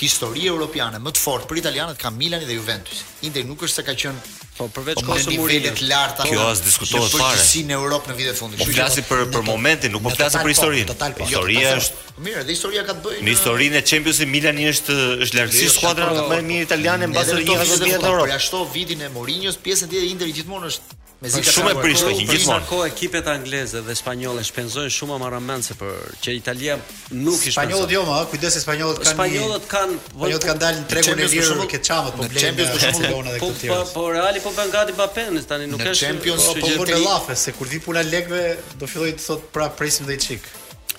historia 0.00 0.52
europiane 0.54 1.00
më 1.04 1.10
të 1.12 1.20
fortë 1.20 1.48
për 1.50 1.58
italianët 1.60 1.98
ka 2.00 2.12
Milani 2.16 2.48
dhe 2.48 2.56
Juventus. 2.56 3.02
Inter 3.28 3.44
nuk 3.48 3.64
është 3.66 3.80
se 3.80 3.84
ka 3.90 3.94
qenë 4.02 4.30
po 4.56 4.66
përveç 4.76 5.02
po, 5.04 5.12
kësaj 5.12 5.34
nivele 5.34 5.72
larta. 5.90 6.24
Kjo 6.30 6.46
as 6.48 6.62
diskutohet 6.64 7.12
fare. 7.12 7.12
Në 7.12 7.28
përgjithësinë 7.28 7.74
e 7.74 7.76
Europës 7.76 8.08
në 8.08 8.16
vitet 8.22 8.40
fundit. 8.40 8.62
Po, 8.62 8.70
Ju 8.70 8.76
flasi 8.78 9.04
për 9.10 9.28
për 9.36 9.44
momentin, 9.50 9.92
nuk 9.96 10.06
po 10.06 10.14
flasë 10.16 10.40
për 10.40 10.48
po, 10.48 10.54
historinë. 10.54 10.96
Po, 10.96 11.12
jo, 11.12 11.26
historia 11.26 11.76
është 11.82 12.22
Mirë, 12.28 12.46
dhe 12.48 12.56
historia 12.56 12.86
ka 12.88 12.96
të 12.96 13.04
bëjë 13.06 13.22
në 13.26 13.30
historinë 13.36 13.78
e 13.78 13.84
Champions 13.92 14.22
League 14.22 14.32
Milani 14.36 14.66
është 14.72 14.98
është 15.26 15.38
lartësi 15.42 15.70
skuadra 15.76 16.08
më 16.32 16.40
e 16.40 16.40
mirë 16.48 16.66
italiane 16.70 17.12
mbasë 17.12 17.38
një 17.42 17.60
gazetë 17.60 17.88
e 17.88 17.94
Europës. 18.00 18.28
Po 18.30 18.36
ashtu 18.40 18.64
vitin 18.72 19.04
e 19.04 19.12
Mourinho's 19.18 19.60
pjesën 19.64 19.90
tjetër 19.92 20.06
e 20.08 20.12
Interi 20.16 20.36
gjithmonë 20.38 20.70
është 20.72 21.00
Mezi 21.22 21.38
ka 21.38 21.52
shumë 21.54 21.70
e 21.70 21.74
prishtë 21.78 22.08
që 22.18 22.24
gjithmonë. 22.32 22.62
Në 22.64 22.66
kohë 22.72 22.86
ekipet 22.90 23.28
angleze 23.30 23.80
dhe 23.86 23.94
spanjolle 23.94 24.42
shpenzojnë 24.46 24.90
shumë 24.94 25.12
amaramance 25.20 25.76
për 25.78 25.92
që 26.24 26.32
Italia 26.34 26.74
nuk 27.14 27.36
i 27.36 27.52
shpenzon. 27.52 27.54
Spanjollët 27.60 27.92
jo 27.94 28.00
më, 28.08 28.16
kujdes 28.32 28.56
se 28.56 28.62
spanjollët 28.64 28.98
kanë. 28.98 29.12
Spanjollët 29.14 29.68
kanë, 29.70 29.98
spanjollët 30.08 30.46
kanë 30.50 30.62
dalë 30.64 30.80
në 30.80 30.88
tregun 30.94 31.22
e 31.22 31.28
lirë 31.36 31.58
me 31.60 31.80
çamët 31.90 32.16
po 32.18 32.26
blejnë. 32.32 32.42
Në 32.42 32.42
Champions 32.44 32.72
do 32.72 32.90
shumë 32.96 33.34
po, 33.36 33.50
këtë. 33.52 33.68
Po 33.70 33.76
po 33.94 34.06
Reali 34.16 34.42
po 34.42 34.50
bën 34.56 34.72
gati 34.74 34.96
Mbappé 34.98 35.28
tani 35.52 35.68
nuk 35.70 35.84
është. 35.84 35.92
Në 35.92 36.00
Champions 36.00 36.48
po 36.50 36.82
bën 36.90 37.04
lafe 37.06 37.38
se 37.44 37.54
kur 37.60 37.70
vi 37.70 37.78
puna 37.86 38.02
lekve 38.10 38.42
do 38.82 38.90
filloj 38.90 39.14
të 39.20 39.24
thot 39.28 39.46
prap 39.54 39.78
presim 39.78 40.10
dhe 40.10 40.18
çik. 40.26 40.50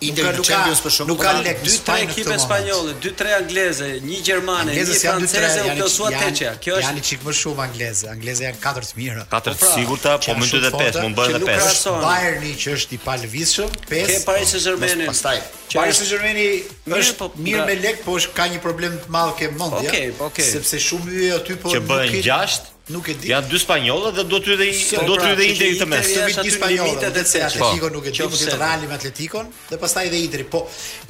Inter 0.04 0.34
në 0.36 0.44
Champions 0.44 0.82
për 0.84 0.92
shkak 0.98 1.20
ka 1.22 1.32
lek 1.46 1.62
dy 1.64 1.74
tre 1.86 1.94
ekipe 2.04 2.36
spanjolle, 2.42 2.96
dy 3.04 3.12
tre 3.20 3.36
angleze, 3.38 3.86
një 4.04 4.18
gjermane, 4.26 4.74
një 4.76 4.84
franceze 5.00 5.62
u 5.70 5.76
plasua 5.78 6.10
te 6.18 6.28
çka. 6.40 6.52
Kjo 6.66 6.80
është 6.82 7.04
çik 7.10 7.24
më 7.24 7.36
shumë 7.40 7.64
angleze. 7.70 8.10
Angleza 8.12 8.44
janë 8.50 8.60
katër 8.64 8.88
të 8.90 9.00
mira. 9.00 9.24
Katër 9.32 9.56
të 9.56 9.62
po 9.62 9.64
pra, 9.64 9.78
sigurta, 9.78 10.16
po 10.26 10.36
më 10.42 10.50
duhet 10.52 10.76
të 10.76 10.82
pesë, 10.82 11.06
mund 11.06 11.20
bëhen 11.22 11.38
të 11.46 11.52
pesë. 11.54 11.96
Bayerni 12.04 12.54
që 12.66 12.76
është 12.76 12.98
i 12.98 13.02
palvizshëm, 13.06 13.78
pesë. 13.88 14.12
Ke 14.12 14.20
Paris 14.28 14.28
po, 14.28 14.58
Saint-Germain. 14.60 15.06
Pastaj. 15.08 15.38
Paris 15.78 16.02
Saint-Germain 16.04 17.00
është 17.00 17.18
po, 17.22 17.32
mirë 17.46 17.62
pra- 17.62 17.70
me 17.72 17.80
lek, 17.86 18.04
po 18.04 18.20
është 18.20 18.36
ka 18.42 18.50
një 18.58 18.64
problem 18.66 19.00
të 19.06 19.14
madh 19.16 19.36
ke 19.40 19.52
mendja. 19.56 19.88
Okej, 19.88 20.14
okej. 20.32 20.52
Sepse 20.58 20.84
shumë 20.90 21.16
hyje 21.16 21.34
aty 21.40 21.60
po. 21.64 21.72
Që 21.72 21.84
bëjnë 21.92 22.26
6 22.28 22.64
Nuk 22.88 23.08
e 23.08 23.16
di. 23.16 23.28
Ja 23.30 23.40
dy 23.40 23.58
spanjolla 23.60 24.10
dhe 24.12 24.26
do 24.28 24.38
të 24.44 24.58
hyjë 24.58 25.06
do 25.08 25.14
të 25.16 25.30
hyjë 25.30 25.44
Interi 25.54 25.76
të 25.80 25.86
mes. 25.88 26.10
Do 26.18 26.24
vit 26.28 26.40
di 26.44 26.52
spanjolla 26.52 27.12
dhe 27.16 27.22
se 27.24 27.40
Atletico 27.46 27.90
nuk 27.94 28.10
e 28.10 28.12
di, 28.12 28.20
do 28.20 28.36
të 28.44 28.58
Reali 28.60 28.90
me 28.90 28.98
Atletikon 28.98 29.48
dhe 29.70 29.78
pastaj 29.80 30.10
edhe 30.10 30.20
Interi. 30.20 30.44
Po 30.44 30.66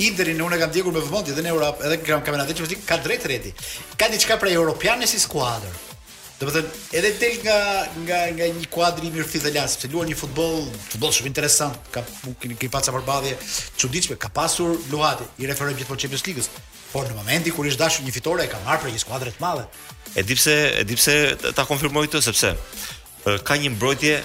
Interi 0.06 0.36
në 0.38 0.46
unë 0.46 0.60
kam 0.62 0.76
djegur 0.76 0.94
me 0.94 1.02
vëmendje 1.02 1.34
dhe 1.34 1.46
në 1.46 1.50
Europë, 1.56 1.88
edhe 1.88 1.98
në 1.98 2.06
kampionatin 2.28 2.60
çfarë 2.60 2.78
ka 2.92 3.00
drejt 3.08 3.26
redi. 3.32 3.56
Ka 3.98 4.12
diçka 4.14 4.38
për 4.44 4.52
European 4.54 5.02
si 5.10 5.18
skuadër. 5.26 5.82
Do 6.38 6.48
të 6.52 6.56
thënë, 6.60 6.78
edhe 7.00 7.12
del 7.24 7.42
nga 7.46 7.58
nga 8.06 8.22
nga 8.38 8.52
një 8.60 8.70
kuadri 8.74 9.10
mirë 9.14 9.26
fitëlas, 9.34 9.74
sepse 9.78 9.90
luan 9.94 10.10
një 10.12 10.20
futboll, 10.20 10.62
futboll 10.92 11.14
shumë 11.16 11.32
interesant, 11.32 11.74
ka 11.94 12.06
ke 12.54 12.70
pasur 12.74 13.00
përballje 13.00 13.34
çuditshme, 13.82 14.20
ka 14.22 14.30
pasur 14.34 14.78
Luati, 14.92 15.26
i 15.42 15.48
referoj 15.50 15.74
gjithmonë 15.78 16.02
Champions 16.06 16.26
League-s, 16.28 16.50
Por 16.94 17.08
në 17.10 17.16
momenti 17.18 17.50
kur 17.54 17.66
ish 17.66 17.80
dashur 17.82 18.06
një 18.06 18.12
fitore 18.14 18.44
e 18.46 18.50
ka 18.52 18.60
marrë 18.68 18.92
një 18.94 19.00
skuadër 19.02 19.32
të 19.34 19.42
madhe. 19.42 19.64
Edi 20.22 20.36
pse, 20.38 20.54
edi 20.84 20.98
pse 21.00 21.16
ta 21.58 21.66
konfirmoi 21.66 22.06
këtë 22.06 22.22
sepse 22.28 22.52
ka 23.48 23.58
një 23.58 23.72
mbrojtje 23.80 24.20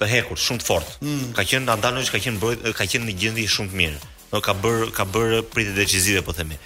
të 0.00 0.08
hekur 0.14 0.40
shumë 0.40 0.62
të 0.62 0.68
fortë. 0.70 0.94
Mm. 1.04 1.26
Ka 1.36 1.44
qenë 1.50 1.72
Andanoj, 1.74 2.06
ka 2.14 2.20
qenë 2.24 2.38
mbrojt, 2.38 2.64
ka 2.80 2.86
qenë 2.88 3.10
në 3.10 3.16
gjendje 3.20 3.44
shumë 3.58 3.72
të 3.74 3.80
mirë. 3.82 4.00
Do 4.32 4.40
ka 4.46 4.56
bër 4.64 4.88
ka 4.96 5.04
bër 5.16 5.42
pritje 5.52 5.76
decisive 5.82 6.24
po 6.24 6.32
themi 6.38 6.56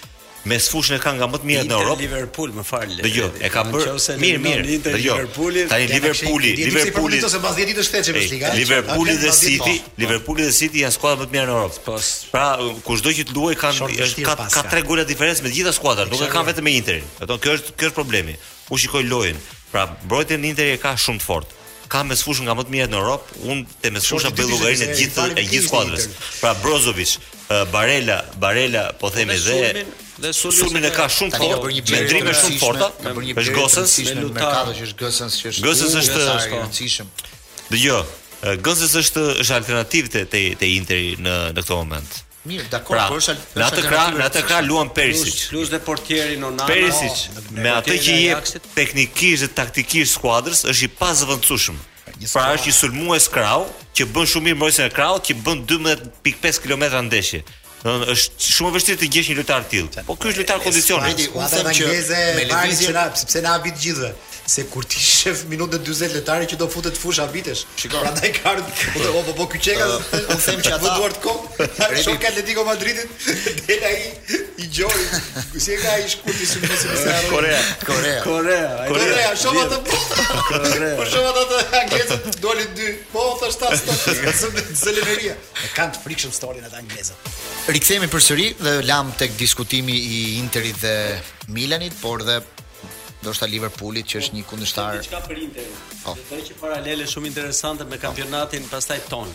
me 0.48 0.56
sfushën 0.66 0.96
e 0.96 1.00
ka 1.04 1.12
nga 1.16 1.26
më 1.30 1.40
të 1.42 1.48
mirët 1.50 1.68
në 1.68 1.76
Europë. 1.76 1.94
Inter 1.94 2.12
Liverpool, 2.12 2.52
më 2.58 2.64
fal. 2.68 2.92
Dgjoj, 3.04 3.28
e 3.44 3.50
ka 3.52 3.62
bër 3.68 3.88
mirë, 4.22 4.40
mirë. 4.46 4.64
Inter 4.78 4.94
jo, 5.02 5.16
Liverpool. 5.18 5.58
Tani 5.72 5.88
Liverpool, 5.92 6.46
Liverpool. 6.62 7.16
Ti 7.16 7.32
se 7.34 7.40
pas 7.44 7.58
10 7.58 7.70
ditë 7.72 7.84
shtetë 7.88 8.06
Champions 8.08 8.32
League. 8.34 8.52
Liverpool 8.62 9.12
dhe 9.24 9.32
City, 9.42 9.76
Liverpool 10.02 10.40
dhe 10.42 10.48
City 10.60 10.84
janë 10.84 10.96
skuadrat 10.96 11.20
më 11.24 11.28
të 11.30 11.36
mira 11.36 11.50
në 11.50 11.54
Europë. 11.56 11.84
Po. 11.84 11.98
Pra, 12.32 12.46
kushdo 12.86 13.14
që 13.18 13.28
të 13.30 13.36
luaj 13.36 13.54
kanë 13.64 13.92
ka 14.26 14.38
ka 14.56 14.64
tre 14.72 14.82
gola 14.88 15.04
diferencë 15.12 15.44
me 15.44 15.52
të 15.52 15.58
gjitha 15.60 15.74
skuadrat, 15.78 16.10
nuk 16.12 16.24
e 16.26 16.32
kanë 16.32 16.50
vetëm 16.52 16.66
me 16.68 16.76
Interin. 16.80 17.06
Ato 17.22 17.38
kjo 17.44 17.58
është 17.58 17.76
kjo 17.80 17.90
është 17.92 17.98
problemi. 18.00 18.38
U 18.72 18.78
shikoj 18.80 19.04
lojën. 19.12 19.38
Pra, 19.72 19.84
mbrojtja 20.06 20.38
e 20.40 20.44
Interit 20.48 20.78
e 20.78 20.82
ka 20.82 20.94
shumë 20.98 21.20
të 21.22 21.28
fortë 21.28 21.54
ka 21.88 22.02
me 22.04 22.12
sfushën 22.20 22.44
nga 22.44 22.52
më 22.52 22.66
të 22.66 22.72
mirët 22.74 22.90
në 22.92 22.96
Europë, 23.00 23.34
unë 23.48 23.78
te 23.80 23.88
me 23.94 24.00
sfushën 24.04 24.34
bëj 24.36 24.46
llogarinë 24.50 24.88
e 24.92 24.96
gjithë 24.98 25.24
e 25.40 25.44
gjithë 25.54 25.68
skuadrës. 25.70 26.04
Pra 26.42 26.50
Brozovic, 26.60 27.14
Barella, 27.72 28.18
Barella 28.42 28.82
po 29.00 29.08
themi 29.14 29.38
dhe 29.40 29.70
dhe 30.18 30.32
Sulmin 30.34 30.84
e 30.84 30.90
ka 30.92 31.06
shumë 31.16 31.38
fort. 31.38 31.48
Ka 31.48 31.60
bërë 31.62 31.74
një 31.78 31.84
mendrim 31.94 32.24
me 32.28 32.34
shumë 32.38 32.60
forta, 32.62 32.88
ka 33.02 33.12
bërë 33.14 33.26
një 33.30 33.34
bërë 33.38 33.56
Gosens 33.56 33.96
në 33.98 34.22
mercato 34.34 34.72
që 34.74 34.86
është 34.86 35.02
Gosens 35.02 35.36
që 35.40 35.52
është 35.52 35.66
Gosens 35.66 35.98
është 36.02 36.22
i 36.22 36.54
rëndësishëm. 36.54 37.12
Dgjoj, 37.74 38.16
Gosens 38.66 38.96
është 39.02 39.24
është 39.42 39.56
alternativë 39.60 40.14
te 40.14 40.24
te, 40.32 40.70
Interi 40.72 41.12
në 41.22 41.36
në 41.54 41.62
këtë 41.62 41.78
moment. 41.80 42.16
Mirë, 42.48 42.64
pra, 42.64 42.78
dakor, 42.78 43.00
por 43.10 43.20
është 43.20 43.36
atë 43.66 43.82
krah, 43.84 44.10
në 44.16 44.24
atë 44.30 44.42
krah 44.48 44.62
luan 44.64 44.90
Perisic. 44.96 45.38
Plus 45.52 45.70
dhe 45.72 45.78
portieri 45.84 46.38
Nonano. 46.40 46.66
Perisic 46.70 47.28
me 47.58 47.70
atë 47.74 47.98
që 48.04 48.14
i 48.16 48.26
jep 48.30 48.66
teknikisht 48.78 49.44
dhe 49.46 49.50
taktikisht 49.58 50.14
skuadrës 50.18 50.64
është 50.72 50.86
i 50.88 50.90
pazëvendësueshëm. 51.00 51.78
Pra 52.32 52.46
është 52.56 52.70
një 52.70 52.74
sulmues 52.78 53.28
krau 53.30 53.66
që 53.94 54.08
bën 54.14 54.30
shumë 54.32 54.46
mirë 54.48 54.58
mbrojtjen 54.58 54.88
e 54.88 54.94
krau, 54.94 55.18
që 55.26 55.36
bën 55.44 55.64
12.5 55.74 56.62
kilometra 56.64 57.02
ndeshje. 57.06 57.42
Ëh 57.86 58.00
është 58.10 58.42
shumë 58.50 58.72
vështirë 58.74 58.98
të 59.04 59.08
gjesh 59.14 59.28
një 59.30 59.36
lojtar 59.38 59.66
të 59.66 59.70
tillë. 59.76 60.02
Po 60.08 60.16
ky 60.18 60.32
është 60.32 60.40
lojtar 60.42 60.62
kondicioni. 60.64 61.12
Hajde, 61.12 61.28
u 61.30 61.44
them 61.44 61.68
që 61.78 61.92
me 62.38 62.46
lëvizje 62.50 62.94
na, 62.96 63.04
sepse 63.20 63.42
na 63.44 63.54
të 63.62 63.76
gjithëve 63.78 64.10
se 64.48 64.62
kur 64.72 64.86
ti 64.88 64.96
shef 64.96 65.42
minutën 65.50 65.82
40 65.84 66.14
lojtari 66.16 66.46
që 66.48 66.56
do 66.58 66.66
futet 66.72 66.96
fusha 66.96 67.26
vitesh. 67.30 67.66
Shikoj, 67.78 68.00
prandaj 68.00 68.30
kard. 68.38 68.64
ardhur. 68.64 69.04
Po 69.04 69.22
po 69.26 69.32
po 69.42 69.46
ky 69.52 69.60
çeka, 69.60 69.86
u 69.86 70.36
them 70.40 70.62
që 70.64 70.72
ata 70.78 70.94
duart 70.96 71.18
kom. 71.20 71.42
Shoq 72.04 72.24
Atletico 72.30 72.64
Madridit, 72.64 73.28
del 73.68 73.84
ai 73.90 73.98
i 74.56 74.66
Gjori. 74.72 75.04
Ku 75.52 75.60
si 75.60 75.76
e 75.76 75.76
ka 75.82 75.92
ai 75.98 76.08
shkurti 76.08 76.46
si 76.48 76.64
mos 76.64 76.86
e 76.88 76.96
bëra. 76.96 77.18
Korea, 77.34 77.60
Korea. 77.84 78.22
Korea, 78.24 78.70
Korea, 78.88 79.28
shoh 79.44 79.60
ata 79.66 79.78
po. 79.84 80.00
Korea. 80.48 80.94
Po 80.96 81.04
shoh 81.12 81.42
ata 81.44 81.60
anglezët 81.82 82.40
doli 82.40 82.64
dy. 82.80 82.88
Po 83.12 83.26
thashta 83.44 83.74
sot, 83.82 84.24
sot 84.40 84.64
zeleveria. 84.82 85.36
E 85.60 85.68
kanë 85.76 86.00
frikshëm 86.06 86.32
storin 86.32 86.64
ata 86.72 86.80
anglezët 86.80 87.28
rikthehemi 87.68 88.06
përsëri 88.08 88.44
dhe 88.64 88.70
lam 88.88 89.10
tek 89.20 89.34
diskutimi 89.36 89.92
i 89.92 90.18
Interit 90.40 90.78
dhe 90.80 91.52
Milanit, 91.52 91.92
por 92.00 92.22
dhe 92.24 92.38
do 93.20 93.32
shta 93.36 93.44
Liverpoolit 93.50 94.08
që 94.08 94.22
është 94.22 94.36
një 94.38 94.44
kundështar 94.48 95.02
që 95.04 95.10
ka 95.12 95.18
për 95.26 95.42
Interin 95.42 95.74
po. 96.00 96.14
dhe 96.30 96.38
të 96.46 96.54
e 96.54 96.56
paralele 96.62 97.08
shumë 97.12 97.28
interesante 97.28 97.84
me 97.90 97.98
kampionatin 98.00 98.64
oh. 98.64 98.70
pastaj 98.72 99.02
ton 99.10 99.28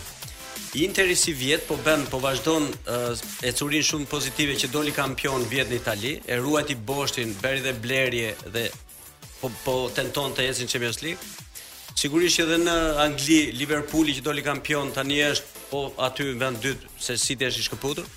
Interi 0.82 1.14
si 1.14 1.30
vjet 1.38 1.62
po 1.68 1.76
bën 1.86 2.02
po 2.10 2.18
vazhdon 2.24 2.66
uh, 2.72 3.12
e 3.46 3.52
curin 3.54 3.86
shumë 3.90 4.10
pozitive 4.10 4.56
që 4.64 4.72
doli 4.74 4.90
kampion 4.96 5.46
vjet 5.52 5.70
në 5.70 5.78
Itali 5.78 6.12
e 6.26 6.40
ruajti 6.42 6.74
i 6.74 6.80
boshtin 6.90 7.36
beri 7.44 7.62
dhe 7.68 7.76
blerje 7.86 8.34
dhe 8.56 8.66
po, 9.44 9.52
po 9.64 9.76
tenton 9.94 10.34
të 10.34 10.48
jesin 10.48 10.66
që 10.74 10.82
mjësli 10.82 11.14
sigurisht 12.02 12.40
që 12.42 12.48
dhe 12.50 12.58
në 12.66 12.74
Angli 13.06 13.38
Liverpooli 13.62 14.18
që 14.18 14.26
doli 14.26 14.42
kampion 14.42 14.90
tani 14.90 15.22
është 15.30 15.66
po 15.70 15.86
aty 16.10 16.32
në 16.32 16.36
vend 16.42 16.62
dytë 16.66 16.90
se 16.98 17.14
si 17.28 17.38
të 17.38 17.52
është 17.52 17.62
i 17.62 17.68
shkëputur 17.70 18.12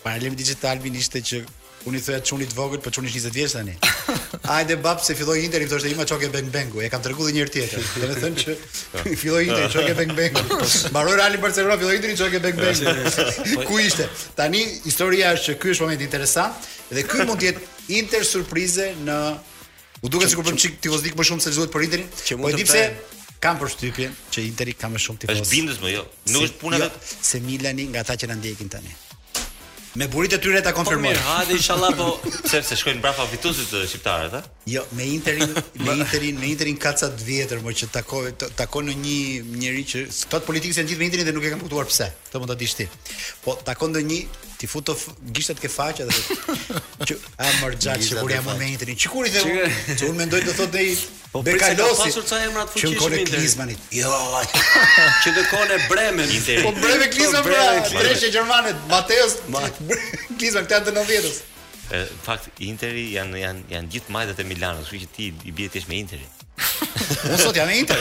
Paralelim 0.02 0.34
digital 0.34 0.80
bin 0.82 0.96
ishte 0.98 1.20
që 1.22 1.44
unë 1.86 1.98
i 1.98 2.02
thoja 2.02 2.18
çuni 2.26 2.48
të 2.50 2.58
vogël, 2.58 2.80
po 2.82 2.90
çuni 2.94 3.10
20 3.14 3.34
vjeç 3.36 3.54
tani. 3.54 3.76
Ajde 4.56 4.78
bab 4.82 5.02
se 5.06 5.14
filloi 5.18 5.44
interi, 5.46 5.68
thoshte 5.70 5.90
ima 5.92 6.06
çoke 6.10 6.30
beng 6.34 6.50
bengu, 6.54 6.82
e 6.82 6.90
kam 6.94 7.02
treguar 7.06 7.30
dhe 7.30 7.36
një 7.38 7.44
herë 7.44 7.54
tjetër. 7.54 7.86
Do 8.02 8.10
të 8.10 8.18
thënë 8.24 8.42
që 8.42 8.56
filloi 9.22 9.44
interi 9.46 9.70
çoke 9.76 9.94
beng 10.00 10.16
bengu. 10.18 10.60
Mbaroi 10.90 11.16
Real 11.22 11.38
Barcelona 11.46 11.78
filloi 11.82 12.00
interi 12.00 12.18
çoke 12.18 12.42
beng 12.44 12.58
bengu. 12.64 12.96
Po- 13.38 13.68
Ku 13.70 13.78
ishte? 13.86 14.10
Tani 14.38 14.64
historia 14.86 15.34
është 15.36 15.52
që 15.52 15.58
ky 15.62 15.74
është 15.76 15.86
moment 15.86 16.06
interesant 16.10 16.70
dhe 16.90 17.06
ky 17.12 17.22
mund 17.24 17.38
të 17.44 17.50
jetë 17.52 17.66
inter 18.02 18.26
surprize 18.30 18.90
në 19.06 19.20
U 20.02 20.10
duket 20.10 20.30
sikur 20.34 20.44
bëm 20.48 20.58
çik 20.58 20.80
tifozdik 20.82 21.14
më 21.18 21.26
shumë 21.28 21.44
se 21.46 21.52
vizuohet 21.54 21.74
për 21.76 21.86
Interin. 21.86 22.08
Po 22.42 22.50
e 22.50 22.56
di 22.58 22.66
pse 22.66 22.82
kam 23.44 23.60
përshtypjen 23.62 24.16
që 24.34 24.44
Interi 24.48 24.74
ka 24.74 24.90
më 24.90 24.98
shumë 25.06 25.22
tifoz. 25.24 25.42
Është 25.44 25.54
bindës 25.54 25.80
më 25.84 25.92
jo. 25.94 26.08
Nuk 26.34 26.46
është 26.48 26.58
puna 26.64 26.80
jo, 26.82 26.88
vetë 26.90 27.22
se 27.30 27.42
Milani 27.46 27.86
nga 27.94 28.02
ata 28.02 28.18
që 28.18 28.32
na 28.32 28.40
ndjekin 28.42 28.70
tani. 28.74 28.94
Me 30.00 30.08
burit 30.08 30.34
e 30.34 30.40
tyre 30.40 30.62
ta 30.64 30.72
po 30.72 30.80
konfirmoj. 30.80 31.14
Po 31.20 31.36
hajde 31.36 31.54
inshallah 31.60 31.94
po 32.00 32.08
sepse 32.50 32.76
shkojnë 32.82 33.04
brapa 33.04 33.26
fituesit 33.30 33.70
të 33.70 33.82
eh, 33.84 33.88
shqiptarët, 33.92 34.38
a? 34.40 34.42
Eh? 34.42 34.70
Jo, 34.74 34.86
me 34.98 35.06
Interin, 35.20 35.54
me 35.86 35.96
Interin, 36.00 36.42
me 36.42 36.50
Interin 36.56 36.82
ka 36.82 36.96
ca 36.98 37.12
të 37.14 37.28
vjetër 37.28 37.62
më 37.66 37.76
që 37.84 37.92
takoi 38.00 38.34
takon 38.58 38.90
në 38.90 38.98
një 39.06 39.20
njerëz 39.54 39.92
që 39.94 40.06
thot 40.34 40.50
politikës 40.50 40.82
janë 40.82 40.94
gjithë 40.94 41.04
me 41.04 41.12
Interin 41.12 41.30
dhe 41.30 41.36
nuk 41.38 41.46
e 41.50 41.54
kanë 41.54 41.62
kuptuar 41.68 41.92
pse. 41.92 42.10
Këtë 42.30 42.42
mund 42.42 42.54
ta 42.56 42.58
dish 42.64 42.80
ti. 42.82 42.90
Po 43.46 43.60
takon 43.70 43.94
në 44.00 44.06
një 44.10 44.22
ti 44.62 44.68
futo 44.70 44.94
gishtat 45.36 45.58
ke 45.64 45.70
faqe 45.76 46.06
dhe 46.08 46.18
që 47.10 47.16
a 47.46 47.52
marr 47.62 47.78
gjatë 47.82 48.20
kur 48.22 48.34
jam 48.34 48.44
momentin 48.48 48.92
që 49.04 49.10
kur 49.14 49.30
i 49.30 49.32
the 49.36 49.42
që 49.98 50.10
un 50.12 50.20
mendoj 50.20 50.42
të 50.50 50.54
thotë 50.60 50.82
ai 50.84 50.90
po 51.36 51.42
për 51.48 51.58
të 51.82 51.88
pasur 52.00 52.28
ca 52.32 52.40
emra 52.48 52.66
të 52.70 52.74
fuqishëm 52.74 52.94
që 52.94 53.00
kur 53.02 53.16
e 53.18 53.24
klizmani 53.32 53.78
jo 54.00 54.12
që 55.26 55.34
do 55.40 55.46
kone 55.54 55.80
bremen 55.94 56.34
po 56.68 56.76
breme 56.84 57.10
klizman 57.16 57.48
po 57.48 57.48
breme 57.48 57.88
treshe 57.96 58.28
pra, 58.28 58.34
gjermane 58.38 58.76
mateos 58.94 59.40
klizma 59.48 60.66
këta 60.68 60.84
të 60.90 60.96
90-s 61.00 61.42
e 61.98 62.06
fakt 62.28 62.62
interi 62.70 63.08
janë 63.18 63.42
janë 63.46 63.66
janë 63.78 63.96
gjithë 63.98 64.18
majtat 64.20 64.46
e 64.46 64.50
milanit 64.54 64.86
kështu 64.86 65.08
që 65.08 65.16
ti 65.18 65.32
i 65.50 65.56
bie 65.58 65.74
ti 65.74 65.82
me 65.90 66.04
interin 66.06 66.38
Unë 66.92 67.38
sot 67.40 67.58
jam 67.58 67.70
në 67.70 67.76
Inter. 67.82 68.00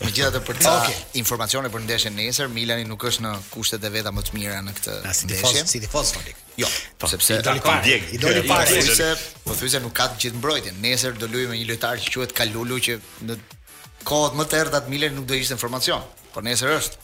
Me 0.00 0.10
gjitha 0.12 0.30
të 0.34 0.40
përca 0.46 0.74
okay. 0.78 0.94
informacione 1.20 1.70
për 1.72 1.84
ndeshen 1.86 2.16
nesër, 2.18 2.50
Milani 2.54 2.86
nuk 2.88 3.04
është 3.08 3.24
në 3.26 3.32
kushtet 3.52 3.86
e 3.88 3.92
veta 3.94 4.12
më 4.14 4.24
të 4.28 4.36
mira 4.36 4.60
në 4.64 4.74
këtë 4.78 4.94
A, 5.00 5.04
ah, 5.10 5.16
si 5.16 5.28
fosë, 5.40 5.64
Si 5.70 5.82
tifoz, 5.82 6.10
si 6.10 6.18
tifoz, 6.18 6.42
Jo, 6.60 6.68
po, 7.02 7.08
sepse 7.10 7.40
i 7.40 7.44
doli 7.44 7.62
pa, 7.64 7.78
i 7.84 8.18
doli 8.22 8.44
pa, 8.46 8.60
sepse 8.70 9.10
po 9.46 9.56
nuk 9.86 9.94
ka 9.96 10.06
të 10.12 10.20
gjithë 10.24 10.38
mbrojtjen. 10.38 10.76
Nesër 10.84 11.16
do 11.18 11.26
luajmë 11.32 11.50
me 11.54 11.58
një 11.62 11.66
lojtar 11.72 11.98
që 12.04 12.12
quhet 12.18 12.36
Kalulu 12.42 12.78
që 12.86 13.00
në 13.26 13.38
kohët 14.06 14.38
më 14.38 14.46
të 14.52 14.60
errët 14.62 14.92
Milani 14.92 15.18
nuk 15.18 15.26
do 15.26 15.34
ishte 15.34 15.56
informacion, 15.58 16.04
Por 16.34 16.46
nesër 16.46 16.76
është. 16.78 17.03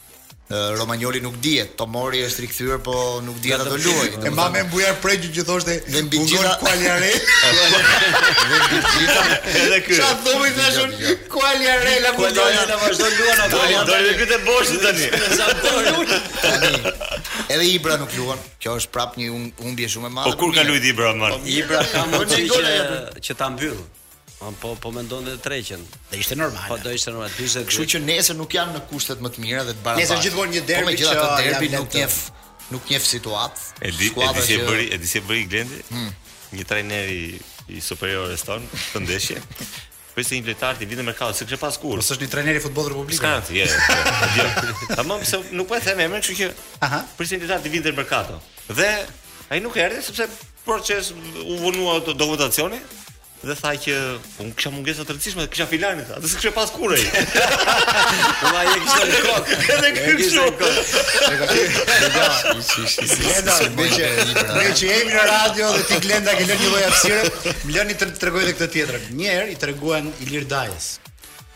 Romagnoli 0.51 1.21
nuk 1.23 1.37
dihet, 1.39 1.79
Tomori 1.79 2.21
është 2.27 2.41
rikthyer 2.43 2.81
po 2.83 2.95
nuk 3.23 3.37
dihet 3.43 3.61
ato 3.63 3.77
luaj. 3.79 4.09
E 4.27 4.31
mba 4.35 4.49
me 4.51 4.65
bujar 4.73 4.95
prej 5.03 5.19
që 5.37 5.43
thoshte, 5.47 5.77
"Ne 5.95 6.01
mbi 6.09 6.17
gjitha 6.27 6.53
kualiare." 6.59 7.11
Ne 7.13 7.13
mbi 8.61 8.79
gjitha. 8.95 9.23
Edhe 9.61 9.79
ky. 9.87 9.95
Sa 10.01 10.09
thoni 10.25 10.51
kualiare 11.31 11.95
la 12.07 12.11
mund 12.19 12.35
na 12.35 12.41
vazhdon 12.83 13.13
luan 13.21 13.39
ato. 13.47 13.59
Do 13.63 13.69
të 14.09 14.13
kryte 14.19 14.39
boshi 14.49 14.77
tani. 14.83 15.07
Edhe 17.47 17.65
Ibra 17.77 17.95
nuk 18.03 18.11
luan. 18.19 18.39
Kjo 18.59 18.71
është 18.83 18.91
prap 18.97 19.15
një 19.23 19.27
humbje 19.63 19.87
shumë 19.95 20.11
e 20.11 20.13
madhe. 20.19 20.33
Po 20.35 20.39
kur 20.43 20.51
ka 20.59 20.67
luajti 20.67 20.91
Ibra 20.97 21.15
po, 21.15 21.17
më? 21.23 21.47
Ibra 21.63 21.79
ka 21.95 22.07
po, 22.11 22.25
më 22.27 22.27
që 22.27 22.39
që 23.29 23.33
ta 23.39 23.53
mbyll. 23.55 23.79
Po 24.41 24.75
po 24.81 24.89
mendon 24.91 25.25
dhe 25.25 25.37
treqen. 25.37 25.83
Dhe 26.09 26.17
ishte 26.19 26.33
normal. 26.37 26.65
Po 26.69 26.77
do 26.81 26.89
ishte 26.97 27.13
normal 27.13 27.29
42. 27.37 27.67
Kështu 27.69 27.85
që 27.93 27.99
nesër 28.07 28.37
nuk 28.41 28.55
janë 28.57 28.73
në 28.79 28.83
kushtet 28.89 29.21
më 29.21 29.33
të 29.35 29.43
mira 29.45 29.65
dhe 29.69 29.75
të 29.77 29.83
barabartë. 29.85 30.07
Nesër 30.07 30.23
gjithmonë 30.25 30.55
një 30.57 30.63
derbi 30.71 30.95
po, 30.95 31.03
që 31.03 31.11
derbi, 31.13 31.43
derbi 31.45 31.69
nuk 31.75 31.95
njef 31.99 32.17
nuk 32.73 32.89
njef 32.89 33.05
situat. 33.09 33.61
E 33.85 33.93
di 33.93 34.09
e 34.09 34.29
si 34.47 34.57
e 34.57 34.65
bëri, 34.65 34.87
e 34.97 34.99
di 35.03 35.11
si 35.11 35.21
e 35.21 35.23
bëri 35.29 35.43
Glendi. 35.51 35.81
Hmm. 35.91 36.09
Një 36.57 36.65
trajner 36.73 37.13
i 37.13 37.23
i 37.77 37.83
superiores 37.85 38.41
ton 38.47 38.65
të 38.95 38.99
ndeshje. 39.05 39.37
Po 40.15 40.25
se 40.27 40.41
një 40.41 40.49
lojtar 40.49 40.81
ti 40.81 40.89
vjen 40.91 41.03
në 41.03 41.05
mercado, 41.11 41.37
se 41.39 41.45
kishe 41.47 41.61
pas 41.63 41.77
kur. 41.83 42.01
Po 42.01 42.07
s'është 42.07 42.25
një 42.27 42.33
trajner 42.33 42.57
i 42.59 42.63
futbollit 42.65 42.91
Republikës. 42.95 43.21
Ska, 43.21 43.53
je. 43.53 44.49
Tamam, 44.97 45.21
se 45.25 45.39
nuk 45.55 45.69
po 45.71 45.77
e 45.79 45.83
them 45.85 46.01
emrin, 46.07 46.25
kështu 46.25 46.39
që. 46.41 46.49
Aha. 46.89 47.05
Po 47.19 47.29
se 47.29 47.37
një 47.37 47.45
lojtar 47.45 47.63
ti 47.63 47.71
vjen 47.77 47.87
në 47.87 47.95
mercado. 48.01 48.41
Dhe 48.73 48.89
ai 49.53 49.61
nuk 49.63 49.79
erdhi 49.79 50.03
sepse 50.09 50.27
proces 50.67 51.13
u 51.45 51.61
vonua 51.63 52.01
dokumentacioni, 52.11 52.81
dhe 53.49 53.55
tha 53.57 53.71
që 53.83 53.93
un 54.45 54.49
kisha 54.57 54.71
mungesa 54.73 55.05
të 55.09 55.15
rëndësishme, 55.15 55.47
kisha 55.53 55.65
filanin 55.69 56.09
atë 56.13 56.29
se 56.29 56.39
kishte 56.41 56.51
pas 56.57 56.71
kurrë. 56.75 56.97
Po 58.37 58.51
ai 58.61 58.75
kisha 58.83 58.99
në 59.01 59.21
kokë. 59.27 59.61
Edhe 59.75 59.93
ky 59.97 60.17
kështu. 60.19 60.45
Glenda, 63.17 63.55
beçi, 63.79 64.09
beçi 64.35 64.91
jemi 64.91 65.15
në 65.15 65.23
radio 65.31 65.71
dhe 65.79 65.87
ti 65.89 66.01
Glenda 66.05 66.35
ke 66.37 66.49
lënë 66.51 66.61
një 66.61 66.73
lloj 66.75 66.83
hapësire, 66.87 67.55
më 67.65 67.77
lëni 67.79 67.97
të 68.03 68.09
tregoj 68.21 68.43
edhe 68.45 68.55
këtë 68.59 68.69
tjetër. 68.77 69.07
Një 69.23 69.31
herë 69.39 69.47
i 69.55 69.57
treguan 69.65 70.11
Ilir 70.27 70.45
Dajës 70.53 70.91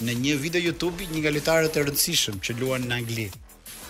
në 0.05 0.15
një 0.23 0.37
video 0.43 0.61
YouTube 0.71 1.05
një 1.13 1.21
nga 1.23 1.31
lojtarët 1.35 1.77
e 1.79 1.83
rëndësishëm 1.87 2.41
që 2.45 2.57
luan 2.63 2.89
në 2.89 2.97
Angli. 2.97 3.27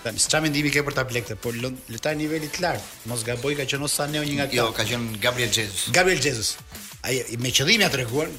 Tam, 0.04 0.18
s'ka 0.20 0.40
mendimi 0.44 0.68
ke 0.74 0.82
për 0.84 0.98
tabletë 0.98 1.38
po 1.40 1.54
por 1.54 2.10
niveli 2.18 2.50
të 2.52 2.60
lartë. 2.66 2.90
Mos 3.12 3.22
gaboj 3.24 3.54
ka 3.62 3.68
qenë 3.70 3.86
Osaneo 3.86 4.26
një 4.26 4.34
nga 4.40 4.46
këta. 4.50 4.58
Jo, 4.58 4.66
ka 4.76 4.84
qenë 4.90 5.16
Gabriel 5.22 5.54
Jesus. 5.54 5.86
Gabriel 5.96 6.20
Jesus 6.26 6.58
ai 7.04 7.22
me 7.38 7.50
qëllim 7.52 7.82
ja 7.84 7.90
treguan, 7.92 8.30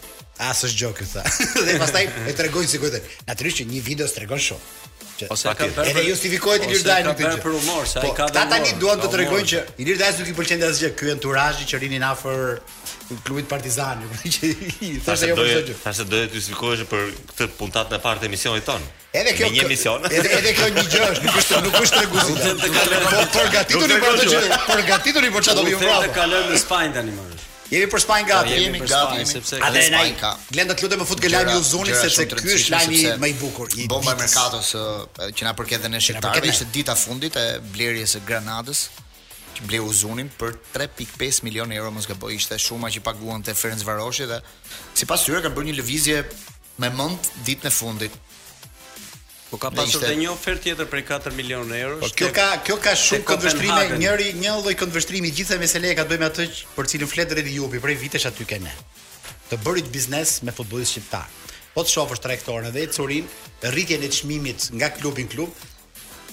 as 0.50 0.64
është 0.68 0.80
gjokë 0.82 1.08
tha. 1.14 1.24
dhe 1.66 1.78
pastaj 1.82 2.06
e 2.30 2.34
tregojnë 2.38 2.72
sikur 2.74 2.92
të. 2.94 3.04
Natyrisht 3.30 3.62
që 3.62 3.68
një 3.72 3.84
video 3.86 4.08
s'tregon 4.10 4.42
shumë. 4.42 4.82
Që, 5.16 5.30
ose 5.32 5.52
ka 5.56 5.66
bërë 5.78 5.92
edhe 5.94 6.02
justifikohet 6.10 6.66
Ilir 6.68 6.82
Dajë 6.84 7.06
në 7.08 7.12
këtë 7.16 7.24
gjë. 7.24 7.38
Për 7.46 7.54
humor, 7.56 7.86
se 7.88 8.02
ai 8.02 8.04
po, 8.04 8.10
ka. 8.18 8.26
Ata 8.28 8.42
tani 8.52 8.74
duan 8.82 9.00
të 9.00 9.08
tregojnë 9.14 9.46
që 9.52 9.62
Ilir 9.86 10.02
Dajë 10.02 10.18
nuk 10.20 10.32
i 10.34 10.36
pëlqen 10.36 10.66
asgjë 10.68 10.90
ky 11.00 11.12
enturazh 11.14 11.62
që 11.72 11.80
rinin 11.86 12.04
afër 12.10 12.60
klubit 13.24 13.48
Partizani, 13.48 14.10
por 14.10 14.36
që 14.36 14.52
thashë 15.08 15.30
jo 15.32 15.38
për 15.40 15.52
gjë. 15.54 15.78
Thashë 15.86 16.08
do 16.12 16.22
të 16.26 16.42
justifikohesh 16.42 16.84
për 16.90 17.10
këtë 17.32 17.48
puntat 17.62 17.94
në 17.96 18.02
parë 18.04 18.26
të 18.26 18.30
emisionit 18.32 18.68
ton. 18.68 18.84
Edhe 19.16 19.38
kjo 19.40 19.52
një 19.56 19.64
emision. 19.70 20.10
Edhe 20.12 20.36
edhe 20.42 20.56
kjo 20.60 20.68
një 20.82 20.86
gjë 20.90 21.08
është, 21.08 21.26
nuk 21.30 21.42
është 21.42 21.64
nuk 21.70 21.82
është 21.86 22.04
treguesi. 22.04 22.60
Po 23.08 23.26
përgatituni 23.40 24.02
për 24.04 24.18
atë 24.20 24.30
gjë, 24.34 24.64
përgatituni 24.68 25.34
për 25.38 25.48
çfarë 25.48 25.60
do 25.62 25.68
vi 25.72 25.78
në 25.80 25.94
Po 25.94 26.00
të 26.04 26.16
kalojmë 26.20 26.56
në 26.58 26.64
Spanjë 26.68 26.98
tani 27.00 27.16
më. 27.16 27.34
Jemi 27.74 27.88
për 27.90 28.02
Spanjë 28.04 28.28
gati, 28.30 28.50
po, 28.50 28.58
jemi, 28.62 28.80
jemi 28.80 28.90
gati 28.90 29.30
sepse 29.30 29.60
ka 29.62 29.72
Spanjë 29.74 30.18
ka. 30.20 30.32
Glenda 30.54 30.76
të 30.78 30.86
lutem 30.86 31.00
më 31.02 31.08
futë 31.10 31.24
gjallë 31.34 31.46
një 31.50 31.56
zonë 31.72 31.96
sepse 31.98 32.26
ky 32.30 32.52
është 32.60 32.74
lajmi 32.76 33.00
më 33.24 33.30
i 33.32 33.36
bukur 33.40 33.72
i 33.82 33.88
bomba 33.90 34.14
e 34.14 34.20
mercatos 34.22 34.74
që 34.76 35.48
na 35.48 35.56
përket 35.58 35.80
edhe 35.82 35.92
në 35.96 36.04
shitje. 36.04 36.36
ishte 36.52 36.68
dita 36.76 36.96
fundit 36.96 37.36
e 37.36 37.48
blerjes 37.74 38.14
së 38.18 38.22
Granadës 38.28 38.84
që 39.56 39.66
bleu 39.66 39.90
zonin 39.94 40.30
për 40.38 40.54
3.5 40.78 41.42
milionë 41.48 41.76
euro 41.80 41.92
mos 41.92 42.06
gaboj 42.08 42.36
ishte 42.38 42.58
shuma 42.60 42.92
që 42.94 43.02
paguante 43.02 43.54
Ferenc 43.54 43.82
Varoshi 43.84 44.28
dhe 44.30 44.42
sipas 44.94 45.26
tyre 45.26 45.42
kanë 45.42 45.56
bërë 45.58 45.72
një 45.72 45.78
lëvizje 45.80 46.22
me 46.78 46.90
mend 46.94 47.32
ditën 47.46 47.72
e 47.72 47.74
fundit. 47.74 48.14
Po 49.56 49.60
ka 49.70 49.70
pasur 49.72 50.02
dhe 50.04 50.16
një 50.20 50.28
ofertë 50.36 50.62
tjetër 50.66 50.88
prej 50.92 51.04
4 51.08 51.32
milionë 51.40 51.76
euro. 51.80 52.00
Po 52.04 52.10
kjo 52.20 52.28
ka 52.36 52.48
kjo 52.68 52.76
ka 52.84 52.92
shumë 53.00 53.24
këndvështrime, 53.30 53.86
njëri 54.02 54.26
një 54.44 54.56
lloj 54.66 54.74
këndvështrimi 54.82 55.32
gjithsej 55.38 55.62
me 55.62 55.70
Seleka 55.72 56.04
bëjmë 56.10 56.28
atë 56.28 56.48
për 56.76 56.90
cilin 56.92 57.08
flet 57.12 57.32
drejt 57.32 57.48
Jupi 57.56 57.80
prej 57.86 57.96
vitesh 58.02 58.28
aty 58.28 58.48
kanë. 58.50 58.74
Të 59.48 59.60
bërit 59.64 59.88
biznes 59.96 60.34
me 60.44 60.52
futbollistë 60.58 60.98
shqiptar. 60.98 61.30
Po 61.76 61.86
të 61.88 61.94
shofësh 61.94 62.24
trajtorin 62.28 62.74
dhe 62.76 62.84
ecurin, 62.90 63.32
rritjen 63.72 64.04
e 64.08 64.12
çmimit 64.20 64.68
nga 64.76 64.92
klubi 65.00 65.24
në 65.24 65.32
klub, 65.38 65.66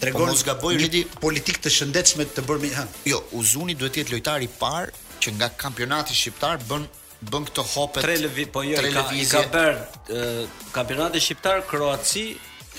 tregon 0.02 0.32
po 0.32 0.36
zgaboj 0.42 0.80
rriti 0.80 1.04
politik 1.22 1.62
të 1.62 1.72
shëndetshme 1.78 2.26
të 2.34 2.42
bërë 2.50 2.72
hën. 2.74 2.90
Jo, 3.14 3.22
Uzuni 3.38 3.78
duhet 3.78 3.94
të 3.94 4.02
jetë 4.02 4.16
lojtari 4.16 4.50
i 4.50 4.54
parë 4.64 4.90
që 5.22 5.36
nga 5.38 5.52
kampionati 5.62 6.16
shqiptar 6.18 6.58
bën 6.66 6.88
bën 7.30 7.44
këtë 7.52 7.68
hopet. 7.76 8.02
Tre 8.02 8.18
lëvi, 8.24 8.48
po 8.50 8.64
jo, 8.66 8.74
tre 8.82 8.88
ka, 8.90 9.02
lëvizje. 9.02 9.34
ka 9.34 9.44
bër 9.58 10.48
kampionati 10.78 11.20
shqiptar 11.22 11.62
Kroaci 11.70 12.24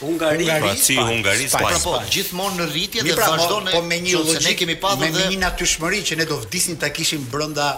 Hungari, 0.03 0.45
pra, 0.45 1.61
pra, 1.63 1.77
po 1.79 1.95
gjithmonë 2.11 2.59
në 2.59 2.67
rritje 2.71 3.05
dhe 3.07 3.15
pra, 3.15 3.29
vazhdon 3.33 3.69
po 3.71 3.81
me 3.87 3.99
një 4.03 4.19
logjikë 4.19 4.59
kemi 4.63 4.75
pasur 4.83 5.01
dhe 5.03 5.11
me 5.15 5.27
një 5.31 5.39
natyrshmëri 5.45 6.01
që 6.11 6.17
ne 6.21 6.27
do 6.31 6.37
vdisnim 6.43 6.77
ta 6.81 6.91
kishim 6.95 7.23
brenda 7.31 7.69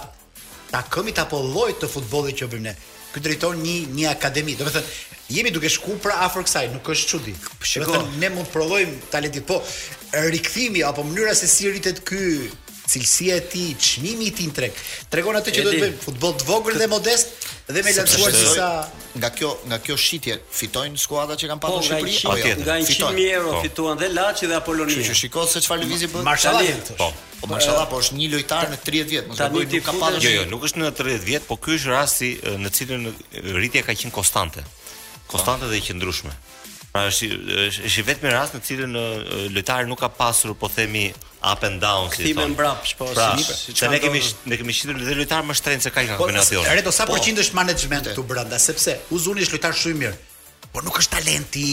ta 0.71 0.81
këmit 0.93 1.21
apo 1.21 1.41
lloj 1.55 1.69
të 1.81 1.89
futbollit 1.93 2.41
që 2.41 2.49
bëjmë 2.53 2.65
ne. 2.69 2.73
Ky 3.13 3.21
drejton 3.25 3.61
një 3.63 3.75
një 3.95 4.07
akademi. 4.11 4.57
Do 4.59 4.65
të 4.67 4.73
thënë, 4.75 4.93
jemi 5.37 5.53
duke 5.55 5.69
shkuar 5.71 6.01
pra 6.03 6.17
afër 6.25 6.43
kësaj, 6.49 6.65
nuk 6.73 6.89
është 6.95 7.13
çudi. 7.13 7.35
Do 7.85 7.87
të 7.93 8.03
ne 8.19 8.31
mund 8.33 8.49
të 8.49 8.55
provojmë 8.57 8.97
talentit, 9.13 9.45
po 9.47 9.61
rikthimi 10.33 10.83
apo 10.87 11.05
mënyra 11.07 11.37
se 11.39 11.47
si 11.51 11.69
rritet 11.71 12.03
ky 12.09 12.25
cilësia 12.87 13.35
e 13.39 13.43
tij, 13.49 13.73
çmimi 13.81 14.25
i 14.29 14.33
tij 14.33 14.51
tek. 14.55 14.73
Tregon 15.11 15.37
atë 15.39 15.53
që 15.57 15.65
do 15.65 15.73
të 15.75 15.81
bëjmë 15.83 15.99
futboll 16.05 16.35
të 16.39 16.47
vogël 16.49 16.79
dhe 16.81 16.87
modest 16.91 17.47
dhe 17.67 17.81
me 17.81 17.93
lajmëruar 17.95 18.35
se 18.35 18.51
sa 18.53 18.67
nga 19.19 19.29
kjo 19.33 19.51
nga 19.71 19.79
kjo 19.83 19.97
shitje 19.97 20.37
fitojnë 20.59 21.01
skuadrat 21.01 21.41
që 21.41 21.49
kanë 21.51 21.63
pasur 21.63 21.75
po, 21.75 21.81
në 21.81 22.17
Shqipëri 22.17 22.25
po, 22.27 22.35
jo, 22.41 22.57
Nga 22.61 22.77
100.000 22.89 23.37
euro 23.37 23.53
po. 23.57 23.61
fituan 23.65 23.99
dhe 24.01 24.09
Laçi 24.13 24.49
dhe 24.49 24.57
Apollonia. 24.59 24.95
Kështu 24.99 25.09
që 25.11 25.19
shikoj 25.21 25.47
se 25.55 25.61
çfarë 25.65 25.85
lëvizi 25.85 26.11
bën. 26.13 26.23
Marshallit. 26.29 26.91
Po. 26.99 27.09
Po 27.41 27.51
mashallah, 27.51 27.87
po 27.91 27.99
është 28.01 28.19
një 28.19 28.29
lojtar 28.35 28.71
në 28.73 28.79
30 28.89 29.11
vjet, 29.13 29.29
mos 29.31 29.39
e 29.43 29.49
bëj 29.55 29.67
nuk 29.73 29.85
ka 29.85 29.95
pasur. 30.03 30.21
Jo, 30.21 30.35
jo, 30.41 30.45
nuk 30.53 30.67
është 30.69 30.81
në 30.81 30.91
30 31.01 31.27
vjet, 31.29 31.47
po 31.49 31.57
ky 31.61 31.77
është 31.79 31.93
rasti 31.93 32.31
në 32.63 32.73
cilin 32.75 33.07
rritja 33.55 33.85
ka 33.87 33.93
qenë 33.97 34.13
konstante. 34.17 34.63
Konstante 35.31 35.69
dhe 35.71 35.81
e 35.81 35.87
qëndrueshme. 35.89 36.33
Pra 36.95 37.09
është 37.11 37.27
është 37.67 37.89
është 37.89 38.03
vetëm 38.07 38.29
rast 38.31 38.53
në 38.55 38.61
cilën 38.63 38.93
në 38.95 38.99
lojtari 39.51 39.87
nuk 39.89 39.99
ka 39.99 40.07
pasur 40.15 40.53
po 40.55 40.69
themi 40.71 41.01
up 41.43 41.63
and 41.67 41.81
down 41.83 42.07
si 42.07 42.21
thonë. 42.21 42.21
Kthimi 42.29 42.45
mbrapsh 42.53 42.93
po 43.01 43.09
pra, 43.09 43.25
si 43.35 43.75
Se 43.75 43.89
ne 43.91 43.99
kemi 43.99 44.21
ne 44.53 44.59
kemi 44.61 44.75
shitur 44.77 45.01
dhe 45.03 45.17
lojtar 45.19 45.43
më 45.49 45.57
shtrenjtë 45.59 45.83
se 45.83 45.91
ka 45.91 46.05
në 46.07 46.15
po, 46.15 46.29
kampionatin. 46.29 46.83
do 46.87 46.93
sa 46.95 47.03
po, 47.09 47.17
përqind 47.19 47.43
është 47.43 47.59
menaxhmenti 47.59 48.13
këtu 48.13 48.23
brenda 48.31 48.61
sepse 48.69 48.95
Uzuni 49.17 49.43
është 49.43 49.57
lojtar 49.57 49.75
shumë 49.81 50.03
mirë. 50.05 50.15
Po 50.71 50.85
nuk 50.87 51.03
është 51.03 51.17
talenti 51.19 51.67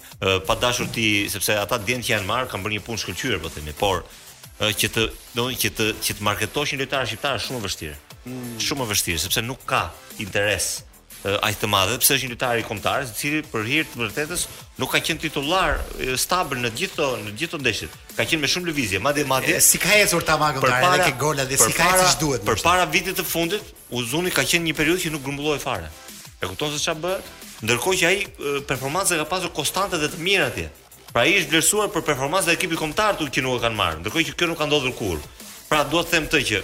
pa 0.47 0.55
dashur 0.61 0.88
ti 0.94 1.28
sepse 1.28 1.53
ata 1.61 1.76
dhënë 1.86 2.05
që 2.07 2.12
janë 2.14 2.26
marr 2.28 2.47
kanë 2.49 2.64
bërë 2.64 2.74
një 2.78 2.82
punë 2.86 3.01
shkëlqyer 3.03 3.40
po 3.42 3.51
themi 3.53 3.72
por 3.76 4.01
që 4.61 4.88
të, 4.92 5.02
do 5.36 5.44
që 5.52 5.70
të 5.76 5.86
që 6.02 6.12
të 6.16 6.24
marketosh 6.24 6.72
një 6.74 6.80
lojtar 6.80 7.07
shqiptar 7.11 7.40
shumë 7.44 7.62
vështirë. 7.66 7.96
Mm. 8.26 8.54
Shumë 8.62 8.86
vështirë 8.90 9.22
sepse 9.26 9.42
nuk 9.44 9.64
ka 9.68 9.82
interes 10.20 10.68
ai 11.42 11.50
të 11.59 11.66
madh, 11.66 11.90
sepse 11.96 12.14
është 12.14 12.26
një 12.28 12.32
lojtar 12.36 12.61
i 12.61 12.64
kombëtar, 12.64 13.04
i 13.09 13.12
cili 13.18 13.40
për 13.50 13.64
hir 13.66 13.86
të 13.90 13.98
vërtetës 14.02 14.44
nuk 14.78 14.92
ka 14.92 15.00
qenë 15.02 15.22
titullar 15.24 15.80
stabil 16.22 16.61
në 16.62 16.70
gjithë 16.78 17.09
në 17.24 17.32
gjithë 17.40 17.57
të 17.57 17.61
ndeshit. 17.64 17.96
Ka 18.16 18.24
qenë 18.30 18.44
me 18.44 18.50
shumë 18.52 18.70
lëvizje, 18.70 19.00
madje 19.04 19.24
madje 19.28 19.59
si 19.66 19.80
ka 19.82 19.96
ecur 20.04 20.22
ta 20.28 20.36
magë 20.40 20.62
për 20.64 20.76
para 20.76 21.04
ke 21.09 21.12
gola 21.20 21.44
dhe 21.48 21.59
si 21.61 21.72
ka 21.76 21.88
ecur 21.92 22.11
si 22.12 22.20
duhet. 22.22 22.46
Për 22.48 22.62
para 22.64 22.86
vitit 22.88 23.18
të 23.18 23.26
fundit, 23.26 23.72
Uzuni 23.90 24.30
ka 24.34 24.42
qenë 24.42 24.64
një 24.64 24.72
periudhë 24.74 25.04
që 25.07 25.12
nuk 25.14 25.22
grumbulloi 25.22 25.59
fare. 25.62 25.90
E 26.42 26.46
kupton 26.50 26.72
se 26.74 26.78
çfarë 26.82 27.02
bëhet? 27.04 27.28
Ndërkohë 27.66 27.98
që 28.02 28.07
ai 28.09 28.24
performanca 28.68 29.18
ka 29.20 29.26
pasur 29.30 29.52
konstante 29.57 29.98
dhe 30.00 30.09
të 30.11 30.18
mira 30.26 30.48
atje. 30.50 30.66
Pra 31.17 31.25
ai 31.25 31.33
është 31.41 31.49
vlerësuar 31.49 31.89
për 31.95 32.03
performancën 32.11 32.53
e 32.53 32.59
ekipit 32.59 32.77
kombëtar 32.77 33.14
tu 33.17 33.27
që 33.33 33.43
nuk 33.47 33.55
e 33.57 33.62
kanë 33.62 33.77
marrë, 33.79 34.01
ndërkohë 34.03 34.25
që 34.29 34.35
kjo 34.37 34.49
nuk 34.51 34.59
ka 34.61 34.67
ndodhur 34.69 34.93
kurrë. 34.99 35.23
Pra 35.71 35.79
do 35.89 36.03
të 36.05 36.11
them 36.12 36.27
këtë 36.29 36.41
që 36.51 36.61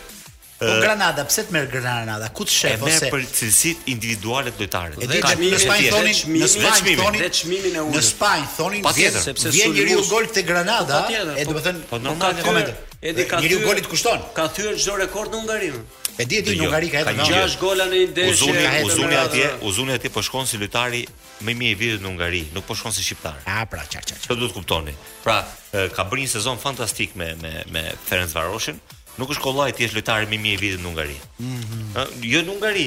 Po 0.63 0.67
uh, 0.69 0.81
Granada, 0.83 1.25
pse 1.27 1.47
të 1.49 1.55
merr 1.57 1.69
Granada? 1.73 2.29
Ku 2.37 2.45
të 2.47 2.53
shef 2.55 2.85
ose? 2.85 2.91
Merr 2.91 3.15
për 3.17 3.23
cilësit 3.39 3.89
individuale 3.91 4.53
të 4.55 4.61
lojtarëve. 4.63 5.09
Edhe 5.09 5.23
ka 5.25 5.33
në 5.41 5.63
Spanjë 5.65 5.97
thonin, 5.97 6.21
në 6.43 6.51
Spanjë 6.53 6.95
thonin, 7.01 7.25
në 7.25 7.31
çmimin 7.41 7.81
e 7.81 7.87
Në 7.97 8.05
Spanjë 8.11 8.53
thonin, 8.59 8.91
sepse 9.25 9.55
vjen 9.57 9.73
njeriu 9.75 10.05
gol 10.13 10.29
te 10.37 10.45
Granada, 10.47 11.01
po, 11.09 11.25
e 11.43 11.49
do 11.49 11.57
të 11.57 11.65
thënë, 11.71 11.83
po, 11.89 11.97
po-, 11.97 12.13
po- 12.13 12.21
ka 12.21 12.33
koment. 12.45 12.75
Edi 13.03 13.25
ka 13.27 13.41
thyer. 13.43 13.65
golit 13.65 13.89
kushton. 13.91 14.21
Ka 14.37 14.45
thyer 14.55 14.77
çdo 14.79 14.95
rekord 15.01 15.33
në 15.35 15.41
Hungarinë. 15.41 15.83
E 16.17 16.25
di 16.27 16.37
e 16.37 16.43
di 16.43 16.55
nuk 16.57 16.67
jo, 16.67 16.71
ka 16.73 16.79
rika 16.83 17.01
etë. 17.03 17.13
Ka 17.17 17.43
gola 17.63 17.87
në 17.89 17.99
një 18.03 18.09
ndeshje. 18.13 18.33
Uzuni, 18.33 18.65
uzuni 18.91 19.17
atje, 19.17 19.45
uzuni 19.69 19.93
atje 19.97 20.11
po 20.13 20.23
shkon 20.25 20.47
si 20.49 20.59
lojtari 20.61 21.07
më 21.43 21.55
i 21.55 21.59
mirë 21.61 21.73
i 21.73 21.79
vitit 21.81 22.03
në 22.05 22.11
Hungari, 22.13 22.43
nuk 22.53 22.67
po 22.69 22.77
shkon 22.77 22.93
si 22.93 23.05
shqiptar. 23.05 23.39
Ah, 23.49 23.63
pra, 23.69 23.85
çar 23.89 24.05
çar. 24.05 24.19
Ço 24.21 24.37
do 24.37 24.49
të 24.51 24.57
kuptoni? 24.59 24.93
Pra, 25.25 25.39
ka 25.73 26.05
bërë 26.09 26.27
një 26.27 26.33
sezon 26.35 26.61
fantastik 26.63 27.17
me 27.17 27.31
me 27.41 27.55
me 27.73 27.85
Ferenc 28.09 28.35
Varoshin. 28.37 28.79
Nuk 29.21 29.33
është 29.35 29.43
kollaj 29.45 29.73
ti 29.77 29.85
është 29.89 29.99
lojtari 29.99 30.29
më 30.31 30.37
i 30.37 30.41
mirë 30.45 30.55
i 30.55 30.61
vitit 30.69 30.85
në 30.85 30.91
Hungari. 30.91 31.17
Mhm. 31.39 31.81
Ëh, 31.95 32.13
jo 32.33 32.45
në 32.45 32.53
Hungari, 32.53 32.87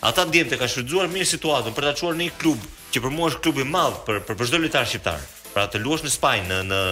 ata 0.04 0.24
ndjen 0.28 0.48
të 0.52 0.56
ka 0.60 0.66
shfrytzuar 0.68 1.08
mirë 1.08 1.32
situatën 1.34 1.72
për 1.76 1.88
ta 1.88 1.92
çuar 1.98 2.14
në 2.20 2.26
një 2.28 2.38
klub 2.40 2.60
që 2.94 3.02
për 3.06 3.14
mua 3.16 3.30
është 3.32 3.42
klub 3.46 3.60
madh 3.68 3.98
për 4.06 4.20
për 4.28 4.42
çdo 4.50 4.60
lojtar 4.62 4.88
shqiptar. 4.90 5.24
Pra 5.52 5.66
të 5.70 5.80
luash 5.84 6.04
në 6.06 6.12
Spanjë 6.14 6.48
në 6.50 6.60
në 6.68 6.82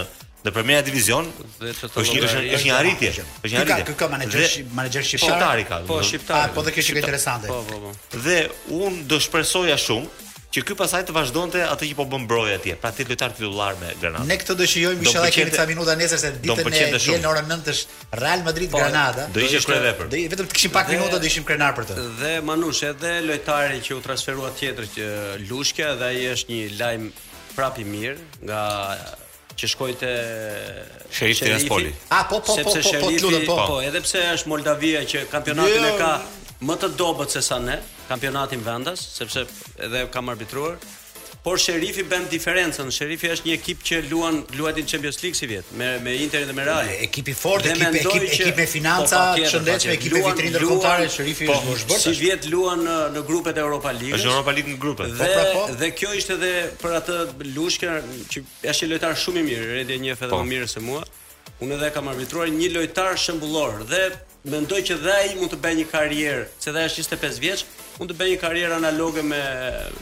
në 0.41 0.51
Premier 0.55 0.81
Division, 0.81 1.27
është 1.69 2.01
një 2.01 2.21
është 2.25 2.61
një 2.65 2.71
arritje, 2.73 3.11
është 3.43 3.51
një 3.51 3.59
arritje. 3.61 3.85
Ka 3.91 3.95
ka 3.99 4.07
menaxher 4.15 4.65
menaxher 4.79 5.05
shqiptar. 5.11 5.85
Po 5.89 5.99
shqiptar. 6.01 6.33
Po, 6.33 6.43
ah, 6.43 6.53
po 6.55 6.63
dhe 6.65 6.73
kjo 6.75 6.85
është 6.87 6.97
interesante. 7.03 7.51
Po 7.51 7.61
po 7.69 7.81
po. 7.85 8.19
Dhe 8.25 8.39
un 8.81 8.97
do 9.11 9.19
shpresoja 9.21 9.77
shumë 9.83 10.29
që 10.51 10.61
ky 10.67 10.75
pasaj 10.75 11.05
të 11.07 11.13
vazhdonte 11.15 11.61
atë 11.63 11.87
që 11.91 11.95
po 12.01 12.05
bën 12.11 12.25
broja 12.27 12.57
atje. 12.59 12.73
Pra 12.83 12.89
ti 12.95 13.05
lojtar 13.07 13.31
titullar 13.37 13.77
me 13.79 13.93
Granada. 14.01 14.23
Ne 14.27 14.35
këtë 14.41 14.55
do 14.59 14.67
shijojmë 14.67 15.05
inshallah 15.05 15.31
keni 15.31 15.53
disa 15.53 15.65
minuta 15.69 15.95
nesër 15.95 16.19
se 16.25 16.31
ditën 16.43 16.67
e 16.67 16.81
dielën 16.97 17.27
ora 17.29 17.43
9 17.47 17.71
është 17.71 18.19
Real 18.21 18.43
Madrid 18.47 18.73
po, 18.73 18.81
Granada. 18.83 19.29
Do 19.31 19.41
ishte 19.45 19.61
kurë 19.69 19.79
vepër. 19.85 20.09
Do 20.11 20.23
vetëm 20.33 20.49
të 20.51 20.57
kishim 20.59 20.73
pak 20.75 20.91
minuta 20.91 21.19
do 21.23 21.29
ishim 21.31 21.47
krenar 21.47 21.75
për 21.77 21.87
të. 21.87 21.97
Dhe 22.19 22.33
Manush 22.49 22.83
edhe 22.89 23.13
lojtari 23.29 23.79
që 23.85 23.95
u 23.95 24.03
transferua 24.03 24.51
tjetër 24.59 24.89
që 24.97 25.07
Lushka 25.47 25.93
dhe 26.01 26.09
ai 26.11 26.25
është 26.33 26.51
një 26.51 26.67
lajm 26.81 27.07
prap 27.55 27.79
i 27.83 27.87
mirë 27.87 28.43
nga 28.49 28.63
që 29.55 29.71
shkoi 29.75 29.95
te 30.03 30.11
Sheriff 31.13 31.43
Tiraspol. 31.45 31.87
A 32.11 32.25
po 32.27 32.41
po 32.43 32.59
po 32.59 32.75
po 32.75 32.99
po 33.07 33.15
po, 33.23 33.41
po 33.47 33.57
po 33.71 33.79
edhe 33.87 34.03
pse 34.03 34.27
është 34.35 34.51
Moldavia 34.51 35.05
që 35.11 35.25
kampionatin 35.31 35.87
e 35.91 35.95
jo. 35.95 35.97
ka 36.01 36.11
më 36.67 36.75
të 36.81 36.91
dobët 36.99 37.29
se 37.39 37.41
sa 37.45 37.57
ne, 37.59 37.77
kampionatin 38.11 38.65
vendas, 38.65 38.99
sepse 39.17 39.45
edhe 39.87 40.01
kam 40.11 40.29
arbitruar. 40.29 40.75
Por 41.43 41.57
Sherifi 41.63 42.03
bën 42.05 42.25
diferencën. 42.29 42.89
Sherifi 42.93 43.29
është 43.33 43.47
një 43.49 43.53
ekip 43.57 43.79
që 43.87 44.01
luan 44.11 44.35
luajtin 44.59 44.85
Champions 44.91 45.17
League 45.23 45.37
si 45.39 45.47
vjet, 45.49 45.71
me 45.79 45.87
me 46.05 46.11
Interin 46.25 46.47
dhe 46.49 46.53
me 46.57 46.65
Real. 46.67 46.91
Ekipi 47.07 47.33
fort, 47.39 47.65
ekip 47.65 47.81
ekip 47.87 48.25
ekip 48.27 48.49
me, 48.49 48.55
me 48.59 48.67
financa, 48.73 49.21
po, 49.37 49.47
shëndetshme, 49.53 49.95
ekip 49.95 50.11
ekipi 50.11 50.21
vitrinë 50.27 50.51
ndërkombëtare, 50.57 51.07
Sherifi 51.15 51.47
po, 51.49 51.55
është 51.73 51.89
po, 51.89 51.97
Si 52.03 52.13
vjet 52.19 52.45
luan 52.53 52.85
në, 52.85 52.97
në 53.15 53.23
grupet 53.31 53.57
e 53.57 53.63
Europa 53.65 53.95
League. 53.97 54.19
Është 54.19 54.29
Europa 54.33 54.53
League 54.59 54.75
në 54.75 54.81
grupet. 54.85 55.11
Dhe, 55.23 55.31
po, 55.31 55.41
pra, 55.41 55.51
po. 55.57 55.65
dhe 55.81 55.89
kjo 56.03 56.13
ishte 56.21 56.37
edhe 56.37 56.53
për 56.83 56.97
atë 57.01 57.17
Lushkë 57.57 57.97
që 58.35 58.45
është 58.75 58.85
një 58.87 58.93
lojtar 58.95 59.17
shumë 59.25 59.43
i 59.43 59.45
mirë, 59.49 59.69
rendi 59.79 60.01
një 60.07 60.19
fjalë 60.21 60.33
po. 60.37 60.41
më 60.43 60.51
mirë 60.55 60.69
se 60.75 60.85
mua. 60.85 61.01
Unë 61.63 61.79
edhe 61.79 61.89
kam 61.97 62.11
arbitruar 62.11 62.53
një 62.53 62.69
lojtar 62.77 63.17
shembullor 63.25 63.81
dhe 63.91 64.05
mendoj 64.53 64.83
që 64.91 65.01
dhe 65.07 65.13
ai 65.23 65.35
mund 65.41 65.53
të 65.55 65.61
bëjë 65.65 65.79
një 65.81 65.89
karrierë, 65.95 66.45
se 66.61 66.69
dhe 66.75 66.79
ai 66.83 66.89
është 66.89 67.17
25 67.21 67.39
vjeç, 67.49 67.65
mund 68.01 68.11
të 68.11 68.17
bëj 68.17 68.31
një 68.33 68.37
karrierë 68.41 68.77
analoge 68.79 69.21
me 69.25 69.39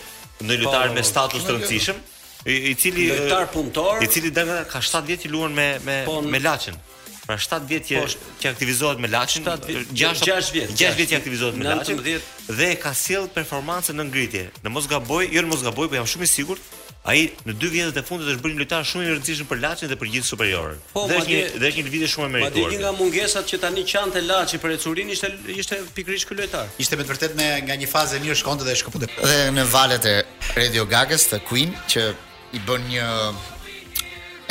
në 0.45 0.59
lojtar 0.61 0.93
me 0.97 1.03
status 1.07 1.45
të 1.47 1.55
rëndësishëm. 1.57 2.03
I, 2.45 2.55
i 2.72 2.76
cili 2.78 3.07
lojtar 3.09 3.47
punëtor 3.49 4.03
i 4.05 4.09
cili 4.11 4.30
dhe 4.34 4.43
ka 4.70 4.82
7 4.86 5.07
vjet 5.07 5.24
i 5.26 5.32
luan 5.34 5.55
me 5.57 5.72
me 5.88 6.03
po, 6.05 6.20
me 6.22 6.38
Laçin. 6.43 6.78
Pra 7.26 7.38
7 7.41 7.65
vjet 7.67 7.88
që 7.89 7.99
po, 8.03 8.07
që 8.41 8.49
aktivizohet 8.53 8.99
me 9.01 9.07
Laçin, 9.09 9.45
6 9.45 9.91
vjet. 10.53 10.71
6 10.78 10.97
vjet 10.99 11.09
që 11.11 11.17
aktivizohet 11.19 11.55
me 11.57 11.65
Laçin. 11.65 11.97
Dhe 12.47 12.71
ka 12.82 12.93
sjell 12.93 13.26
performancë 13.34 13.95
në 13.97 14.05
ngritje. 14.11 14.43
Në 14.65 14.73
mos 14.76 14.86
gaboj, 14.91 15.26
jo 15.34 15.41
në 15.41 15.49
mos 15.49 15.63
gaboj, 15.65 15.89
po 15.89 15.97
jam 15.97 16.05
shumë 16.09 16.28
i 16.28 16.30
sigurt. 16.32 16.61
Ai 17.05 17.17
në 17.45 17.53
dy 17.61 17.67
vjetët 17.69 17.97
e 18.01 18.01
fundit 18.05 18.30
është 18.32 18.41
bërë 18.41 18.55
një 18.55 18.59
lojtar 18.63 18.86
shumë 18.89 19.03
i 19.05 19.09
rëndësishëm 19.13 19.47
për 19.49 19.59
Laçin 19.61 19.89
dhe 19.91 19.97
për 20.01 20.09
gjithë 20.13 20.30
superiorën. 20.30 20.80
Po, 20.93 21.03
dhe 21.09 21.17
është 21.21 21.34
një 21.34 21.41
dhe 21.61 21.67
është 21.69 21.82
një 21.82 21.88
lëvizje 21.88 22.09
shumë 22.13 22.26
e 22.26 22.32
merituar. 22.36 22.69
Madje 22.71 22.80
nga 22.82 22.93
mungesat 22.97 23.49
që 23.53 23.59
tani 23.65 23.84
qante 23.91 24.23
Laçi 24.26 24.61
për 24.61 24.73
ecurin 24.78 25.11
ishte 25.13 25.30
ishte 25.57 25.82
pikërisht 25.97 26.30
ky 26.30 26.38
lojtar. 26.41 26.69
Ishte 26.82 26.97
me 26.97 27.05
të 27.05 27.13
vërtetë 27.13 27.41
me 27.41 27.49
nga 27.67 27.78
një 27.84 27.89
fazë 27.93 28.21
mirë 28.26 28.39
shkonte 28.41 28.65
dhe 28.65 28.78
shkëputet. 28.82 29.13
Dhe 29.21 29.38
në 29.57 29.67
valët 29.73 30.09
e 30.09 30.15
Radio 30.57 30.86
Gagës 30.95 31.30
të 31.30 31.43
Queen 31.49 31.78
që 31.93 32.07
i 32.57 32.65
bën 32.65 32.89
një 32.89 33.05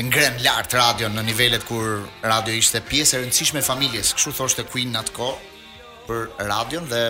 ngren 0.02 0.34
lart 0.42 0.74
radion 0.74 1.12
në 1.14 1.22
nivelet 1.28 1.62
kur 1.68 2.00
radio 2.26 2.54
ishte 2.58 2.80
pjesë 2.88 3.18
e 3.18 3.22
rëndësishme 3.22 3.60
e 3.62 3.66
familjes, 3.66 4.14
kështu 4.16 4.32
thoshte 4.40 4.64
Queen 4.72 4.90
në 4.90 5.04
atë 5.04 5.12
kohë 5.14 6.06
për 6.08 6.24
radion 6.50 6.88
dhe 6.90 7.04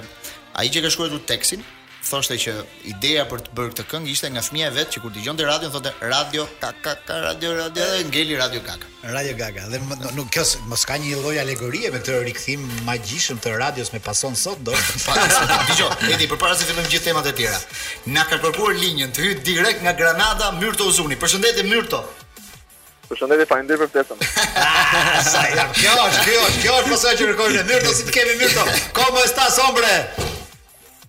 ai 0.61 0.69
që 0.69 0.83
ka 0.85 0.91
shkruar 0.93 1.15
këtë 1.15 1.31
tekstin 1.33 1.63
thoshte 2.05 2.37
që 2.43 2.53
ideja 2.91 3.23
për 3.31 3.41
të 3.47 3.55
bërë 3.57 3.73
këtë 3.73 3.85
këngë 3.89 4.11
ishte 4.13 4.29
nga 4.35 4.43
fëmia 4.45 4.67
e 4.69 4.75
vet 4.77 4.91
që 4.93 5.01
kur 5.01 5.15
dëgjonte 5.15 5.47
radion 5.49 5.73
thotë 5.73 5.93
radio 6.13 6.45
kaka 6.61 6.93
ka, 7.09 7.17
radio 7.25 7.55
radio 7.57 7.87
dhe 7.89 8.03
ngeli 8.11 8.37
radio 8.37 8.61
kaka. 8.67 8.91
Radio 9.09 9.33
gaga 9.39 9.65
dhe 9.73 9.81
nuk 10.19 10.29
kjo 10.35 10.45
mos 10.69 10.85
ka 10.85 10.99
një 11.01 11.17
lloj 11.23 11.39
alegorie 11.41 11.89
me 11.91 12.03
të 12.05 12.19
rikthim 12.27 12.67
magjishëm 12.85 13.41
të 13.47 13.55
radios 13.65 13.95
me 13.97 14.03
pason 14.05 14.37
sot 14.37 14.61
do. 14.69 14.77
dëgjoj 15.71 16.11
edi 16.13 16.29
përpara 16.35 16.53
se 16.61 16.67
të 16.69 16.75
fillojmë 16.75 16.93
gjithë 16.93 17.09
temat 17.09 17.31
e 17.33 17.33
tjera. 17.41 17.59
Na 18.13 18.27
ka 18.29 18.37
kërkuar 18.45 18.77
linjën 18.83 19.17
të 19.17 19.25
hyj 19.25 19.35
direkt 19.49 19.83
nga 19.89 19.97
Granada 19.97 20.53
Myrto 20.61 20.91
Uzuni. 20.93 21.17
Përshëndetje 21.17 21.65
Myrto. 21.73 22.03
Po 23.05 23.13
shonë 23.21 23.37
dhe 23.37 23.45
fajnë 23.49 23.77
për 23.81 23.89
pletëm 23.93 24.21
Sa 25.33 25.41
kjo 25.51 25.63
është, 25.65 25.75
kjo 25.77 25.95
është, 26.05 26.23
kjo 26.61 26.75
është 26.79 26.89
përsoj 26.93 27.13
që 27.19 27.25
rëkojnë 27.31 27.57
e 27.61 27.63
myrto 27.71 27.91
si 27.99 28.03
të 28.09 28.13
kemi 28.17 28.35
myrto 28.41 28.65
Komë 28.97 29.19
është 29.27 29.39
ta 29.41 29.47
sombre 29.53 29.95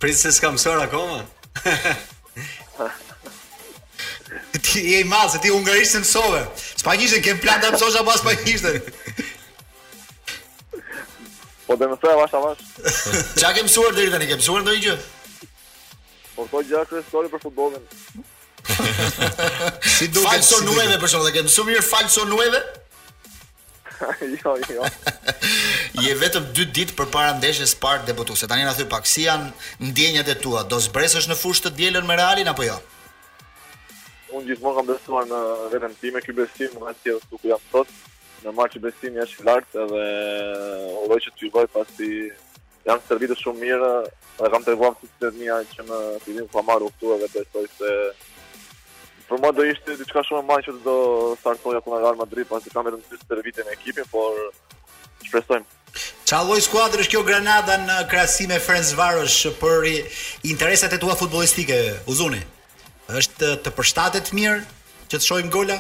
Prinsë 0.04 0.30
kam 0.44 0.56
s'kam 0.60 0.80
akoma 0.84 1.20
Ti 4.66 4.80
e 4.98 5.00
i 5.00 5.06
malë, 5.08 5.30
se 5.36 5.40
ti 5.46 5.50
unë 5.56 5.78
se 5.88 6.00
mësove 6.04 6.42
Spa 6.82 6.92
kem 7.00 7.24
kemë 7.30 7.44
plan 7.46 7.60
të 7.64 7.70
mësoj 7.78 7.92
që 7.96 8.00
abas 8.04 8.22
pa 8.26 8.32
Po 11.66 11.72
dhe 11.80 11.86
mësoj 11.94 12.12
avash 12.18 12.36
avash 12.42 12.62
Qa 13.40 13.50
kemë 13.56 13.68
mësuar 13.70 13.92
dhe 13.96 14.02
i 14.04 14.10
të 14.12 14.18
mësuar 14.36 14.62
kemë 14.68 14.82
gjë? 14.84 14.96
Po 16.36 16.42
të 16.44 16.50
po, 16.52 16.58
gjë 16.62 16.78
akre 16.82 17.30
për 17.32 17.40
futbollin. 17.42 17.86
Si 19.98 20.08
duket 20.08 20.32
falso 20.42 20.58
si 20.60 20.66
nueve 20.70 20.98
për 21.02 21.12
shkak 21.12 21.26
të 21.30 21.32
kem 21.38 21.50
shumë 21.56 21.72
mirë 21.74 21.84
falso 21.88 22.26
nueve. 22.30 22.62
jo, 24.36 24.56
jo. 24.74 24.88
Je 26.04 26.14
vetëm 26.20 26.50
2 26.56 26.66
ditë 26.78 26.96
përpara 27.00 27.36
ndeshjes 27.38 27.76
së 27.76 27.82
parë 27.84 28.08
debutuese. 28.10 28.50
Tani 28.52 28.66
na 28.68 28.74
thë 28.76 28.88
pak 28.92 29.08
si 29.08 29.28
janë 29.28 29.52
ndjenjat 29.90 30.32
e 30.34 30.38
tua? 30.44 30.64
Do 30.68 30.80
zbresësh 30.84 31.30
në 31.32 31.38
fushë 31.40 31.68
të 31.68 31.74
dielën 31.80 32.08
me 32.10 32.18
Realin 32.20 32.50
apo 32.52 32.66
jo? 32.68 32.76
Unë 34.36 34.50
gjithmonë 34.50 34.80
kam 34.82 34.90
besuar 34.90 35.30
në 35.30 35.40
vetëm 35.76 35.94
ti 36.02 36.12
me 36.12 36.24
ky 36.26 36.36
besim, 36.36 36.74
më 36.76 36.82
nga 36.82 36.96
të 37.06 37.20
ku 37.38 37.46
jam 37.48 37.62
sot, 37.72 37.92
në 38.44 38.52
marë 38.52 38.82
besimi 38.84 39.14
besim 39.16 39.16
një 39.16 39.24
është 39.30 39.46
lartë 39.48 39.84
edhe 39.84 40.08
uroj 41.06 41.20
që 41.28 41.32
të 41.38 41.46
ju 41.48 41.66
pasi 41.78 42.10
jam 42.86 43.00
servitë 43.08 43.38
shumë 43.40 43.62
mirë 43.62 43.92
dhe 44.36 44.50
kam 44.52 44.66
të 44.66 44.74
reguam 44.76 44.98
si 45.00 45.08
të 45.08 45.32
të 45.32 45.32
të 45.32 45.32
të 45.32 45.84
të 46.52 47.30
të 47.30 47.44
të 47.44 47.46
të 47.54 47.68
të 47.80 47.92
Për 49.30 49.40
mua 49.42 49.52
do 49.58 49.64
ishte 49.66 49.96
diçka 49.98 50.22
shumë 50.28 50.42
e 50.44 50.46
madhe 50.48 50.66
që 50.68 50.74
do 50.86 50.96
startoja 51.42 51.80
ku 51.82 51.92
në 51.94 52.02
Real 52.04 52.18
Madrid 52.20 52.48
pasi 52.50 52.70
kam 52.74 52.86
vetëm 52.86 53.22
të 53.26 53.40
vite 53.48 53.66
në 53.66 53.74
ekipin, 53.74 54.06
por 54.12 54.36
shpresojmë. 55.26 55.82
Çfarë 56.28 56.46
lloj 56.50 56.60
skuadrë 56.66 57.02
është 57.06 57.14
kjo 57.16 57.22
Granada 57.26 57.78
në 57.88 57.96
krahasim 58.12 58.52
me 58.52 58.60
Ferenc 58.62 58.92
Varosh 59.00 59.40
për 59.62 59.88
interesat 60.52 60.94
e 60.98 61.02
tua 61.04 61.16
futbolistike, 61.22 61.80
Uzuni? 62.12 62.44
është 63.06 63.52
të 63.62 63.70
përshtatet 63.78 64.32
mirë 64.34 64.64
që 65.12 65.18
të 65.20 65.26
shojmë 65.28 65.52
gola? 65.54 65.76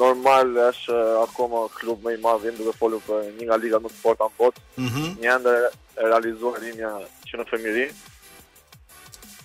Normal 0.00 0.54
është 0.70 0.96
akoma 1.20 1.64
klub 1.76 2.00
më 2.06 2.14
i 2.16 2.20
madh 2.24 2.46
i 2.48 2.52
duke 2.56 2.72
folu 2.78 2.96
për 3.04 3.26
një 3.36 3.48
nga 3.50 3.58
ligat 3.60 3.84
më 3.84 3.92
të 3.92 3.98
forta 4.04 4.24
në 4.24 4.34
botë. 4.40 4.64
Mm 4.80 4.88
-hmm. 4.88 5.10
Një 5.24 5.34
ndër 5.40 5.66
realizuar 6.08 6.60
linja 6.64 6.92
që 7.28 7.34
në 7.40 7.44
fëmijëri. 7.50 7.86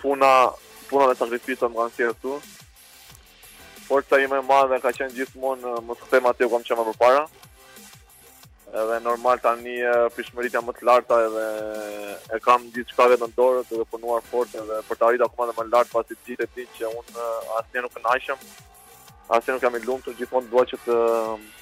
Puna 0.01 0.31
puna 0.91 1.07
dhe 1.09 1.17
sakrifica 1.19 1.69
më 1.71 1.77
kanë 1.81 1.95
sjellë 1.97 2.15
këtu. 2.17 2.39
Por 3.87 4.05
sa 4.07 4.19
i 4.19 4.27
më 4.31 4.81
ka 4.83 4.91
qenë 4.97 5.15
gjithmonë 5.17 5.71
eh, 5.77 5.85
më 5.87 5.97
të 5.99 6.09
them 6.13 6.27
atë 6.31 6.43
që 6.43 6.51
kam 6.51 6.65
qenë 6.67 6.85
më 6.91 6.97
parë. 7.03 7.23
Edhe 8.81 8.97
normal 9.03 9.41
tani 9.43 9.77
eh, 9.85 10.05
pishmëritja 10.15 10.61
më 10.63 10.75
të 10.77 10.85
larta 10.87 11.17
edhe 11.27 11.45
eh, 11.61 12.11
e 12.35 12.37
kam 12.45 12.67
gjithçka 12.75 13.07
vetëm 13.11 13.31
në 13.33 13.37
dorë, 13.39 13.63
duke 13.71 13.87
punuar 13.95 14.23
fort 14.29 14.53
edhe 14.61 14.79
për 14.87 14.99
të 15.01 15.07
arritur 15.09 15.27
akoma 15.31 15.49
më 15.57 15.65
lart 15.73 15.91
pasi 15.95 16.15
ditë 16.27 16.47
ti 16.55 16.67
që 16.77 16.91
un 16.99 17.23
asnjë 17.59 17.83
nuk 17.87 17.91
e 17.91 17.95
kënaqem. 18.03 18.45
Asnjë 19.37 19.57
nuk 19.57 19.65
jam 19.67 19.75
i 19.79 19.83
lumtur, 19.87 20.15
gjithmonë 20.19 20.51
dua 20.53 20.63
që 20.71 20.79
të 20.85 20.99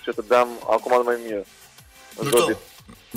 që 0.06 0.18
të 0.20 0.28
dam 0.34 0.54
akoma 0.78 1.02
më 1.12 1.18
mirë. 1.26 1.48
Në 2.26 2.58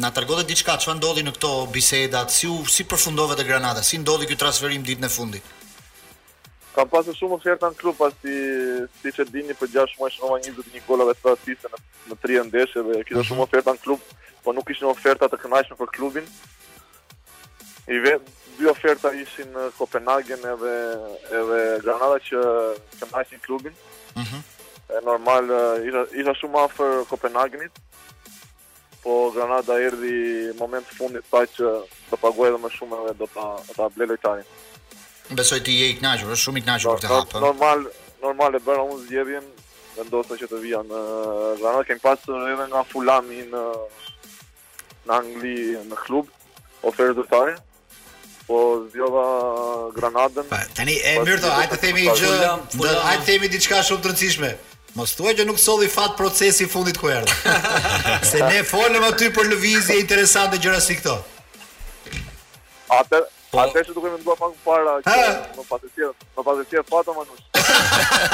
Na 0.02 0.08
tregon 0.12 0.40
diçka, 0.48 0.72
çfarë 0.80 0.98
ndodhi 0.98 1.20
në 1.24 1.32
këto 1.36 1.50
biseda? 1.72 2.22
Si 2.32 2.48
u, 2.48 2.58
si 2.68 2.84
përfundove 2.88 3.34
te 3.36 3.44
Granada? 3.44 3.82
Si 3.84 3.98
ndodhi 4.00 4.26
ky 4.28 4.38
transferim 4.40 4.84
ditën 4.84 5.04
e 5.04 5.10
fundit? 5.12 5.48
Kam 6.72 6.88
pasur 6.88 7.12
shumë 7.14 7.36
oferta 7.36 7.68
në 7.68 7.76
klub 7.76 7.98
pasi 7.98 8.34
si 9.02 9.10
e 9.12 9.24
dini 9.28 9.52
për 9.60 9.68
6 9.74 9.98
muaj 10.00 10.12
shkova 10.14 10.38
21 10.44 10.86
golave 10.86 11.12
të 11.20 11.34
asiste 11.34 11.68
në 11.74 11.80
në 12.08 12.16
tri 12.22 12.38
ndeshje 12.46 12.84
dhe 12.86 13.02
kisha 13.04 13.18
mhm. 13.20 13.26
shumë 13.30 13.44
oferta 13.44 13.74
në 13.76 13.82
klub, 13.84 14.00
po 14.44 14.54
nuk 14.56 14.66
kishin 14.70 14.88
oferta 14.90 15.28
të 15.28 15.38
kënaqshme 15.42 15.76
për 15.82 15.92
klubin. 15.98 16.30
I 17.92 17.98
vetë 18.06 18.38
dy 18.56 18.68
oferta 18.72 19.12
ishin 19.20 19.52
në 19.52 19.66
Kopenhagen 19.76 20.48
edhe 20.54 20.72
edhe 21.42 21.60
Granada 21.84 22.18
që 22.30 22.40
kënaqshin 23.02 23.44
klubin. 23.44 23.76
Ëh. 24.16 24.24
Mhm. 24.24 24.42
Ëh 24.96 25.04
normal 25.10 25.52
isha 25.90 26.06
isha 26.24 26.36
shumë 26.40 26.64
afër 26.66 26.96
Kopenhagenit. 27.12 27.80
Po 29.04 29.18
Granada 29.36 29.76
erdhi 29.82 30.48
moment 30.62 30.92
fundit 30.96 31.24
pa 31.30 31.44
që 31.58 31.76
të 32.08 32.22
paguajë 32.24 32.64
më 32.64 32.72
shumë 32.78 33.04
edhe 33.04 33.18
do 33.20 33.28
ta 33.36 33.50
ta 33.76 33.92
blej 33.92 34.08
lojtarin. 34.14 34.48
Besoj 35.34 35.64
ti 35.64 35.74
je 35.80 35.86
i 35.90 35.96
kënaqur, 35.98 36.32
është 36.34 36.42
shumë 36.44 36.60
i 36.60 36.62
kënaqur 36.66 36.98
për 36.98 37.02
këtë 37.02 37.10
hap. 37.12 37.34
Normal, 37.42 37.82
normal 38.22 38.58
e 38.58 38.60
bëra 38.66 38.84
unë 38.86 38.98
zgjedhjen, 39.06 39.46
vendosa 39.96 40.38
që 40.40 40.48
të 40.50 40.60
vija 40.62 40.80
në 40.88 41.02
Rana, 41.62 41.82
kem 41.88 42.00
pasur 42.02 42.44
edhe 42.52 42.66
nga 42.72 42.84
Fulami 42.90 43.42
në 43.52 43.64
në 45.08 45.14
Angli 45.16 45.54
në 45.88 45.98
klub 46.04 46.28
oferë 46.86 47.16
zyrtare. 47.20 47.56
Po 48.46 48.58
zgjova 48.90 49.24
Granadën. 49.94 50.48
Pa, 50.50 50.58
tani 50.76 50.96
e 51.06 51.12
Mirto, 51.22 51.46
po, 51.46 51.52
hajde 51.56 51.76
të 51.76 51.82
themi 51.86 52.06
gjë, 52.08 52.30
hajde 52.76 53.20
të 53.22 53.28
themi 53.30 53.50
diçka 53.52 53.82
shumë 53.88 54.02
të 54.04 54.10
rëndësishme. 54.12 54.52
Mos 54.98 55.14
thuaj 55.16 55.36
që 55.38 55.46
nuk 55.48 55.60
solli 55.62 55.86
fat 55.88 56.16
procesi 56.18 56.66
i 56.66 56.68
fundit 56.68 56.98
ku 57.00 57.08
erdhi. 57.08 57.36
Se 58.28 58.42
ne 58.42 58.58
folëm 58.68 59.06
aty 59.08 59.30
për 59.34 59.48
lëvizje 59.54 59.96
interesante 60.02 60.58
gjëra 60.60 60.82
si 60.84 60.98
këto. 60.98 61.14
Atë 62.98 63.22
Po. 63.52 63.60
Atë 63.60 63.80
që 63.84 63.92
duke 63.94 64.08
me 64.12 64.16
ndua 64.20 64.32
pak 64.40 64.52
para, 64.64 64.92
që 65.04 65.14
më 65.58 65.62
pasi 65.70 65.88
si, 65.92 66.06
më 66.36 66.42
pasi 66.46 66.62
si 66.70 66.78
e 66.80 66.82
fatë 66.88 67.14
më 67.18 67.24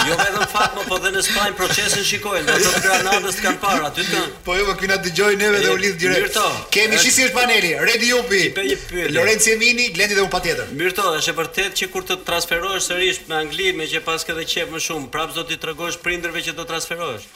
jo 0.11 0.19
vetëm 0.21 0.45
fat, 0.53 0.77
më 0.77 0.85
po 0.91 0.99
dhe 1.03 1.11
në 1.15 1.23
Spajnë 1.27 1.57
procesin 1.59 2.07
shikojnë, 2.07 2.45
do 2.63 2.71
të 2.75 2.83
granadës 2.85 3.39
të 3.41 3.45
kanë 3.47 3.61
para, 3.65 3.89
aty 3.91 4.05
të 4.07 4.13
kanë. 4.15 4.31
Po 4.47 4.55
jo, 4.61 4.69
këna 4.79 4.99
të 5.03 5.13
gjojnë 5.19 5.39
neve 5.43 5.63
dhe 5.65 5.73
u 5.73 5.79
lidhë 5.83 5.99
direkt. 6.05 6.23
Mirto. 6.29 6.45
Kemi 6.77 7.01
shi 7.03 7.11
si 7.17 7.27
është 7.27 7.35
paneli, 7.41 7.75
Redi 7.91 8.13
Jupi, 8.13 8.73
Lorenzi 9.17 9.57
Emini, 9.57 9.89
Glendi 9.97 10.19
dhe 10.19 10.23
u 10.23 10.31
patjetër. 10.37 10.71
Mirto, 10.79 11.07
është 11.19 11.35
e 11.35 11.39
vërtet 11.43 11.77
që 11.83 11.91
kur 11.97 12.07
të 12.07 12.21
transferohesh 12.31 12.89
sërish 12.93 13.21
me 13.31 13.43
Angli, 13.43 13.73
me 13.81 13.91
që 13.91 14.05
pas 14.07 14.23
këtë 14.29 14.47
qepë 14.55 14.77
më 14.77 14.87
shumë, 14.87 15.11
prapës 15.19 15.43
do 15.43 15.47
të 15.51 15.59
tregosh 15.67 15.99
prindërve 16.07 16.47
që 16.49 16.55
do 16.61 16.67
transferohesh 16.71 17.27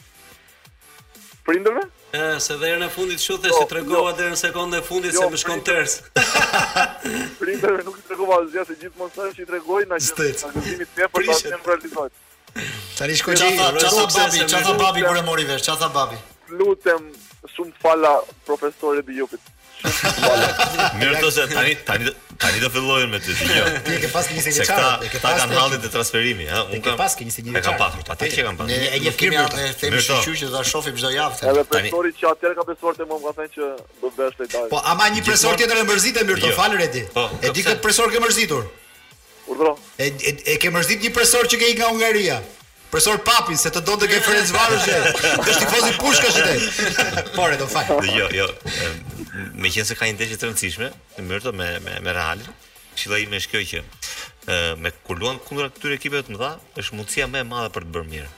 prindërve? 1.43 1.85
Ëh, 2.17 2.37
se 2.45 2.57
dhe 2.61 2.71
në 2.83 2.89
fundit 2.95 3.23
shu 3.23 3.37
the 3.41 3.51
se 3.51 3.57
jo, 3.63 3.67
tregova 3.71 4.11
jo. 4.13 4.17
deri 4.19 4.35
në 4.35 4.39
sekondën 4.41 4.79
e 4.83 4.87
fundit 4.87 5.15
se 5.17 5.23
jo, 5.23 5.29
më 5.33 5.41
shkon 5.43 5.63
tërs. 5.67 5.97
Prindërve 7.41 7.87
nuk 7.89 7.99
i 7.99 8.05
tregova 8.07 8.39
asgjë, 8.45 8.65
se 8.71 8.77
gjithmonë 8.83 9.15
thashë 9.17 9.37
që 9.41 9.47
i 9.47 9.49
tregoj 9.51 9.81
na 9.91 9.99
gjë, 10.01 10.31
na 10.43 10.53
gëzimi 10.59 10.87
të 10.89 10.99
tepër 11.01 11.27
pas 11.31 11.43
që 11.45 11.51
e 11.51 11.61
realizoj. 11.71 12.09
Tani 12.99 13.19
shkoj 13.23 13.39
ti, 13.41 13.51
çfarë 13.59 13.83
babi, 14.19 14.43
çfarë 14.55 14.79
babi 14.85 15.07
kur 15.09 15.19
e 15.19 15.25
mori 15.31 15.49
vesh, 15.49 15.65
çfarë 15.67 15.93
babi? 15.95 16.21
Lutem, 16.53 17.09
shumë 17.57 17.75
fala 17.83 18.19
profesorë 18.49 19.05
Bijopit. 19.09 19.49
Mirë 19.83 21.17
të 21.23 21.31
se 21.35 21.45
tani 21.51 21.73
tani 21.87 22.11
tani 22.43 22.61
do 22.63 22.69
fillojnë 22.75 23.09
me 23.11 23.19
ty. 23.23 23.35
Jo. 23.51 23.65
Ti 23.87 23.97
ke 24.03 24.11
pas 24.13 24.29
21 24.31 24.59
vjeç. 24.59 24.71
Ti 25.03 25.11
ke 25.15 25.21
pas 25.23 25.37
kanë 25.43 25.59
hallin 25.59 25.83
të 25.85 25.91
transferimit, 25.95 26.49
ha. 26.53 26.63
Unë 26.71 26.81
kam 26.85 26.99
pas 27.01 27.17
21 27.19 27.51
vjeç. 27.51 27.57
Ne 27.59 27.63
kam 27.67 27.77
pas. 27.81 27.97
Ata 28.15 28.29
që 28.31 28.47
kanë 28.47 28.61
pas. 28.61 28.71
Ne 28.71 29.01
e 29.09 29.15
kemi 29.21 29.41
atë 29.43 29.67
themi 29.83 30.03
shiqë 30.07 30.37
që 30.45 30.51
ta 30.55 30.63
shohim 30.69 30.97
çdo 31.01 31.11
javë. 31.17 31.43
Edhe 31.51 31.65
profesori 31.73 32.15
që 32.23 32.31
atëherë 32.33 32.59
ka 32.61 32.67
profesor 32.71 33.01
të 33.01 33.09
më 33.11 33.21
ka 33.27 33.35
thënë 33.41 33.53
që 33.57 33.69
do 33.75 34.07
të 34.07 34.15
bësh 34.21 34.41
të 34.41 34.65
Po 34.75 34.83
ama 34.95 35.11
një 35.17 35.27
profesor 35.27 35.59
tjetër 35.61 35.83
e 35.83 35.85
mërzitë 35.91 36.25
mirë 36.31 36.45
të 36.47 36.51
jo. 36.51 36.57
fal 36.61 36.79
Redi. 36.83 37.05
Po, 37.15 37.27
po, 37.27 37.43
e 37.47 37.53
di 37.57 37.67
këtë 37.67 37.83
profesor 37.85 38.15
që 38.15 38.25
mërzitur. 38.27 38.63
Urdhro. 39.51 39.73
E 39.99 40.11
e 40.55 40.59
ke 40.63 40.71
mërzit 40.79 41.03
një 41.07 41.15
profesor 41.17 41.51
që 41.51 41.61
ke 41.63 41.73
i 41.75 41.79
nga 41.79 41.91
Hungaria. 41.91 42.39
Profesor 42.93 43.17
Papi 43.25 43.55
se 43.57 43.71
të 43.73 43.81
do 43.89 43.95
të 43.97 44.05
ke 44.11 44.19
Ferenc 44.21 44.51
Varshe. 44.53 44.97
Ti 45.59 45.65
fozi 45.73 45.95
pushkash 46.01 46.41
atë. 46.43 46.57
Po 47.39 47.47
do 47.63 47.67
fal. 47.71 48.11
Jo, 48.13 48.29
jo 48.39 48.49
me 49.35 49.69
qenë 49.73 49.87
se 49.91 49.97
ka 49.97 50.07
një 50.09 50.17
ndeshje 50.19 50.39
të 50.41 50.49
rëndësishme, 50.49 50.89
në 51.17 51.25
mërë 51.29 51.53
me, 51.57 51.69
me, 51.85 51.97
me 52.05 52.13
realin, 52.13 52.49
qëllë 52.99 53.21
ime 53.25 53.41
është 53.41 53.53
kjo 53.53 53.65
që, 53.71 53.83
me 54.83 54.91
kur 55.07 55.21
luan 55.21 55.39
kundra 55.47 55.71
këtyre 55.73 55.97
ekipeve 55.97 56.27
të 56.27 56.35
më 56.35 56.41
dha, 56.43 56.51
është 56.81 56.99
mundësia 56.99 57.29
me 57.33 57.45
madhe 57.49 57.71
për 57.75 57.87
të 57.89 57.95
bërë 57.97 58.09
mirë. 58.11 58.31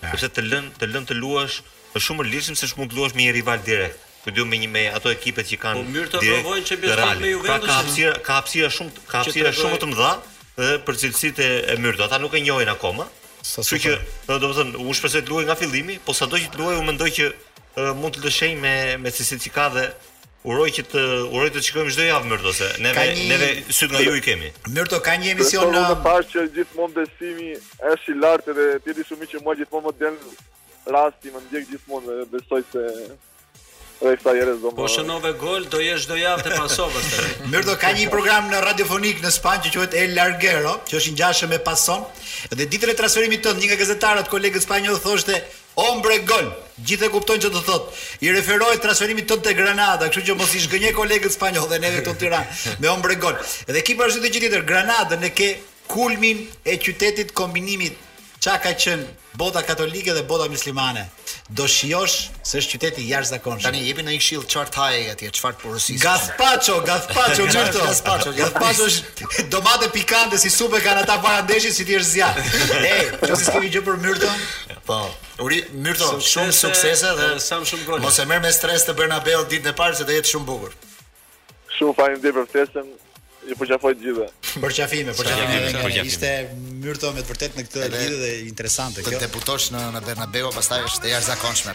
Ja. 0.00 0.10
Përse 0.12 0.30
të 0.38 0.44
lënë 0.46 0.74
të, 0.80 0.88
lën 0.94 1.08
të 1.10 1.18
luash, 1.18 1.58
është 1.90 2.04
shumë 2.06 2.20
më 2.22 2.28
rëllishim 2.30 2.58
se 2.58 2.68
shumë 2.72 2.88
të 2.92 2.96
luash 2.98 3.16
me 3.18 3.26
një 3.26 3.34
rival 3.40 3.64
direkt 3.66 4.04
po 4.18 4.32
duam 4.34 4.48
me 4.50 4.58
një 4.58 4.66
me 4.68 4.80
ato 4.92 5.12
ekipet 5.14 5.46
që 5.46 5.56
kanë 5.62 5.78
po 5.78 5.90
mirë 5.94 6.08
të 6.12 6.20
provojnë 6.20 6.64
Champions 6.66 6.98
League 6.98 7.22
me 7.22 7.28
Juventus. 7.30 7.68
Pra 7.68 7.68
ka 7.70 7.76
hapësira 7.78 8.16
ka 8.26 8.36
hapësira 8.40 8.70
shumë 8.74 9.02
ka 9.08 9.20
hapësira 9.22 9.52
shumë 9.54 9.78
të 9.84 9.88
mëdha 9.92 10.10
dhe 10.56 10.70
për 10.88 10.98
cilësitë 11.02 11.46
e 11.46 11.76
Myrtë. 11.78 12.02
Ata 12.08 12.18
nuk 12.20 12.34
e 12.36 12.40
njohin 12.42 12.68
akoma. 12.72 13.06
Kështu 13.46 13.78
që, 13.84 13.92
që 13.94 14.38
do 14.42 14.50
të 14.50 14.58
thonë, 14.58 14.82
u 14.84 14.96
shpresoj 14.98 15.22
të 15.22 15.32
luajë 15.32 15.48
nga 15.48 15.56
fillimi, 15.62 15.96
po 16.04 16.14
sado 16.18 16.34
që 16.42 16.50
të 16.50 16.60
luaj 16.60 16.74
unë 16.82 16.88
mendoj 16.90 17.10
që 17.20 17.30
mund 17.94 18.18
të 18.18 18.24
lëshej 18.26 18.52
me 18.58 18.74
me 18.98 19.14
cilësitë 19.14 19.68
dhe 19.78 19.86
Uroj 20.46 20.70
që 20.70 20.82
të 20.92 21.02
uroj 21.34 21.48
të 21.50 21.62
shikojmë 21.66 21.92
çdo 21.96 22.04
javë 22.06 22.28
Mirto 22.30 22.52
se 22.54 22.68
neve 22.84 23.06
një... 23.16 23.24
neve 23.28 23.48
syt 23.74 23.90
nga 23.90 24.02
ju 24.04 24.12
i 24.14 24.22
kemi. 24.22 24.52
Mirto 24.70 25.00
ka 25.02 25.16
një 25.18 25.32
emision 25.34 25.72
në 25.74 25.96
pas 26.04 26.28
që 26.30 26.44
gjithmonë 26.54 26.94
besimi 27.00 27.54
është 27.92 28.14
i 28.14 28.18
lartë 28.22 28.54
dhe 28.58 28.68
ti 28.84 28.94
di 29.00 29.06
shumë 29.08 29.28
që 29.32 29.42
mua 29.42 29.56
gjithmonë 29.58 29.88
më 29.90 29.94
del 30.04 30.20
rasti 30.94 31.34
më 31.34 31.42
ndjek 31.48 31.66
gjithmonë 31.72 32.06
dhe 32.20 32.28
besoj 32.36 32.62
se 32.70 32.86
do 33.98 34.12
të 34.14 34.22
fajë 34.22 34.44
rezon. 34.46 34.76
Po 34.78 34.86
shënove 34.86 35.32
gol 35.42 35.64
do 35.72 35.80
jesh 35.82 36.04
çdo 36.06 36.14
javë 36.20 36.44
të 36.46 36.52
Pasovës. 36.54 37.08
Mirto 37.50 37.74
ka 37.82 37.90
një 37.98 38.04
program 38.14 38.46
në 38.52 38.60
radiofonik 38.68 39.24
në 39.26 39.32
Spanjë 39.40 39.72
që 39.74 39.78
quhet 39.80 39.96
El 39.98 40.12
Larguero, 40.14 40.76
që 40.86 41.00
është 41.00 41.16
ngjashëm 41.18 41.50
me 41.50 41.58
Pason 41.66 42.06
dhe 42.54 42.62
ditën 42.70 42.92
e 42.94 43.00
transferimit 43.00 43.42
tënd 43.42 43.58
një 43.58 43.72
nga 43.72 43.80
gazetarët 43.82 44.30
kolegët 44.30 44.62
spanjollë 44.62 45.02
thoshte 45.02 45.42
ombre 45.86 46.22
gol. 46.26 46.50
Gjithë 46.78 47.08
e 47.08 47.12
kuptojnë 47.12 47.42
që 47.44 47.50
të 47.54 47.62
thot. 47.66 47.88
I 48.24 48.32
referoj 48.36 48.72
transferimit 48.82 49.26
tënd 49.30 49.44
te 49.46 49.54
Granada, 49.58 50.08
kështu 50.10 50.24
që 50.30 50.36
mos 50.38 50.54
i 50.58 50.62
zgënjej 50.62 50.94
kolegët 50.94 51.34
spanjollë 51.34 51.72
dhe 51.72 51.80
neve 51.82 52.02
këtu 52.02 52.14
në 52.14 52.20
Tiranë 52.22 52.76
me 52.84 52.90
ombre 52.92 53.18
gol. 53.22 53.38
Edhe 53.66 53.82
ekipi 53.82 54.06
është 54.06 54.20
edhe 54.22 54.28
gjithë 54.34 54.44
tjetër 54.46 54.68
Granada 54.70 55.18
ne 55.22 55.30
ke 55.34 55.52
kulmin 55.90 56.44
e 56.64 56.76
qytetit 56.82 57.30
kombinimit 57.34 57.98
qa 58.48 58.58
ka 58.64 58.72
qënë 58.80 59.04
bota 59.40 59.60
katolike 59.62 60.14
dhe 60.16 60.22
bota 60.28 60.46
muslimane, 60.50 61.02
do 61.58 61.64
shiosh 61.74 62.16
se 62.44 62.58
është 62.60 62.72
qyteti 62.76 63.04
jashtë 63.08 63.34
zakonshë. 63.36 63.64
Tani, 63.68 63.82
jepi 63.86 64.04
në 64.06 64.14
i 64.16 64.18
shilë 64.24 64.48
qartë 64.52 64.80
haje 64.80 65.00
e 65.00 65.08
atje, 65.12 65.30
qëfar 65.36 65.56
porosisë. 65.60 66.00
Gazpacho, 66.02 66.78
gazpacho, 66.88 67.46
gjyrto. 67.52 67.84
gazpacho, 67.84 68.32
gazpacho 68.38 68.88
është 68.90 69.46
domate 69.52 69.90
pikante 69.94 70.40
si 70.42 70.50
supe 70.56 70.80
ka 70.86 70.96
në 70.98 71.04
ta 71.10 71.18
parandeshi 71.26 71.72
si 71.78 71.84
ti 71.88 71.96
është 71.98 72.14
zja. 72.14 72.30
e, 72.82 72.94
që 73.28 73.34
si 73.36 73.44
s'kemi 73.48 73.70
gjë 73.74 73.84
për 73.88 74.00
myrton? 74.04 74.46
Po, 74.88 74.98
uri, 75.44 75.62
myrton, 75.86 76.18
shumë 76.32 76.54
suksese 76.62 77.12
dhe 77.18 77.30
eh, 77.36 77.42
sam 77.50 77.66
shumë 77.68 77.86
grojnë. 77.88 78.06
Mos 78.06 78.18
e 78.20 78.26
merë 78.32 78.46
me 78.48 78.54
stres 78.58 78.88
të 78.88 78.96
Bernabeu 79.00 79.44
ditë 79.52 79.70
në 79.70 79.76
parë 79.82 80.00
se 80.00 80.08
të 80.08 80.18
jetë 80.18 80.32
shumë 80.36 80.48
bukur. 80.50 80.74
Shumë 81.78 81.96
fajnë 82.00 82.24
dhe 82.24 82.34
për 82.38 82.48
ftesën, 82.52 82.90
ju 83.48 83.60
përqafoj 83.60 83.94
gjithë. 84.02 84.26
Përqafime, 84.64 85.14
përqafime. 85.16 86.04
Ishte 86.08 86.32
myrto 86.78 87.10
me 87.16 87.22
të 87.24 87.32
vërtet 87.32 87.56
në 87.58 87.64
këtë 87.66 87.84
lidhje 87.92 88.16
dhe 88.22 88.30
interesante 88.48 89.02
kjo. 89.02 89.14
Të 89.16 89.22
deputosh 89.26 89.70
në 89.74 89.82
në 89.96 90.02
Bernabeu, 90.06 90.50
pastaj 90.54 90.82
është 90.86 91.08
e 91.08 91.12
jashtëzakonshme. 91.14 91.74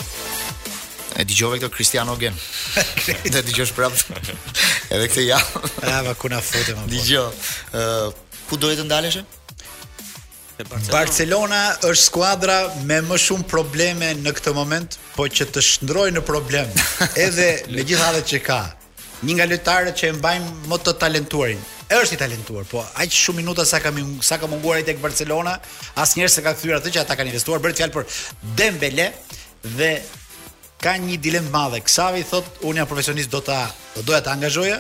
E 1.21 1.25
dëgjove 1.29 1.59
këtë 1.63 1.75
Cristiano 1.75 2.15
Gen. 2.21 2.37
Ne 3.25 3.43
dëgjosh 3.47 3.73
prapë. 3.77 4.19
Edhe 4.95 5.07
këtë 5.11 5.25
ja. 5.27 5.39
Ja, 5.87 5.99
va 6.07 6.15
na 6.33 6.41
fute 6.41 6.75
më. 6.75 6.85
Po. 6.85 6.91
Dëgjoj. 6.91 7.41
Ëh, 7.79 8.37
ku 8.49 8.57
duhet 8.61 8.79
të 8.81 8.87
ndalesh? 8.89 9.21
Barcelona. 10.53 10.93
Barcelona 10.93 11.61
është 11.89 12.03
skuadra 12.07 12.57
me 12.87 12.99
më 13.07 13.17
shumë 13.23 13.47
probleme 13.49 14.11
në 14.23 14.33
këtë 14.37 14.53
moment, 14.55 14.97
po 15.17 15.25
që 15.25 15.47
të 15.49 15.63
shndroj 15.71 16.11
në 16.15 16.21
problem, 16.23 16.69
edhe 17.25 17.49
me 17.73 17.83
gjithatë 17.83 18.21
që 18.31 18.41
ka. 18.45 18.61
Një 19.23 19.37
nga 19.39 19.47
lojtarët 19.49 19.97
që 19.99 20.09
e 20.11 20.13
mbajmë 20.17 20.69
më 20.69 20.77
të 20.83 20.93
talentuarin, 20.99 21.61
është 21.99 22.15
i 22.17 22.21
talentuar, 22.21 22.65
po 22.69 22.81
aq 23.01 23.13
shumë 23.13 23.41
minuta 23.41 23.65
sa 23.65 23.79
ka 23.83 23.91
sa 24.21 24.37
ka 24.39 24.47
munguar 24.47 24.75
ai 24.79 24.83
tek 24.87 25.01
Barcelona, 25.01 25.57
asnjëherë 25.95 26.31
s'e 26.31 26.41
ka 26.45 26.53
kthyer 26.55 26.79
atë 26.79 26.91
që 26.95 27.01
ata 27.03 27.15
kanë 27.19 27.33
investuar, 27.33 27.61
bëret 27.61 27.77
fjalë 27.79 27.93
për 27.93 28.07
Dembele 28.57 29.07
dhe 29.77 29.89
ka 30.83 30.95
një 30.97 31.17
dilemë 31.21 31.51
madhe. 31.53 31.81
Xavi 31.85 32.23
thot, 32.29 32.47
unë 32.61 32.81
jam 32.81 32.87
profesionist 32.89 33.31
do 33.31 33.41
ta 33.41 33.59
do 33.95 34.01
doja 34.07 34.21
ta 34.23 34.31
angazhoja. 34.33 34.79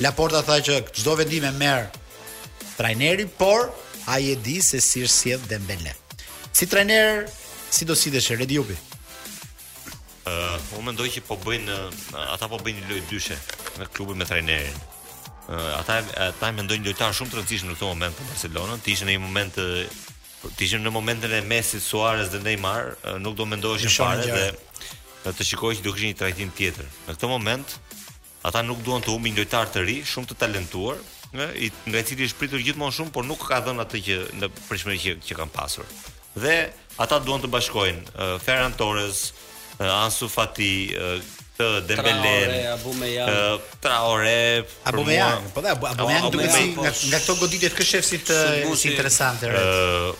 Laporta 0.00 0.42
tha 0.42 0.58
që 0.64 0.80
çdo 0.92 1.14
vendim 1.18 1.44
e 1.44 1.50
merr 1.52 1.86
trajneri, 2.76 3.26
por 3.28 3.70
ai 4.06 4.32
e 4.32 4.36
di 4.36 4.58
se 4.62 4.80
si 4.80 5.02
është 5.06 5.18
sjell 5.22 5.46
Dembele. 5.48 5.94
Si 6.52 6.66
trajner, 6.66 7.26
si 7.70 7.84
do 7.84 7.94
sidesh 7.94 8.30
Redi 8.34 8.58
Jupi? 8.58 8.76
Ëh, 10.28 10.30
uh, 10.30 10.76
unë 10.76 10.86
mendoj 10.90 11.08
që 11.14 11.22
po 11.24 11.38
bëjnë 11.44 11.72
uh, 11.74 12.30
ata 12.34 12.48
po 12.50 12.58
bëjnë 12.60 12.82
një 12.82 12.88
lojë 12.90 13.06
dyshe 13.10 13.36
me 13.78 13.86
klubin 13.92 14.18
me 14.18 14.26
trajnerin 14.28 14.96
uh, 15.48 15.74
ata 15.80 15.98
ata 16.28 16.50
mendojnë 16.56 16.88
lojtar 16.90 17.14
shumë 17.16 17.32
të 17.32 17.38
rëndësishëm 17.40 17.70
në 17.70 17.76
këtë 17.78 17.88
moment 17.88 18.16
për 18.16 18.30
Barcelonën, 18.32 18.82
ti 18.84 18.94
ishe 18.96 19.08
në 19.08 19.14
një 19.16 19.22
moment 19.24 19.54
të 19.58 19.68
ti 20.54 20.68
ishe 20.68 20.78
në 20.80 20.92
momentin 20.94 21.32
e 21.34 21.40
Messi, 21.50 21.80
Suarez 21.82 22.28
dhe 22.34 22.40
Neymar, 22.44 22.92
uh, 23.02 23.16
nuk 23.22 23.34
do 23.40 23.46
mendohesh 23.48 23.88
më 23.88 23.94
parë 23.98 24.26
dhe 24.28 25.36
të 25.38 25.46
shikojë 25.48 25.80
që 25.80 25.84
do 25.86 25.94
kishin 25.96 26.12
një 26.12 26.18
trajtim 26.20 26.52
tjetër. 26.56 26.86
Në 27.08 27.16
këtë 27.16 27.30
moment 27.32 27.74
ata 28.46 28.62
nuk 28.64 28.84
duan 28.86 29.02
të 29.04 29.10
humbin 29.12 29.34
lojtar 29.36 29.72
të 29.74 29.82
ri, 29.86 29.96
shumë 30.06 30.30
të 30.30 30.38
talentuar, 30.44 31.00
ne 31.34 31.48
i 31.66 31.72
nga 31.90 32.04
cili 32.06 32.28
është 32.28 32.38
pritur 32.38 32.62
gjithmonë 32.64 32.94
shumë, 33.00 33.12
por 33.12 33.26
nuk 33.28 33.42
ka 33.50 33.58
dhënë 33.66 33.82
atë 33.84 34.00
që 34.06 34.18
në 34.38 34.50
përshmëri 34.68 35.00
që, 35.04 35.16
që 35.26 35.38
kanë 35.40 35.54
pasur. 35.56 35.88
Dhe 36.38 36.54
ata 37.02 37.18
duan 37.24 37.42
të 37.42 37.50
bashkojnë 37.52 38.14
uh, 38.14 38.36
Ferran 38.46 38.76
Torres, 38.78 39.26
uh, 39.80 39.90
Ansu 40.04 40.30
Fati, 40.32 40.72
uh, 40.94 41.34
të 41.58 41.66
Dembele, 41.88 42.32
Traore, 42.78 43.72
Traore, 43.82 44.34
Aubameyang, 44.86 45.48
po 45.56 45.62
da, 45.64 45.72
Aubameyang 45.74 46.30
duke 46.30 46.46
si 46.54 46.68
po. 46.76 46.84
nga, 46.86 46.92
nga 46.94 47.18
këto 47.18 47.34
goditje 47.40 47.70
të 47.72 47.78
këshefsit 47.80 48.32
si 48.78 48.92
interesante. 48.92 49.50
Ëh, 49.50 50.12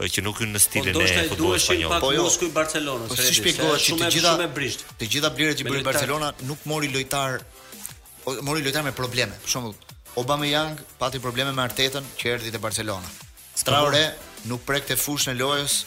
që 0.00 0.24
nuk 0.24 0.40
hyn 0.40 0.52
në 0.56 0.62
po, 0.62 0.66
stilin 0.66 0.96
e 0.96 1.26
futbollit 1.34 1.64
spanjoll. 1.66 2.00
Po 2.08 2.14
jo, 2.16 2.24
skuaj 2.38 2.54
Barcelonës. 2.56 3.10
Po 3.12 3.20
si 3.20 3.36
shpjegohet 3.42 3.90
që 3.92 3.98
të 4.00 4.12
gjitha 4.16 4.32
shumë 4.38 4.48
brisht. 4.56 4.86
Të 4.96 5.12
gjitha 5.16 5.34
blirët 5.36 5.60
që 5.60 5.68
bën 5.74 5.84
Barcelona 5.92 6.32
nuk 6.48 6.64
mori 6.72 6.88
lojtar 6.96 7.44
mori 8.48 8.64
lojtar 8.64 8.86
me 8.88 8.96
probleme. 8.96 9.36
Për 9.44 9.52
shembull, 9.58 9.76
Obama 10.16 10.46
Young 10.46 10.78
pati 10.98 11.18
probleme 11.20 11.52
me 11.52 11.62
Artetën 11.64 12.04
që 12.18 12.34
erdhi 12.36 12.52
te 12.54 12.60
Barcelona. 12.62 13.08
Traore 13.66 14.04
nuk 14.50 14.62
prekte 14.68 14.94
fushën 15.00 15.34
e 15.34 15.38
lojës 15.40 15.80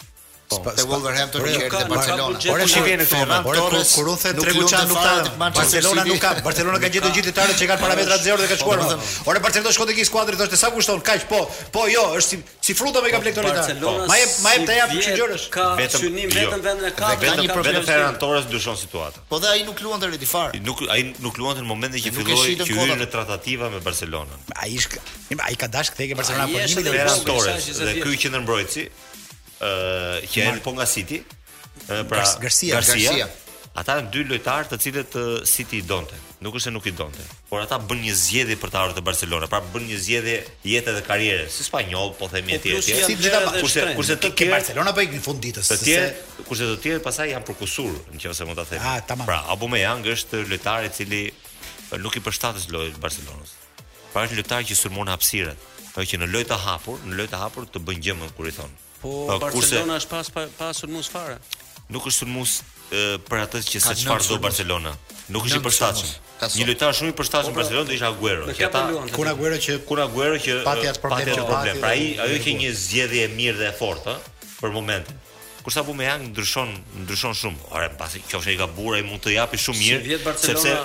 Te 0.48 0.56
po, 0.64 0.72
Wolverhampton 0.88 1.41
një 1.43 1.52
jo 1.52 1.60
herë 1.66 1.80
dhe 1.82 1.89
Barcelona. 1.91 2.39
Por 2.39 2.62
si 2.72 2.80
vjen 2.84 3.02
këtu 3.02 3.10
Ferran 3.12 3.43
Torres, 3.43 3.89
kur 3.98 4.06
u 4.08 4.14
the 4.22 4.32
tre 4.38 4.52
luçan 4.56 4.86
nuk 4.88 5.34
Barcelona 5.41 6.06
nuk 6.08 6.22
ka. 6.24 6.30
Barcelona 6.45 6.80
ka 6.80 6.89
gjetur 6.93 7.12
gjithë 7.18 7.34
lojtarët 7.34 7.60
që 7.60 7.66
kanë 7.72 7.82
parametra 7.84 8.18
zero 8.24 8.38
dhe 8.39 8.48
ka 8.48 8.56
shkuar. 8.62 8.80
Po, 8.80 8.95
po. 8.95 9.26
Ora 9.34 9.41
Barcelona 9.43 9.74
shkon 9.76 9.89
te 9.89 9.95
tek 9.98 10.08
skuadër 10.08 10.38
thoshte 10.39 10.60
sa 10.62 10.70
kushton 10.72 11.02
kaq 11.04 11.26
po. 11.28 11.41
Po 11.76 11.84
jo, 11.91 12.04
është 12.20 12.38
si 12.38 12.39
si 12.64 12.76
fruta 12.80 13.04
me 13.04 13.12
ka 13.12 13.20
Ma 13.20 14.16
jep 14.22 14.32
ma 14.39 14.54
jep 14.56 14.70
ta 14.72 14.78
jap 14.78 14.93
çu 14.95 15.18
gjërësh. 15.20 15.50
Vetëm 15.82 16.06
synim 16.06 16.32
jo. 16.32 16.39
vetëm 16.39 16.64
vendin 16.64 16.88
e 16.88 16.93
ka. 16.95 17.12
Vetëm 17.26 17.52
vetëm 17.52 17.86
Ferran 17.91 18.18
Torres 18.24 18.48
ndryshon 18.48 18.80
situatën. 18.86 19.28
Po 19.28 19.41
dhe 19.43 19.52
ai 19.52 19.68
nuk 19.68 19.84
luante 19.84 20.08
redi 20.14 20.26
far. 20.32 20.56
Nuk 20.64 20.86
ai 20.95 21.02
nuk 21.20 21.38
luante 21.43 21.60
në 21.60 21.68
momentin 21.68 22.00
që 22.08 22.16
filloi 22.22 22.56
që 22.64 22.72
hyri 22.72 22.98
në 23.04 23.10
tratativa 23.12 23.68
me 23.76 23.84
Barcelonën. 23.84 24.48
Ai 24.64 24.72
ai 25.50 25.60
ka 25.60 25.68
dashkë 25.76 26.00
tek 26.00 26.16
Barcelona 26.16 26.48
po 26.48 26.64
nimi 26.72 26.88
Ferran 26.88 27.22
Torres 27.28 27.68
dhe 27.84 28.00
ky 28.00 28.16
qendër 28.24 28.48
mbrojtësi 28.48 28.88
uh, 29.64 30.22
që 30.28 30.43
erdhi 30.51 30.64
po 30.66 30.74
nga 30.78 30.86
City. 30.88 31.22
Uh, 31.88 32.05
pra 32.10 32.24
Garcia, 32.41 32.78
Garcia. 32.78 32.78
Garcia. 32.78 33.28
Ata 33.78 33.99
janë 33.99 34.10
dy 34.14 34.24
lojtar 34.32 34.66
të 34.72 34.80
cilët 34.84 35.18
uh, 35.18 35.28
City 35.47 35.82
i 35.82 35.86
donte. 35.86 36.16
Nuk 36.41 36.55
është 36.58 36.68
se 36.68 36.72
nuk 36.74 36.86
i 36.86 36.91
donte, 36.93 37.24
por 37.49 37.64
ata 37.64 37.80
bën 37.82 37.97
një 38.05 38.12
zgjedhje 38.14 38.55
për 38.62 38.70
të 38.70 38.78
ardhur 38.78 38.97
te 38.99 39.01
Barcelona, 39.05 39.47
pra 39.49 39.58
bën 39.74 39.88
një 39.89 39.95
zgjedhje 40.05 40.36
jetë 40.70 40.93
dhe 40.93 41.01
karriere, 41.08 41.47
si 41.49 41.66
spanjoll, 41.66 42.12
po 42.20 42.28
themi 42.30 42.53
po 42.62 42.76
etj. 42.76 42.91
Si 43.08 43.16
gjitha 43.18 43.39
kurse 43.55 43.86
kurse 43.97 44.18
të 44.22 44.30
ke 44.38 44.49
Barcelona 44.51 44.93
po 44.93 45.01
i 45.01 45.18
fund 45.24 45.41
ditës. 45.41 45.72
Të 45.74 45.78
tjerë, 45.82 46.12
kurse 46.45 46.68
të 46.70 46.76
tjerë 46.84 47.01
pasaj 47.08 47.32
janë 47.32 47.47
përkusur, 47.49 47.97
nëse 48.14 48.45
mund 48.49 48.62
ta 48.62 48.68
them. 48.70 48.86
Ah, 48.86 48.99
tamam. 49.10 49.26
Pra, 49.26 49.39
Aubameyang 49.55 50.05
është 50.14 50.43
lojtari 50.53 50.91
i 50.93 50.95
cili 50.99 51.24
nuk 52.03 52.22
i 52.22 52.22
përshtatet 52.28 52.70
lojës 52.70 52.93
së 52.99 53.03
Barcelonës. 53.08 53.58
Pra 54.14 54.28
është 54.30 54.38
lojtar 54.38 54.62
që 54.70 54.78
sulmon 54.78 55.10
hapësirat, 55.16 55.66
pra, 55.95 56.05
që 56.05 56.22
në 56.22 56.30
lojë 56.36 56.51
të 56.53 56.62
hapur, 56.68 57.01
në 57.01 57.18
lojë 57.18 57.34
të 57.34 57.41
hapur 57.47 57.66
të 57.74 57.82
bën 57.89 58.05
gjë 58.10 58.20
më 58.22 58.30
kur 58.38 58.51
i 58.51 58.53
thonë 58.62 58.86
Po 59.02 59.12
Barcelona 59.41 60.00
është 60.02 60.10
pas 60.10 60.50
pasur 60.58 60.89
mos 60.91 61.10
fare. 61.12 61.38
Nuk 61.93 62.08
është 62.10 62.24
sulmues 62.24 62.56
për 63.28 63.41
atë 63.45 63.62
që 63.68 63.82
se 63.84 63.93
çfarë 64.02 64.26
do 64.32 64.38
Barcelona. 64.43 64.93
Nuk 65.32 65.45
është 65.48 65.62
i 65.62 65.66
përshtatshëm. 65.66 66.16
Një 66.58 66.66
lojtar 66.70 66.98
shumë 66.98 67.14
i 67.14 67.16
përshtatshëm 67.20 67.54
po, 67.54 67.56
për 67.56 67.62
Barcelona 67.62 67.95
ishte 67.95 68.08
Aguero. 68.08 68.50
që 68.58 68.66
ata 68.68 68.82
kur 69.16 69.30
Aguero 69.32 69.60
që 69.66 69.78
kur 69.88 70.02
Aguero 70.04 70.38
që 70.43 70.58
pati 70.66 70.89
as 70.91 71.00
problem, 71.02 71.39
problem. 71.48 71.80
Pra 71.84 71.93
ai 71.93 72.18
ajo 72.26 72.41
ke 72.43 72.56
një 72.60 72.74
zgjedhje 72.84 73.26
mirë 73.38 73.58
dhe 73.62 73.70
e 73.72 73.76
fortë 73.80 74.18
për 74.60 74.74
momentin. 74.76 75.22
Kusa 75.68 75.84
bu 75.84 75.93
me 76.00 76.08
ang 76.12 76.24
ndryshon 76.34 76.74
ndryshon 77.04 77.36
shumë. 77.38 77.70
Ora 77.76 77.89
pasi 78.02 78.24
qofshë 78.32 78.56
i 78.56 78.60
gabuar 78.60 79.00
i 79.02 79.06
mund 79.08 79.24
të 79.24 79.38
japi 79.38 79.60
shumë 79.62 79.84
mirë 79.84 80.22
sepse 80.43 80.76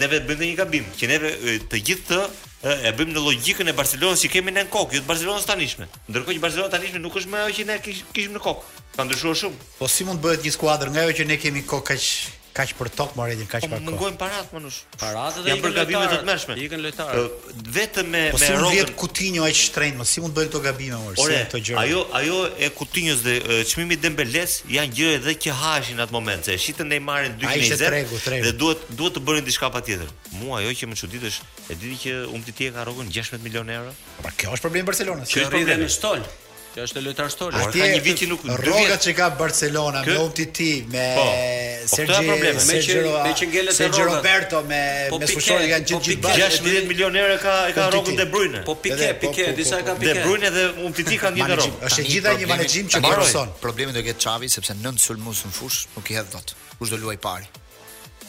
ne 0.00 0.12
vetë 0.12 0.30
bëjmë 0.30 0.46
një 0.52 0.56
gabim 0.62 0.86
që 0.98 1.10
ne 1.10 1.66
të 1.72 1.82
gjithë 1.88 2.14
të 2.14 2.22
e 2.62 2.92
bëjmë 2.92 3.14
në 3.16 3.20
logjikën 3.24 3.70
e 3.72 3.76
Barcelonës 3.76 4.22
që 4.26 4.30
kemi 4.34 4.52
ne 4.52 4.66
në 4.66 4.72
kokë, 4.72 4.96
jo 4.98 5.02
të 5.04 5.08
Barcelonës 5.08 5.46
tanishme. 5.48 5.86
Ndërkohë 6.12 6.36
që 6.36 6.42
Barcelona 6.42 6.72
tanishme 6.74 7.00
nuk 7.00 7.16
është 7.20 7.32
më 7.32 7.38
ajo 7.46 7.54
që 7.58 7.64
ne 7.70 7.78
kishim 7.86 8.36
në 8.36 8.42
kokë. 8.44 8.74
Ka 8.98 9.06
ndryshuar 9.08 9.38
shumë. 9.44 9.70
Po 9.78 9.88
si 9.88 10.04
mund 10.08 10.20
të 10.20 10.26
bëhet 10.28 10.44
një 10.48 10.52
skuadër 10.58 10.92
nga 10.92 11.06
ajo 11.06 11.16
që 11.20 11.26
ne 11.32 11.40
kemi 11.40 11.64
kokë 11.72 11.88
kaq 11.94 12.08
kaq 12.54 12.72
për 12.78 12.88
tokë 12.98 13.14
më 13.18 13.26
redin, 13.30 13.48
kaq 13.50 13.62
po, 13.64 13.68
për 13.70 13.80
Më 13.82 13.88
Mungojnë 13.90 14.16
parat, 14.20 14.48
më 14.54 14.60
nush. 14.64 14.78
Parat 15.00 15.36
dhe 15.38 15.52
janë 15.52 15.62
për 15.64 15.74
gabime 15.76 16.00
të 16.10 16.16
të 16.20 16.26
mëshme. 16.28 16.56
Ikën 16.64 16.82
lojtarët. 16.86 17.54
Vetëm 17.76 18.10
me 18.14 18.22
po, 18.32 18.40
me 18.40 18.40
si 18.44 18.56
rrogën. 18.56 18.70
Po 18.70 18.90
si 18.90 18.96
Kutinjo 19.02 19.46
ai 19.46 19.52
shtrenjtë, 19.54 19.98
më 20.00 20.06
si 20.12 20.24
mund 20.24 20.34
bëj 20.36 20.48
këto 20.50 20.62
gabime 20.64 20.98
më? 20.98 21.14
si 21.20 21.28
këto 21.30 21.62
gjëra. 21.68 21.84
Ajo 21.84 22.02
ajo 22.20 22.40
e 22.50 22.70
Kutinjos 22.80 23.22
dhe 23.26 23.36
çmimi 23.70 23.96
Dembeles 24.02 24.58
janë 24.74 24.98
gjëra 24.98 25.18
edhe 25.20 25.36
që 25.46 25.56
në 25.94 26.04
atë 26.06 26.18
moment, 26.18 26.50
se 26.50 26.58
shitën 26.66 26.90
Neymarin 26.94 27.38
2020 27.38 27.80
tregu, 27.90 28.20
tregu. 28.26 28.46
dhe 28.46 28.52
duhet 28.58 28.84
duhet 29.00 29.14
të 29.18 29.24
bërin 29.28 29.46
diçka 29.50 29.70
patjetër. 29.76 30.10
Mu 30.40 30.54
ajo 30.58 30.74
që 30.80 30.90
më 30.90 31.00
çudit 31.02 31.24
është, 31.30 31.50
e 31.70 31.78
di 31.80 31.94
ti 31.94 32.10
që 32.10 32.54
ti 32.56 32.70
e 32.70 32.74
ka 32.74 32.86
rrogën 32.86 33.10
16 33.14 33.38
milionë 33.46 33.72
euro? 33.80 33.94
Po 34.18 34.26
pra, 34.26 34.34
kjo 34.38 34.54
është 34.58 34.64
problemi 34.66 34.88
Barcelonës. 34.90 35.30
Kjo 35.30 35.46
është 35.46 35.54
problemi 35.56 35.86
i 35.90 35.94
Stol. 36.00 36.24
Kjo 36.70 36.84
është 36.86 37.00
lojtar 37.02 37.30
stol. 37.34 37.50
Ka 37.50 37.70
një 37.90 37.98
vit 38.04 38.20
që 38.22 38.26
nuk 38.30 38.42
rroga 38.46 38.96
që 39.02 39.14
ka 39.18 39.26
Barcelona 39.38 40.04
kë? 40.06 40.12
me 40.12 40.18
Umtiti, 40.26 40.66
me 40.92 41.06
po, 41.16 41.24
po, 41.26 41.88
Sergio, 41.96 42.18
po, 42.18 42.20
problem, 42.28 42.60
me 42.68 42.78
që 42.86 43.00
me 43.24 43.32
që 43.40 43.64
Sergio 43.74 44.04
Roberto 44.10 44.60
me 44.70 44.82
po 45.10 45.18
me 45.22 45.26
Sushori 45.32 45.66
kanë 45.72 45.88
po 45.90 45.98
gjithë 46.06 46.34
gjithë 46.38 46.50
16 46.60 46.86
milionerë 46.92 47.40
ka 47.42 47.54
ka 47.78 47.88
rrogën 47.90 48.20
De 48.20 48.26
Bruyne. 48.34 48.62
Po 48.68 48.76
pikë, 48.84 49.08
po, 49.18 49.32
pikë, 49.34 49.48
disa 49.58 49.80
ka 49.88 49.96
pikë. 49.98 50.20
De 50.20 50.28
Bruyne 50.28 50.52
dhe 50.54 50.68
Umtiti 50.86 51.18
kanë 51.24 51.40
një 51.42 51.50
rrogë. 51.56 51.80
Është 51.90 52.04
gjithë 52.12 52.36
një 52.44 52.50
menaxhim 52.54 52.92
që 52.94 53.02
bëron. 53.08 53.50
Problemi 53.66 53.96
do 53.98 54.06
ketë 54.06 54.28
Xavi 54.28 54.52
sepse 54.58 54.78
nën 54.84 55.02
sulmues 55.08 55.42
në 55.48 55.50
fush 55.58 55.84
nuk 55.96 56.12
i 56.14 56.20
hedh 56.20 56.30
dot. 56.36 56.54
Kush 56.78 56.94
do 56.94 57.02
luaj 57.02 57.18
parë? 57.26 57.56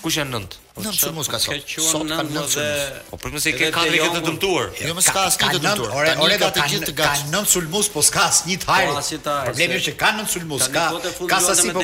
Kush 0.01 0.17
janë 0.17 0.33
9? 0.33 0.55
Nëse 0.81 1.09
mos 1.13 1.27
ka 1.29 1.37
sot. 1.37 1.71
sot 1.85 2.09
ka 2.09 2.23
nëse. 2.25 2.55
Dhe... 2.57 2.93
Po 3.11 3.17
për 3.21 3.33
mëse 3.35 3.51
i 3.51 3.51
ke 3.59 3.67
katër 3.75 3.91
vite 3.93 4.07
të 4.15 4.21
dëmtuar. 4.25 4.69
Jo 4.81 4.95
më 4.97 5.03
jo, 5.03 5.03
ska 5.05 5.23
as 5.29 5.37
të 5.37 5.59
dëmtuar. 5.61 6.15
Ore 6.25 6.37
ka 6.41 6.47
të 6.55 6.63
gjithë 6.71 6.87
të 6.89 6.95
gatsh. 6.97 7.21
Ka 7.21 7.31
nëse 7.35 7.51
sulmus 7.53 7.89
po 7.93 8.01
ska 8.07 8.23
as 8.31 8.39
një 8.49 8.55
tajë. 8.63 8.95
Po, 8.95 9.35
Problemi 9.49 9.77
që 9.85 9.93
ka 9.99 10.09
nëse 10.17 10.31
sulmus 10.33 10.69
ka. 10.73 10.87
Ka 11.29 11.39
sa 11.45 11.53
si 11.59 11.69
po 11.75 11.83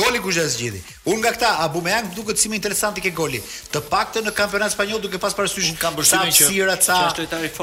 goli 0.00 0.20
kush 0.26 0.42
e 0.44 0.46
zgjidhi. 0.56 0.82
Unë 1.08 1.22
nga 1.24 1.32
këta 1.38 1.54
Abumeyang 1.64 2.12
duket 2.18 2.42
si 2.42 2.52
më 2.52 2.60
interesant 2.60 3.00
i 3.00 3.04
ke 3.06 3.14
goli. 3.16 3.40
Të 3.72 3.84
paktën 3.88 4.28
në 4.28 4.36
kampionat 4.36 4.76
spanjoll 4.76 5.00
duke 5.08 5.22
pas 5.22 5.32
parasysh 5.38 5.72
ka 5.80 5.94
mbështetje 5.96 6.38
që 6.42 6.50
sira 6.52 6.76
ca. 6.76 7.00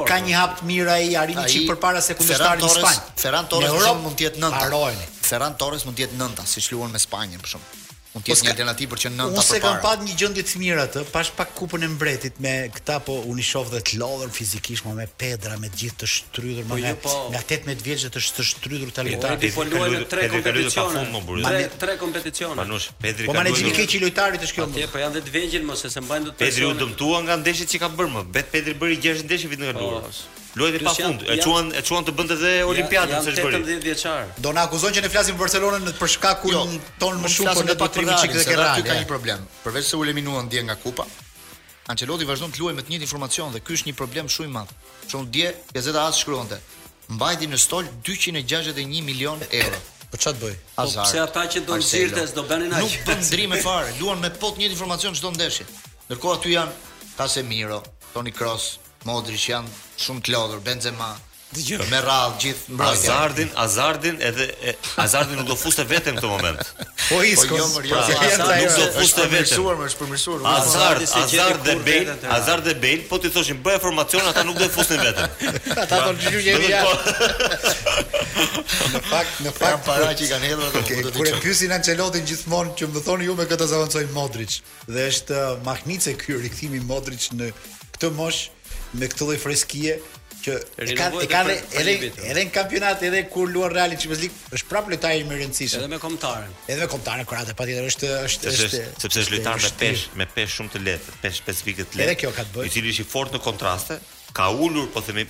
Ka 0.02 0.18
një 0.18 0.34
po. 0.34 0.42
hap 0.42 0.66
mirë 0.66 0.96
ai 0.98 1.14
arini 1.28 1.46
që 1.46 1.54
çik 1.60 1.70
përpara 1.76 2.02
se 2.02 2.18
kundërtarit 2.18 2.66
në 2.66 2.74
Spanjë. 2.82 3.08
Ferran 3.22 3.48
Torres 3.54 4.00
mund 4.02 4.18
të 4.18 4.30
jetë 4.32 4.46
9. 4.50 5.10
Ferran 5.30 5.60
Torres 5.62 5.86
mund 5.86 6.00
të 6.02 6.08
jetë 6.08 6.22
9 6.26 6.40
ta 6.42 6.48
siç 6.58 6.74
luan 6.74 6.96
me 6.96 7.10
Spanjën 7.10 7.44
për 7.44 7.58
shumë. 7.58 7.84
Mund 8.16 8.24
po 8.24 8.30
të 8.32 8.38
jetë 8.38 8.48
një 8.48 8.52
alternativë 8.54 8.90
për 8.92 9.00
që 9.04 9.10
nën 9.12 9.18
ta 9.20 9.28
përpara. 9.28 9.42
Ose 9.44 9.58
kanë 9.60 9.80
padë 9.84 10.06
një 10.08 10.14
gjendje 10.20 10.44
të 10.48 10.60
mirë 10.62 10.84
atë, 10.86 11.02
pash 11.12 11.32
pak 11.36 11.50
kupën 11.58 11.84
e 11.84 11.88
mbretit 11.92 12.38
me 12.44 12.54
këta 12.72 13.00
po 13.04 13.18
unë 13.28 13.44
i 13.44 13.44
shoh 13.44 13.68
vetë 13.74 13.98
lodhur 14.00 14.32
fizikisht 14.32 14.88
me 14.88 15.08
Pedra 15.20 15.58
me 15.60 15.68
të 15.74 15.82
gjithë 15.82 16.00
të 16.06 16.10
shtrydhur 16.14 16.70
po 16.70 16.78
me 16.78 16.94
jo, 16.94 16.94
po- 17.04 17.16
nga 17.34 17.42
18 17.42 17.84
vjeç 17.90 18.06
të 18.08 18.24
të 18.38 18.46
shtrydhur 18.52 18.94
talentar. 18.96 19.36
Po 19.58 19.66
luajnë 19.68 20.06
në 20.06 20.08
tre 20.08 20.30
kompeticione. 20.32 21.04
Ma 21.12 21.52
në 21.52 21.68
tre 21.84 21.98
kompeticione. 22.00 22.58
Manush 22.64 22.88
Pedri 23.04 23.28
ka. 23.28 23.34
Po 23.34 23.38
manejimi 23.42 23.76
keq 23.76 23.98
i 24.00 24.04
lojtarit 24.06 24.46
të 24.46 24.52
shkëmbë. 24.54 24.88
Po 24.96 25.04
janë 25.04 25.20
vetë 25.20 25.36
vegjël 25.36 25.68
mos 25.68 25.84
se 25.84 26.06
mbajnë 26.08 26.32
do 26.32 26.32
të. 26.40 26.48
Pedri 26.48 26.72
u 26.72 26.72
dëmtua 26.80 27.20
nga 27.28 27.36
ndeshjet 27.44 27.76
që 27.76 27.84
ka 27.84 27.92
bërë 28.00 28.16
më. 28.16 28.26
Vet 28.40 28.54
Pedri 28.56 28.80
bëri 28.80 29.02
6 29.10 29.28
ndeshje 29.28 29.52
vitin 29.52 29.74
e 29.76 29.76
kaluar. 29.76 30.08
Luajti 30.56 30.80
pafund. 30.84 31.22
E 31.26 31.40
çuan 31.42 31.72
e 31.76 31.82
çuan 31.84 32.04
të 32.08 32.12
bënte 32.16 32.34
edhe 32.40 32.52
Olimpiadën 32.66 33.22
se 33.28 33.32
çfarë. 33.36 33.58
Janë 33.58 33.76
18 33.76 33.84
vjeçar. 33.84 34.24
Do 34.44 34.54
na 34.56 34.64
akuzojnë 34.70 34.96
që 34.98 35.02
ne 35.06 35.10
flasim 35.12 35.36
për 35.36 35.44
Barcelonën 35.46 35.84
në 35.88 35.94
për 36.00 36.12
shkakun 36.16 36.54
jo, 36.56 36.62
ton 37.02 37.18
më 37.24 37.32
shumë 37.36 37.56
po 37.58 37.64
për 37.68 37.80
patrimi 37.82 38.16
çik 38.22 38.32
dhe 38.38 38.46
kerrë. 38.48 38.68
Aty 38.78 38.86
ka 38.88 38.96
një 39.02 39.10
problem. 39.10 39.44
Përveç 39.66 39.90
se 39.90 40.00
u 40.00 40.04
eliminuan 40.06 40.48
dje 40.52 40.62
nga 40.68 40.78
kupa, 40.84 41.06
Ancelotti 41.92 42.28
vazhdon 42.30 42.54
të 42.56 42.62
luajë 42.62 42.78
me 42.80 42.86
të 42.88 42.94
njëjtin 42.94 43.04
informacion 43.08 43.52
dhe 43.54 43.60
ky 43.68 43.76
është 43.78 43.90
një 43.90 43.96
problem 44.00 44.30
shumë 44.38 44.48
i 44.50 44.54
madh. 44.54 44.72
Çon 45.12 45.28
dje 45.36 45.52
gazeta 45.76 46.06
as 46.08 46.22
shkruante. 46.24 46.58
Mbajti 47.10 47.52
në 47.52 47.60
stol 47.66 47.92
261 48.08 49.04
milion 49.10 49.44
euro. 49.52 49.80
Po 50.14 50.18
çat 50.24 50.40
boj. 50.42 50.56
Azar. 50.78 51.04
Po 51.04 51.12
pse 51.12 51.22
ata 51.26 51.44
që 51.52 51.66
do 51.68 51.76
të 51.82 51.90
zirtes 51.92 52.32
do 52.38 52.44
bënin 52.50 52.72
aq? 52.80 52.88
Nuk 52.88 52.96
po 53.06 53.20
ndrim 53.20 53.54
fare. 53.64 53.92
Luan 54.00 54.18
me 54.24 54.32
po 54.40 54.54
të 54.56 54.64
njëjtin 54.64 54.78
informacion 54.80 55.14
çdo 55.20 55.34
ndeshje. 55.36 55.68
Ndërkohë 56.10 56.36
aty 56.42 56.56
janë 56.56 56.74
Casemiro, 57.20 57.84
Toni 58.16 58.32
Kroos, 58.34 58.66
Modrić 59.06 59.50
janë 59.54 59.70
shumë 60.02 60.24
të 60.26 60.60
Benzema. 60.66 61.12
Dëgjoj. 61.56 61.84
Me 61.92 61.98
radhë 62.02 62.40
gjithë 62.42 62.74
mbrojtja. 62.74 63.10
Azardin, 63.10 63.52
Azardin 63.64 64.16
edhe 64.30 64.48
Azardin 65.00 65.38
nuk 65.40 65.46
do 65.52 65.56
fuste 65.56 65.84
vetëm 65.88 66.18
në 66.18 66.24
këtë 66.24 66.32
moment. 66.32 66.72
Po 67.06 67.20
iskos. 67.24 67.46
Po, 67.48 67.84
jo, 67.86 67.86
jo, 67.86 67.86
jo, 67.86 67.92
po, 67.92 68.24
azardin 68.26 68.66
nuk 68.66 68.80
do 68.82 68.88
fuste 68.96 69.22
vetëm. 69.22 69.30
përmirësuar, 69.62 69.84
është 69.86 70.00
përmirësuar. 70.00 70.42
Azard, 70.56 71.06
Azard 71.22 71.70
dhe 71.70 71.76
Bale, 71.86 72.16
Azard 72.40 72.66
dhe 72.66 72.74
Bale, 72.82 73.06
po 73.12 73.20
ti 73.22 73.32
thoshin 73.36 73.62
bëja 73.68 73.84
formacion, 73.86 74.26
ata 74.32 74.44
nuk 74.50 74.58
do 74.60 74.70
fusnin 74.74 75.06
vetëm. 75.06 75.38
Ata 75.86 76.02
do 76.10 76.16
të 76.26 76.34
gjyjë 76.34 76.58
një 76.66 76.74
javë. 76.74 77.16
Në 77.46 79.04
fakt, 79.14 79.38
në 79.46 79.54
fakt 79.62 79.86
para 79.88 80.10
që 80.18 80.32
kanë 80.34 80.50
hedhur 80.50 80.74
ato 80.74 80.82
okay, 80.82 81.06
Kur 81.22 81.30
e 81.32 81.38
pyesin 81.46 81.78
Ancelotin 81.78 82.26
gjithmonë 82.28 82.76
që 82.82 82.90
më 82.92 83.06
thoni 83.08 83.30
ju 83.30 83.38
me 83.40 83.48
këtë 83.54 83.70
zaavancoj 83.72 84.04
Modrić 84.18 84.60
dhe 84.90 85.08
është 85.14 85.38
uh, 85.46 85.56
mahnitse 85.70 86.18
ky 86.24 86.42
rikthimi 86.42 86.82
Modrić 86.90 87.30
në 87.38 87.54
këtë 87.96 88.12
moshë 88.18 88.54
me 89.00 89.08
këtë 89.12 89.26
lloj 89.28 89.38
freskie 89.44 89.98
që 90.46 90.54
e 90.84 90.96
ka 90.98 91.08
e 91.24 91.28
ka 91.32 91.40
edhe 91.50 91.96
edhe 92.06 92.34
në 92.46 92.50
kampionat 92.54 93.02
edhe 93.08 93.24
kur 93.34 93.50
luan 93.52 93.72
Realin 93.74 93.98
Champions 94.02 94.22
League 94.26 94.56
është 94.56 94.70
prapë 94.72 94.94
lojtari 94.94 95.24
më 95.26 95.38
i 95.38 95.40
rëndësishëm 95.42 95.82
edhe 95.82 95.90
me 95.96 96.00
kombëtarën 96.02 96.58
edhe 96.70 96.84
me 96.84 96.90
kombëtarën 96.92 97.30
kurata 97.30 97.56
patjetër 97.60 97.90
është 97.92 98.12
është 98.30 98.52
është 98.52 98.84
sepse 99.04 99.24
është 99.24 99.38
lojtar 99.38 99.62
me 99.66 99.72
pesh 99.82 100.04
me 100.22 100.28
pesh 100.36 100.58
shumë 100.60 100.76
të 100.76 100.84
lehtë 100.88 101.16
pesh 101.24 101.42
pesh 101.48 101.64
vite 101.68 101.88
të 101.90 102.02
lehtë 102.04 102.18
kjo 102.24 102.34
ka 102.38 102.46
të 102.48 102.58
bëjë 102.58 102.70
i 102.72 102.76
cili 102.78 102.94
është 102.96 103.08
i 103.08 103.10
fortë 103.16 103.38
në 103.40 103.44
kontraste 103.50 104.00
ka 104.36 104.50
ulur 104.68 104.90
po 104.94 105.02
themi 105.08 105.26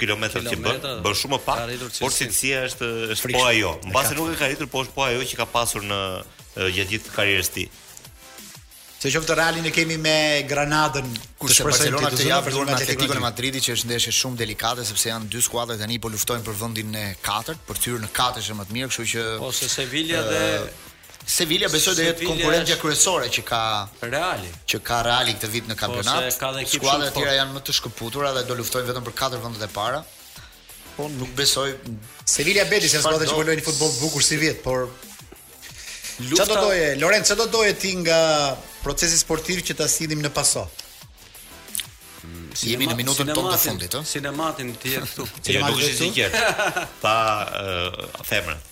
kilometra 0.00 0.44
që 0.48 0.60
bën 0.64 0.86
bën 1.04 1.18
shumë 1.22 1.36
më 1.36 1.42
pak 1.46 1.98
por 2.02 2.14
cilësia 2.18 2.64
është 2.72 2.92
është 3.16 3.34
po 3.36 3.44
ajo 3.50 3.74
mbasi 3.90 4.16
nuk 4.20 4.32
e 4.32 4.38
ka 4.40 4.50
ritur 4.52 4.70
po 4.76 4.86
është 4.86 4.96
po 4.98 5.08
ajo 5.10 5.24
që 5.32 5.42
ka 5.42 5.48
pasur 5.58 5.86
në 5.94 6.00
gjatë 6.54 6.88
gjithë 6.94 7.16
karrierës 7.18 7.50
së 7.52 7.56
tij 7.58 7.68
Se 8.96 9.10
qoftë 9.12 9.34
Realin 9.36 9.62
ne 9.66 9.70
kemi 9.76 9.98
me 10.00 10.44
Granadën 10.48 11.08
kurse 11.36 11.62
Barcelona 11.66 12.08
të 12.14 12.30
javë 12.30 12.48
për 12.48 12.62
me 12.64 12.72
Atletico 12.74 13.16
në 13.18 13.22
Madridi 13.22 13.60
që 13.66 13.74
është 13.76 13.88
ndeshje 13.90 14.12
shumë 14.22 14.38
delikate 14.40 14.84
sepse 14.88 15.10
janë 15.10 15.28
dy 15.34 15.42
skuadra 15.44 15.76
tani 15.76 15.98
po 16.00 16.08
luftojnë 16.12 16.44
për 16.46 16.54
vendin 16.56 16.94
e 16.96 17.02
katërt, 17.24 17.60
për 17.68 17.80
thyrën 17.84 18.06
në 18.06 18.10
katërshë 18.16 18.54
më 18.56 18.64
të 18.70 18.76
mirë, 18.76 18.90
kështu 18.92 19.08
që 19.12 19.24
ose 19.44 19.66
po, 19.66 19.72
Sevilla 19.74 20.22
dhe 20.24 20.46
Sevilla 21.28 21.68
besoj 21.74 21.92
do 21.98 22.06
jetë 22.06 22.24
konkurrentja 22.30 22.76
është... 22.76 22.82
kryesore 22.86 23.28
që 23.36 23.44
ka 23.50 23.60
Reali, 24.08 24.50
që 24.72 24.80
ka 24.88 25.00
Reali 25.04 25.34
këtë 25.36 25.50
vit 25.52 25.68
në 25.68 25.74
po, 25.74 25.80
kampionat. 25.82 26.68
Skuadrat 26.70 27.10
e 27.10 27.16
tjera 27.18 27.34
janë 27.40 27.56
më 27.58 27.62
të 27.66 27.74
shkëputura 27.80 28.30
dhe 28.36 28.44
do 28.48 28.56
luftojnë 28.62 28.88
vetëm 28.92 29.08
për 29.10 29.16
katër 29.20 29.42
vendet 29.44 29.66
e 29.66 29.68
para. 29.74 30.00
Po 30.96 31.10
nuk 31.18 31.34
besoj 31.36 31.68
Sevilla 32.24 32.64
Betis 32.70 32.96
janë 32.96 33.04
skuadrat 33.04 33.32
që 33.32 33.42
luajnë 33.42 33.66
futboll 33.68 33.92
bukur 34.00 34.24
si 34.24 34.40
vjet, 34.40 34.62
por 34.64 34.86
Lufta... 36.30 36.46
do 36.48 36.62
doje, 36.70 36.88
Lorenzo 36.96 37.36
do 37.36 37.44
doje 37.52 37.74
ti 37.76 37.90
nga 38.00 38.14
procesi 38.86 39.18
sportiv 39.20 39.58
që 39.66 39.74
ta 39.80 39.88
sillim 39.90 40.20
në 40.22 40.30
paso. 40.34 40.62
Si 42.26 42.26
mm, 42.26 42.66
jemi 42.72 42.86
në 42.90 42.94
minutën 43.00 43.30
tonë 43.36 43.52
të 43.52 43.62
fundit, 43.64 43.96
ëh? 43.98 44.06
Sinematin 44.08 44.70
ti 44.82 44.94
je 44.94 45.02
këtu. 45.04 45.26
Sinematin 45.44 45.78
nuk 45.78 45.88
është 45.92 46.08
i 46.08 46.12
qetë. 46.20 46.86
Ta 47.02 47.16
femrën. 48.26 48.68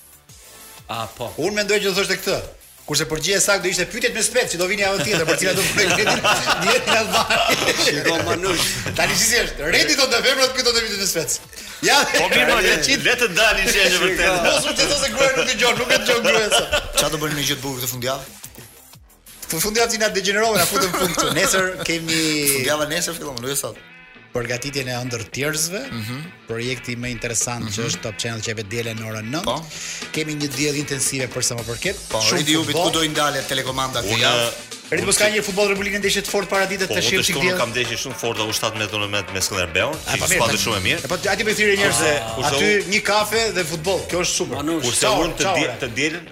A 0.90 1.00
po. 1.16 1.32
Un 1.44 1.56
mendoj 1.58 1.80
që 1.82 1.90
do 1.90 1.96
thoshte 1.98 2.20
këtë. 2.20 2.38
Kurse 2.84 3.06
përgjigjja 3.08 3.38
sakt 3.40 3.62
do 3.64 3.70
ishte 3.72 3.86
pyetjet 3.88 4.12
me 4.12 4.20
spec, 4.26 4.50
që 4.52 4.58
do 4.60 4.66
vini 4.68 4.82
javën 4.84 5.06
tjetër 5.06 5.22
për 5.30 5.38
cilat 5.40 5.56
do 5.56 5.62
të 5.64 5.70
kredit. 5.84 6.10
djetë 6.66 6.88
në 6.88 6.96
Albani. 7.02 7.76
Shikoj 7.86 8.18
Manush. 8.26 8.64
Tani 8.98 9.16
si 9.20 9.30
thjesht, 9.30 9.62
redi 9.72 9.96
do 10.02 10.08
të 10.12 10.18
vëmë 10.26 10.48
këtu 10.52 10.66
do 10.68 10.74
të 10.76 10.82
vitit 10.82 11.00
me 11.00 11.08
spec. 11.08 11.38
Ja. 11.88 11.96
Po 12.18 12.26
mirë, 12.34 12.58
le 12.66 12.74
të 12.84 12.98
le 13.06 13.14
të 13.22 13.30
dalin 13.38 13.70
që 13.72 13.86
është 13.86 14.02
vërtet. 14.04 14.44
Mos 14.44 14.68
u 14.68 14.76
çeto 14.80 15.00
se 15.00 15.08
gruaja 15.16 15.32
nuk 15.38 15.48
e 15.48 15.54
dëgjon, 15.54 15.80
nuk 15.80 15.96
e 15.96 16.00
dëgjon 16.02 16.20
gruaja. 16.28 16.60
Çfarë 16.98 17.12
do 17.16 17.22
bëni 17.24 17.40
një 17.40 17.46
gjë 17.50 17.56
të 17.56 17.64
bukur 17.64 17.80
këtë 17.86 17.92
fundjavë? 17.94 18.53
fundi 19.47 19.62
fund 19.66 19.80
javë 19.80 19.99
na 20.03 20.09
degenerove 20.14 20.61
na 20.61 20.66
futëm 20.68 21.34
Nesër 21.36 21.82
kemi 21.86 22.20
fundjava 22.57 22.86
nesër 22.90 23.18
fillon, 23.18 23.40
më 23.45 23.53
e 23.53 23.59
sot. 23.61 23.82
Përgatitjen 24.34 24.88
e 24.90 24.95
ëndër 24.99 25.22
tierzve, 25.30 25.80
mm 25.90 26.01
-hmm. 26.09 26.22
projekti 26.49 26.97
më 26.99 27.09
interesant 27.11 27.64
mm 27.64 27.68
-hmm. 27.68 27.74
që 27.74 27.78
mhm. 27.80 27.88
është 27.90 28.01
Top 28.07 28.16
Channel 28.18 28.40
që 28.42 28.55
vetë 28.59 28.68
diele 28.74 28.95
në 28.99 29.05
orën 29.11 29.28
9. 29.30 29.45
Po. 29.45 29.55
Kemi 30.12 30.32
një 30.34 30.49
diell 30.57 30.76
intensive 30.76 31.28
për 31.30 31.42
sa 31.42 31.55
më 31.55 31.64
përket. 31.68 31.97
Po, 32.09 32.20
Ridi 32.32 32.57
Ubit 32.57 32.74
ku 32.76 32.90
do 32.90 33.03
i 33.03 33.09
ndalet 33.09 33.47
telekomanda 33.49 34.03
këtë 34.03 34.18
javë? 34.24 34.49
Rritë 34.85 35.07
mos 35.09 35.16
po, 35.16 35.22
po 35.22 35.28
ka 35.30 35.32
një 35.32 35.43
futboll 35.47 35.68
Republikën 35.70 36.03
ndeshje 36.03 36.20
të 36.26 36.28
fortë 36.35 36.49
para 36.53 36.64
ditës 36.68 36.89
po, 36.91 36.97
të 36.99 37.03
shihim 37.07 37.22
çik 37.24 37.37
dia. 37.41 37.53
Po, 37.55 37.61
kam 37.62 37.70
ndeshje 37.72 37.97
shumë 38.03 38.18
fortë 38.20 38.45
u 38.53 38.57
7 38.57 38.80
metër 38.82 39.01
në 39.01 39.20
me 39.32 39.41
Skënderbeun, 39.45 39.95
që 40.05 40.18
është 40.26 40.41
patë 40.43 40.59
shumë 40.61 40.76
e 40.76 40.82
mirë. 40.85 41.09
Po 41.09 41.16
aty 41.32 41.47
më 41.49 41.55
thirrën 41.61 41.80
njerëz 41.80 42.01
se 42.01 42.11
ah, 42.18 42.51
aty 42.51 42.68
një 42.93 43.01
kafe 43.07 43.45
dhe 43.57 43.64
futboll. 43.70 44.03
Kjo 44.11 44.20
është 44.24 44.39
super. 44.43 44.61
Kurse 44.85 45.12
un 45.22 45.32
të 45.39 45.62
të 45.80 45.89
dielën 45.97 46.28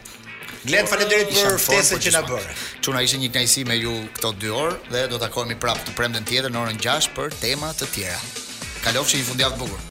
Glend 0.67 0.89
faleminderit 0.91 1.30
për 1.38 1.53
ftesën 1.63 1.95
po 1.95 2.03
që 2.03 2.15
na 2.17 2.24
bëre. 2.28 2.55
Çuna 2.84 3.03
ishte 3.05 3.20
një 3.22 3.32
kënaqësi 3.36 3.63
me 3.70 3.80
ju 3.80 3.95
këto 4.17 4.34
2 4.43 4.51
orë 4.59 4.76
dhe 4.91 5.05
do 5.13 5.22
takohemi 5.22 5.55
prapë 5.63 5.88
të 5.88 5.95
premten 5.97 6.28
tjetër 6.28 6.51
në 6.51 6.65
orën 6.65 6.82
6 6.89 7.13
për 7.15 7.38
tema 7.39 7.72
të 7.80 7.88
tjera. 7.95 8.20
Kalofshi 8.84 9.22
një 9.24 9.30
fundjavë 9.32 9.55
të 9.55 9.63
bukur. 9.63 9.86